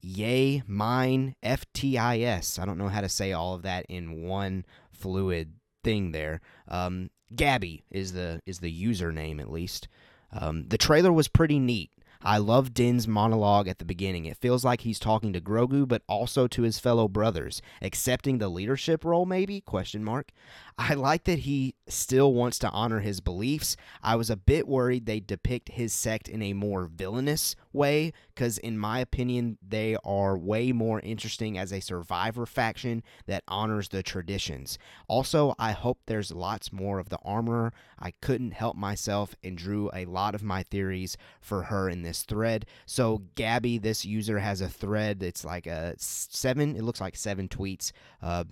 [0.00, 2.58] Yay Mine FTIS.
[2.58, 6.40] I don't know how to say all of that in one fluid thing there.
[6.68, 9.88] Um, Gabby is the is the username at least.
[10.32, 11.90] Um, the trailer was pretty neat.
[12.26, 14.24] I love Din's monologue at the beginning.
[14.24, 18.48] It feels like he's talking to Grogu, but also to his fellow brothers, accepting the
[18.48, 19.26] leadership role.
[19.26, 20.32] Maybe question mark.
[20.78, 23.78] I like that he still wants to honor his beliefs.
[24.02, 28.58] I was a bit worried they depict his sect in a more villainous way, because
[28.58, 34.02] in my opinion, they are way more interesting as a survivor faction that honors the
[34.02, 34.78] traditions.
[35.08, 37.72] Also, I hope there's lots more of the armorer.
[37.98, 42.22] I couldn't help myself and drew a lot of my theories for her in this
[42.24, 42.66] thread.
[42.84, 47.48] So, Gabby, this user has a thread that's like a seven, it looks like seven
[47.48, 47.92] tweets.
[48.20, 48.44] Uh,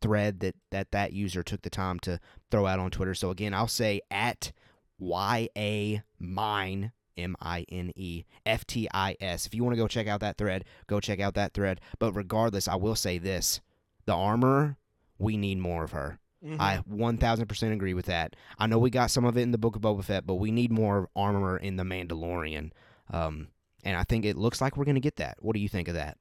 [0.00, 2.20] thread that that that user took the time to
[2.50, 3.14] throw out on Twitter.
[3.14, 4.52] So again, I'll say at
[4.98, 9.46] y a mine M I N E F T I S.
[9.46, 11.80] If you want to go check out that thread, go check out that thread.
[11.98, 13.60] But regardless, I will say this:
[14.06, 14.76] the armor,
[15.18, 16.18] we need more of her.
[16.44, 16.60] Mhm.
[16.60, 18.36] I 1000% agree with that.
[18.58, 20.52] I know we got some of it in the Book of Boba Fett, but we
[20.52, 22.70] need more armor in the Mandalorian.
[23.10, 23.48] Um,
[23.82, 25.38] and I think it looks like we're going to get that.
[25.40, 26.16] What do you think of that?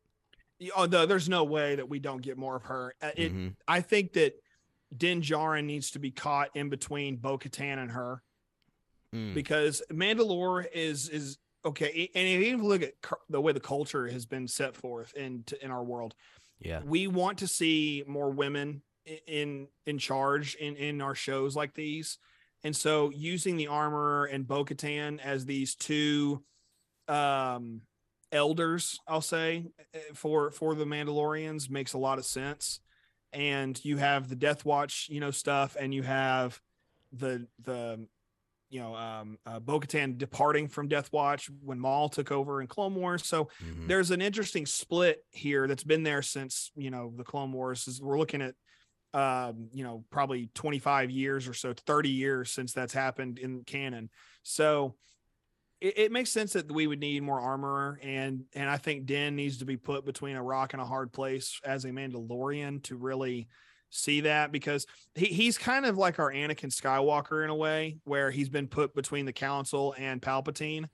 [0.76, 2.96] Oh, there's no way that we don't get more of her.
[3.02, 3.56] Uh, It, Mhm.
[3.68, 4.34] I think that
[4.96, 8.24] Din Djarin needs to be caught in between Bo Katan and her
[9.14, 9.34] Mm.
[9.34, 12.10] because Mandalore is is okay.
[12.16, 12.94] And if you look at
[13.30, 16.16] the way the culture has been set forth in in our world,
[16.60, 16.82] Yeah.
[16.84, 22.18] we want to see more women in in charge in in our shows like these.
[22.64, 26.44] And so using the armor and Bo Katan as these two
[27.08, 27.82] um
[28.32, 32.82] elders, I'll say, eh, for for the Mandalorians makes a lot of sense.
[33.34, 36.62] And you have the Death Watch, you know, stuff, and you have
[37.12, 38.08] the the
[38.70, 42.96] you know um uh, Bo-Katan departing from Death Watch when Maul took over in Clone
[42.96, 43.26] Wars.
[43.26, 43.88] So Mhm.
[43.88, 47.88] there's an interesting split here that's been there since you know the Clone Wars.
[47.88, 48.56] Is we're looking at
[49.14, 54.10] um you know probably 25 years or so 30 years since that's happened in canon
[54.44, 54.98] so
[55.82, 59.36] it, it makes sense that we would need more armor and and i think den
[59.36, 62.96] needs to be put between a rock and a hard place as a mandalorian to
[62.96, 63.48] really
[63.90, 64.86] see that because
[65.16, 68.94] he, he's kind of like our anakin skywalker in a way where he's been put
[68.94, 70.86] between the council and palpatine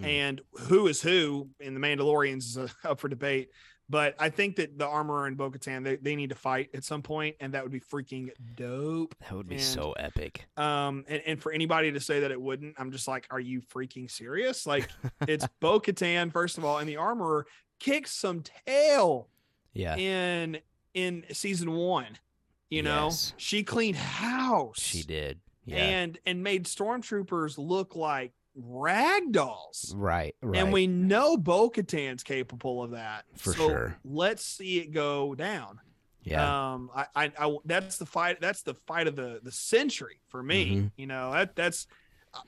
[0.00, 0.06] Mm.
[0.06, 3.50] and who is who in the mandalorians is up for debate
[3.92, 7.02] but I think that the armorer and Bo-Katan they, they need to fight at some
[7.02, 9.14] point, and that would be freaking dope.
[9.20, 10.46] That would be And- so epic.
[10.56, 13.60] Um, and, and for anybody to say that it wouldn't, I'm just like, are you
[13.60, 14.66] freaking serious?
[14.66, 14.88] Like,
[15.28, 17.46] it's Bo-Katan first of all, and the armorer
[17.78, 19.28] kicks some tail
[19.74, 19.96] Yeah.
[19.96, 20.58] in
[20.94, 22.18] in season one.
[22.70, 23.34] You know, Yes.
[23.36, 24.80] she cleaned house.
[24.80, 25.40] She did.
[25.64, 25.76] Yeah.
[25.84, 29.94] and and made stormtroopers look like rag dolls.
[29.96, 30.34] right.
[30.42, 30.60] Right.
[30.60, 33.24] And we know Bo Katan's capable of that.
[33.36, 33.96] For so sure.
[34.04, 35.80] Let's see it go down.
[36.22, 36.72] yeah.
[36.74, 38.40] Um, I, I, I, that's the fight.
[38.40, 40.76] That's the fight of the the century for me.
[40.76, 40.90] Mhm.
[40.96, 41.86] You know, that that's.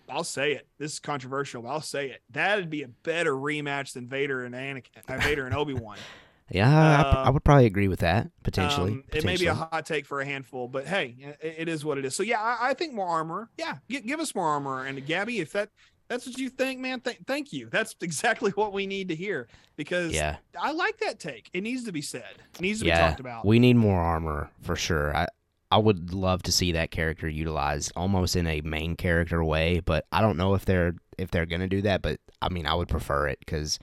[0.09, 0.67] I'll say it.
[0.79, 2.23] This is controversial, but I'll say it.
[2.31, 5.99] That'd be a better rematch than Vader and Anakin, uh, Vader and Obi Wan.
[6.51, 7.03] yeah.
[7.03, 8.93] I, I uh, would probably agree with that potentially.
[8.93, 11.85] Um, it may be a hot take for a handful, but hey, it, it is
[11.85, 12.17] what it is.
[12.17, 13.51] So yeah, I, I think more armor.
[13.59, 14.87] Yeah, gi- give us more armor.
[14.87, 15.69] And Gabby, if that
[16.09, 17.01] That's what you think, man.
[17.01, 17.69] Th- thank you.
[17.71, 20.37] That's exactly what we need to hear because Yeah.
[20.61, 21.51] I like that take.
[21.53, 22.25] It needs to be said.
[22.55, 23.03] It needs to yeah.
[23.07, 23.47] be talked about.
[23.47, 25.17] We need more armor for sure.
[25.17, 25.27] I
[25.71, 30.07] I would love to see that character utilized almost in a main character way, but
[30.13, 32.01] I don't know if they're if they're gonna do that.
[32.03, 33.79] But I mean, I would prefer it because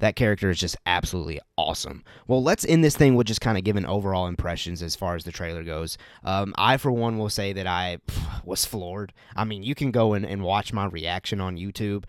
[0.00, 2.04] that character is just absolutely awesome.
[2.26, 5.24] Well, let's end this thing with just kind of giving overall impressions as far as
[5.24, 5.98] the trailer goes.
[6.24, 9.12] Um, I, for one, will say that I pff, was floored.
[9.36, 12.04] I mean, you can go and, and watch my reaction on YouTube.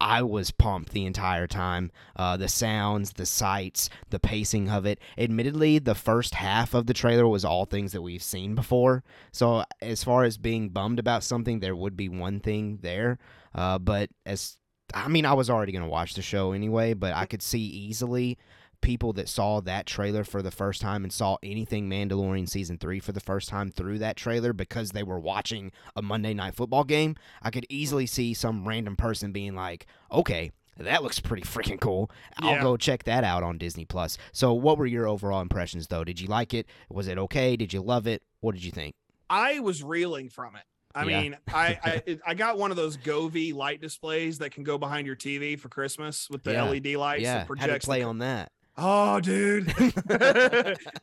[0.00, 1.90] I was pumped the entire time.
[2.14, 5.00] Uh, the sounds, the sights, the pacing of it.
[5.16, 9.02] Admittedly, the first half of the trailer was all things that we've seen before.
[9.32, 13.18] So, as far as being bummed about something, there would be one thing there.
[13.54, 14.57] Uh, but as
[14.94, 17.60] I mean, I was already going to watch the show anyway, but I could see
[17.60, 18.38] easily
[18.80, 23.00] people that saw that trailer for the first time and saw anything Mandalorian season 3
[23.00, 26.84] for the first time through that trailer because they were watching a Monday night football
[26.84, 27.16] game.
[27.42, 28.14] I could easily mm-hmm.
[28.14, 32.10] see some random person being like, "Okay, that looks pretty freaking cool.
[32.38, 32.62] I'll Yeah.
[32.62, 36.04] go check that out on Disney Plus." So, what were your overall impressions though?
[36.04, 36.66] Did you like it?
[36.88, 37.56] Was it okay?
[37.56, 38.22] Did you love it?
[38.40, 38.94] What did you think?
[39.28, 40.62] I was reeling from it.
[40.98, 41.20] I Yeah.
[41.22, 44.78] mean, I, I it- I got one of those Govee light displays that can go
[44.78, 46.64] behind your TV for Christmas with the Yeah.
[46.64, 47.84] LED lights yeah, that to projects.
[47.84, 48.50] play on that?
[48.80, 49.68] Oh, dude,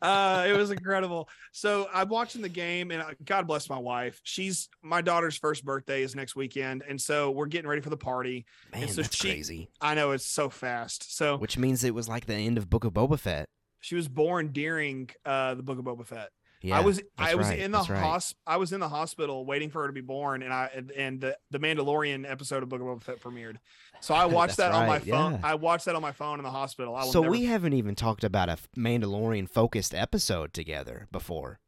[0.02, 1.28] uh, it was incredible.
[1.52, 4.22] So I'm watching the game, and uh, God bless my wife.
[4.24, 7.98] She's my daughter's first birthday is next weekend, and so we're getting ready for the
[7.98, 8.46] party.
[8.74, 9.70] Man, so that's she- crazy.
[9.82, 11.16] I know it's so fast.
[11.18, 13.50] So Which means it was like the end of Book of Boba Fett.
[13.82, 16.30] she was born during uh, the Book of Boba Fett.
[16.66, 18.34] Yeah, I was I was right, in the right.
[18.48, 21.38] I was in the hospital waiting for her to be born, and I and, the
[21.52, 23.58] the Mandalorian episode of Book of Boba Fett premiered.
[24.02, 25.34] So I watched that on my phone.
[25.34, 25.40] yeah.
[25.44, 27.00] I watched that on my phone in the hospital.
[27.12, 31.60] So never, we haven't even talked about a Mandalorian focused episode together before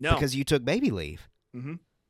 [0.00, 1.28] no because you took baby leave.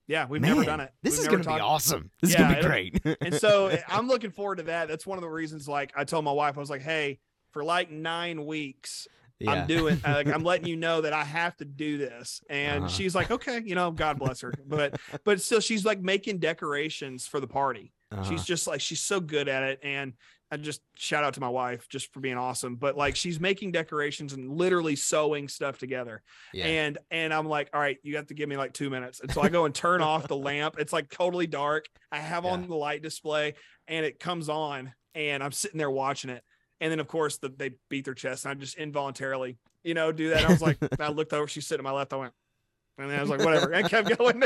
[0.07, 0.93] yeah we've Man, never done it.
[1.03, 2.11] This We've is going to be awesome.
[2.21, 2.67] This Yeah, is going to be
[3.03, 3.19] great.
[3.23, 4.89] and so eh, I'm looking forward to that.
[4.89, 5.69] That's one of the reasons.
[5.69, 7.19] Like I told my wife, I was like, "Hey,
[7.51, 9.09] for like nine weeks,
[9.39, 9.53] yeah.
[9.53, 10.01] I'm doing.
[10.05, 12.89] uh, like, I'm letting you know that I have to do this." And Uh-huh.
[12.89, 17.27] she's like, "Okay, you know, God bless her." But but still, she's like making decorations
[17.27, 17.93] for the party.
[18.13, 18.23] Uh-huh.
[18.25, 20.13] She's just like she's so good at it, and
[20.51, 22.77] I just shout out to my wife just for being awesome.
[22.77, 26.23] But like she's making decorations and literally sewing stuff together.
[26.55, 26.67] yeah.
[26.67, 29.19] And and I'm like, all right, you have to give me like two minutes.
[29.21, 30.77] And so I go and turn off the lamp.
[30.79, 31.87] It's like totally dark.
[32.13, 32.51] I have Yeah.
[32.53, 33.55] on the light display
[33.89, 36.45] and it comes on and I'm sitting there watching it.
[36.81, 40.13] And then of course the, they beat their chest and I just involuntarily, you know,
[40.13, 40.45] do that.
[40.45, 42.13] I was like, I looked over, she's sitting to my left.
[42.13, 42.33] I went,
[42.99, 44.43] and then I was like, whatever, and kept going.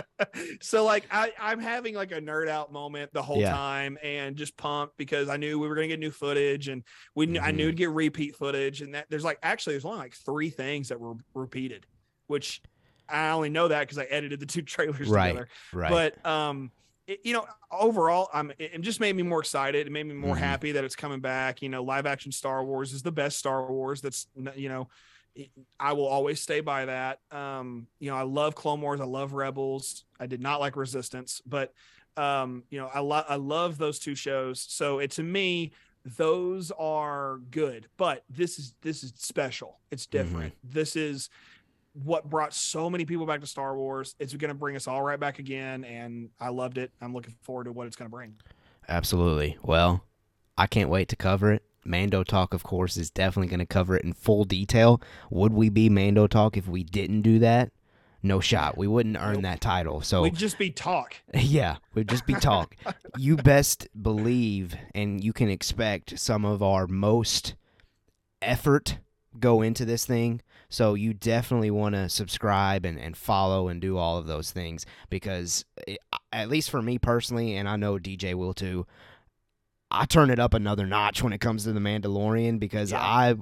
[0.60, 3.50] so like I, I'm having like a nerd out moment the whole Yeah.
[3.52, 6.82] time and just pumped because I knew we were gonna get new footage and
[7.14, 7.72] we knew, I knew Mhm.
[7.72, 11.00] to get repeat footage and that there's like actually there's only like three things that
[11.00, 11.86] were repeated,
[12.26, 12.62] which
[13.08, 15.48] I only know that because I edited the two trailers Right, together.
[15.72, 15.90] right.
[15.90, 16.70] But um,
[17.06, 19.86] it, you know, overall, I'm it just made me more excited.
[19.86, 20.40] It made me more Mhm.
[20.40, 21.62] happy that it's coming back.
[21.62, 24.00] You know, live action Star Wars is the best Star Wars.
[24.00, 24.26] That's
[24.56, 24.88] you know,
[25.78, 27.20] I will always stay by that.
[27.30, 29.00] Um, you know, I love Clone Wars.
[29.00, 30.04] I love Rebels.
[30.18, 31.72] I did not like Resistance, but
[32.16, 34.60] um, you know, I love I love those two shows.
[34.60, 35.72] So it to me,
[36.04, 37.88] those are good.
[37.96, 39.80] But this is this is special.
[39.90, 40.54] It's different.
[40.62, 41.28] This is
[41.94, 44.14] what brought so many people back to Star Wars.
[44.18, 46.90] It's going to bring us all right back again, and I loved it.
[47.00, 48.36] I'm looking forward to what it's going to bring.
[48.88, 49.56] Absolutely.
[49.62, 50.04] Well,
[50.58, 51.62] I can't wait to cover it.
[51.84, 55.00] Mando Talk, of course, is definitely going to cover it in full detail.
[55.30, 57.70] Would we be Mando Talk if we didn't do that?
[58.22, 58.78] No shot.
[58.78, 60.00] We wouldn't earn that title.
[60.00, 61.16] So We'd just be talk.
[61.34, 62.74] Yeah, we'd just be talk.
[63.18, 67.54] you best believe and you can expect some of our most
[68.40, 68.98] effort
[69.38, 70.40] go into this thing.
[70.74, 74.84] So you definitely want to subscribe and, and follow and do all of those things
[75.08, 75.98] because it,
[76.32, 78.84] at least for me personally, and I know DJ will too,
[79.92, 83.00] I turn it up another notch when it comes to the Mandalorian because Yeah.
[83.00, 83.36] I,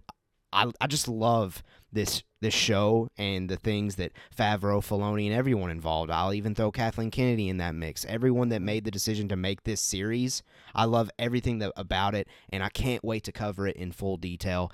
[0.53, 5.71] I I just love this this show and the things that Favreau, Filoni, and everyone
[5.71, 6.11] involved.
[6.11, 8.05] I'll even throw Kathleen Kennedy in that mix.
[8.05, 10.43] Everyone that made the decision to make this series,
[10.75, 14.19] I love everything that about it, and I can't wait to cover it in full
[14.19, 14.71] detail.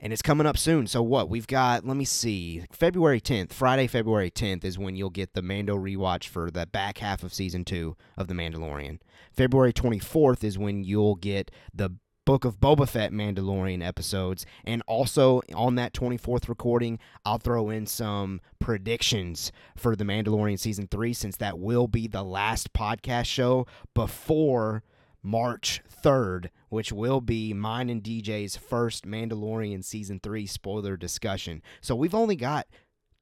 [0.00, 0.86] And it's coming up soon.
[0.86, 1.30] So what?
[1.30, 5.42] We've got, let me see, February 10th, Friday, February 10th is when you'll get the
[5.42, 8.98] Mando rewatch for the back half of season 2 of The Mandalorian.
[9.32, 11.90] February 24th is when you'll get the
[12.24, 14.46] Book of Boba Fett Mandalorian episodes.
[14.64, 20.88] And also on that 24th recording, I'll throw in some predictions for The Mandalorian Season
[20.90, 24.82] 3 since that will be the last podcast show before
[25.24, 31.62] March 3rd, which will be mine and DJ's first Mandalorian Season 3 spoiler discussion.
[31.80, 32.66] So we've only got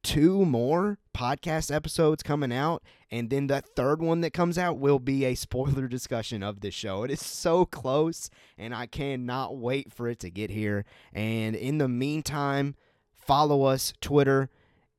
[0.03, 4.99] two more podcast episodes coming out, and then the third one that comes out will
[4.99, 7.05] be a spoiler discussion of this show.
[7.05, 10.85] It is so close, and I cannot wait for it to get here.
[11.13, 12.75] And in the meantime,
[13.13, 14.51] follow us Twitter,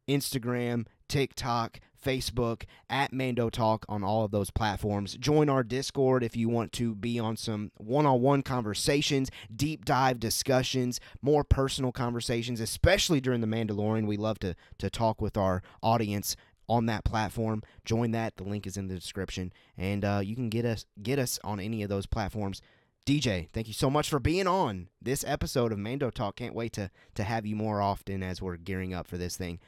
[0.07, 5.15] Instagram, TikTok, Facebook, at Mando Talk on all of those platforms.
[5.17, 9.85] Join our Discord if you want to be on some one on one conversations, deep
[9.85, 14.07] dive discussions, more personal conversations, especially during The Mandalorian.
[14.07, 16.35] We love to, to talk with our audience
[16.69, 17.61] on that platform.
[17.85, 18.37] Join that.
[18.37, 19.53] The link is in the description.
[19.77, 22.61] And uh, you can get us get us on any of those platforms.
[23.05, 26.37] DJ, thank you so much for being on this episode of Mando Talk.
[26.37, 29.59] Can't wait to to have you more often as we're gearing up for this thing.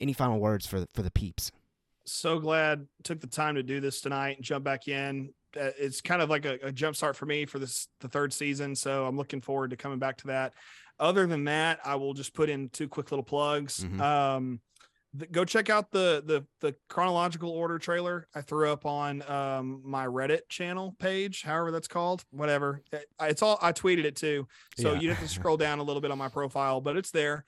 [0.00, 1.50] Any final words for for the peeps?
[2.06, 5.32] So glad took the time to do this tonight and jump back in.
[5.58, 8.32] Uh, it's kind of like a, a jump start for me for this the third
[8.32, 10.52] season, so I'm looking forward to coming back to that.
[10.98, 13.84] Other than that, I will just put in two quick little plugs.
[13.84, 14.00] Mhm.
[14.00, 14.60] Um,
[15.18, 19.80] th- go check out the the the chronological order trailer I threw up on um
[19.84, 22.82] my Reddit channel page, however that's called, whatever.
[22.92, 24.46] It- It's all I tweeted it too,
[24.78, 25.00] so Yeah.
[25.00, 27.44] you have to scroll down a little bit on my profile, but it's there.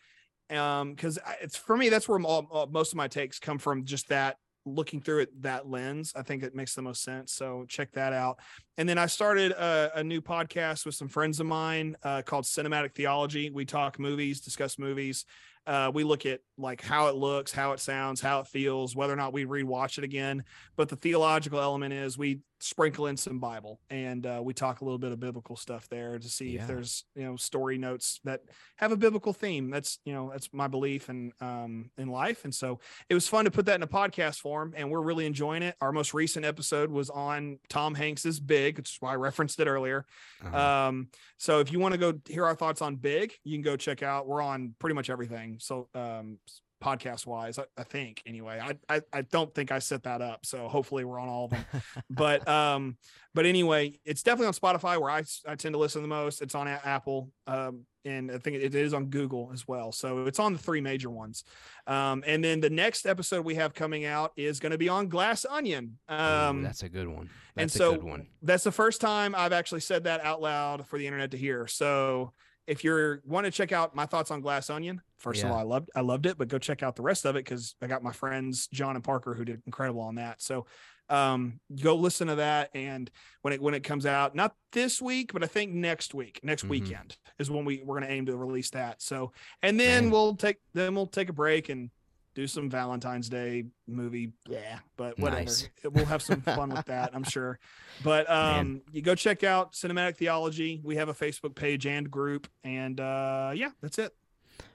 [0.51, 3.85] Um, because it's for me, that's where all- most of my takes come from.
[3.85, 4.39] Just that
[4.75, 7.33] looking through it that lens, I think it makes the most sense.
[7.33, 8.39] So check that out.
[8.77, 12.45] And then I started a, a new podcast with some friends of mine uh, called
[12.45, 13.51] Cinematic Theology.
[13.51, 15.25] We talk movies, discuss movies.
[15.69, 19.13] Uh, we look at like how it looks, how it sounds, how it feels, whether
[19.13, 20.43] or not we rewatch it again.
[20.77, 24.85] But the theological element is we sprinkle in some Bible and uh, we talk a
[24.85, 26.63] little bit of biblical stuff there to see Yeah.
[26.63, 28.41] if there's you know story notes that
[28.79, 29.71] have a biblical theme.
[29.71, 32.45] That's you know that's my belief in um, in life.
[32.45, 35.27] And so it was fun to put that in a podcast form, and we're really
[35.27, 35.77] enjoying it.
[35.83, 39.67] Our most recent episode was on Tom Hanks's Big, which is why I referenced it
[39.69, 40.07] earlier.
[40.45, 40.89] Uh-huh.
[40.89, 43.77] Um, so if you want to go hear our thoughts on Big, you can go
[43.77, 44.27] check out.
[44.27, 45.58] We're on pretty much everything.
[45.59, 46.39] So um,
[46.83, 48.61] podcast wise, I, I think anyway.
[48.63, 51.51] I, I I don't think I set that up, so hopefully we're on all of
[51.51, 51.65] them.
[52.11, 52.97] but um,
[53.35, 56.43] but anyway, it's definitely on Spotify where I I tend to listen the most.
[56.43, 59.93] It's on Apple, um, and I think it is on Google as well.
[59.93, 61.45] So it's on the three major ones.
[61.87, 65.09] Um, and then the next episode we have coming out is going to be on
[65.09, 65.99] Glass Onion.
[66.09, 67.29] Um, that's a good one.
[67.57, 68.27] and so a good one.
[68.43, 71.67] that's the first time I've actually said that out loud for the internet to hear.
[71.67, 72.33] So
[72.69, 75.63] if you're want to check out my thoughts on Glass Onion, first of all, I
[75.63, 78.03] loved I loved it, but go check out the rest of it because I got
[78.03, 80.41] my friends John and Parker who did incredible on that.
[80.43, 80.67] So
[81.11, 85.33] um go listen to that and when it when it comes out not this week
[85.33, 86.69] but i think next week next Mhm.
[86.69, 89.33] weekend is when we we're going to aim to release that so
[89.63, 90.11] and then Man.
[90.13, 91.89] we'll take then we'll take a break and
[92.35, 95.69] do some valentine's day movie yeah but whatever Nice.
[95.85, 97.59] we'll have some fun with that i'm sure
[98.05, 98.59] but Man.
[98.61, 103.01] um you go check out cinematic theology we have a facebook page and group and
[103.01, 104.15] uh yeah that's it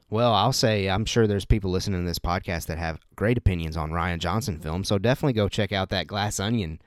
[0.09, 3.77] Well, I'll say I'm sure there's people listening to this podcast that have great opinions
[3.77, 6.79] on Rian Johnson films, so definitely go check out that Glass Onion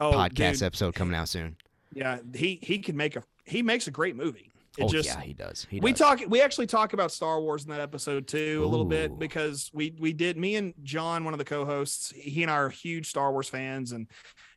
[0.00, 1.56] oh podcast dude, episode coming out soon.
[1.94, 5.20] yeah he he can make a he makes a great movie it oh just yeah,
[5.20, 5.66] he does.
[5.70, 5.98] He we does.
[5.98, 9.70] talk we actually talk about star wars in that episode too a little bit because
[9.74, 13.06] we we did me and john one of the co-hosts he and i are huge
[13.08, 14.06] star wars fans and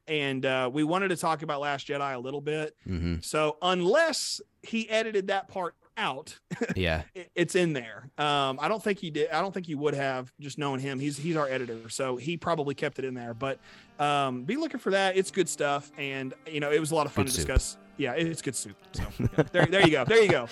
[0.07, 4.39] and uh, we wanted to talk about last jedi a little bit hmm so unless
[4.63, 6.37] he edited that part out
[6.75, 7.03] Yeah.
[7.13, 9.93] it- it's in there um i don't think he did i don't think he would
[9.95, 13.33] have just knowing him he's he's our editor so he probably kept it in there
[13.33, 13.59] but
[13.99, 17.05] um be looking for that it's good stuff and you know it was a lot
[17.05, 17.47] of fun Good to soup.
[17.47, 20.47] discuss yeah it's good soup so yeah, there, there you go there you go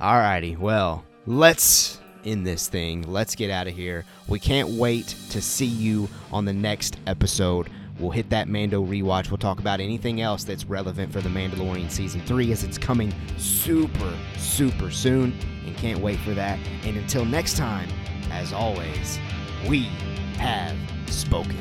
[0.00, 3.02] Alrighty, well, let's end this thing.
[3.02, 4.06] Let's get out of here.
[4.28, 7.68] We can't wait to see you on the next episode.
[7.98, 9.30] We'll hit that Mando rewatch.
[9.30, 13.12] We'll talk about anything else that's relevant for The Mandalorian Season 3 as it's coming
[13.36, 15.38] super, super soon.
[15.66, 16.58] And can't wait for that.
[16.84, 17.90] And until next time,
[18.30, 19.18] as always,
[19.68, 19.82] we
[20.38, 21.58] have spoken.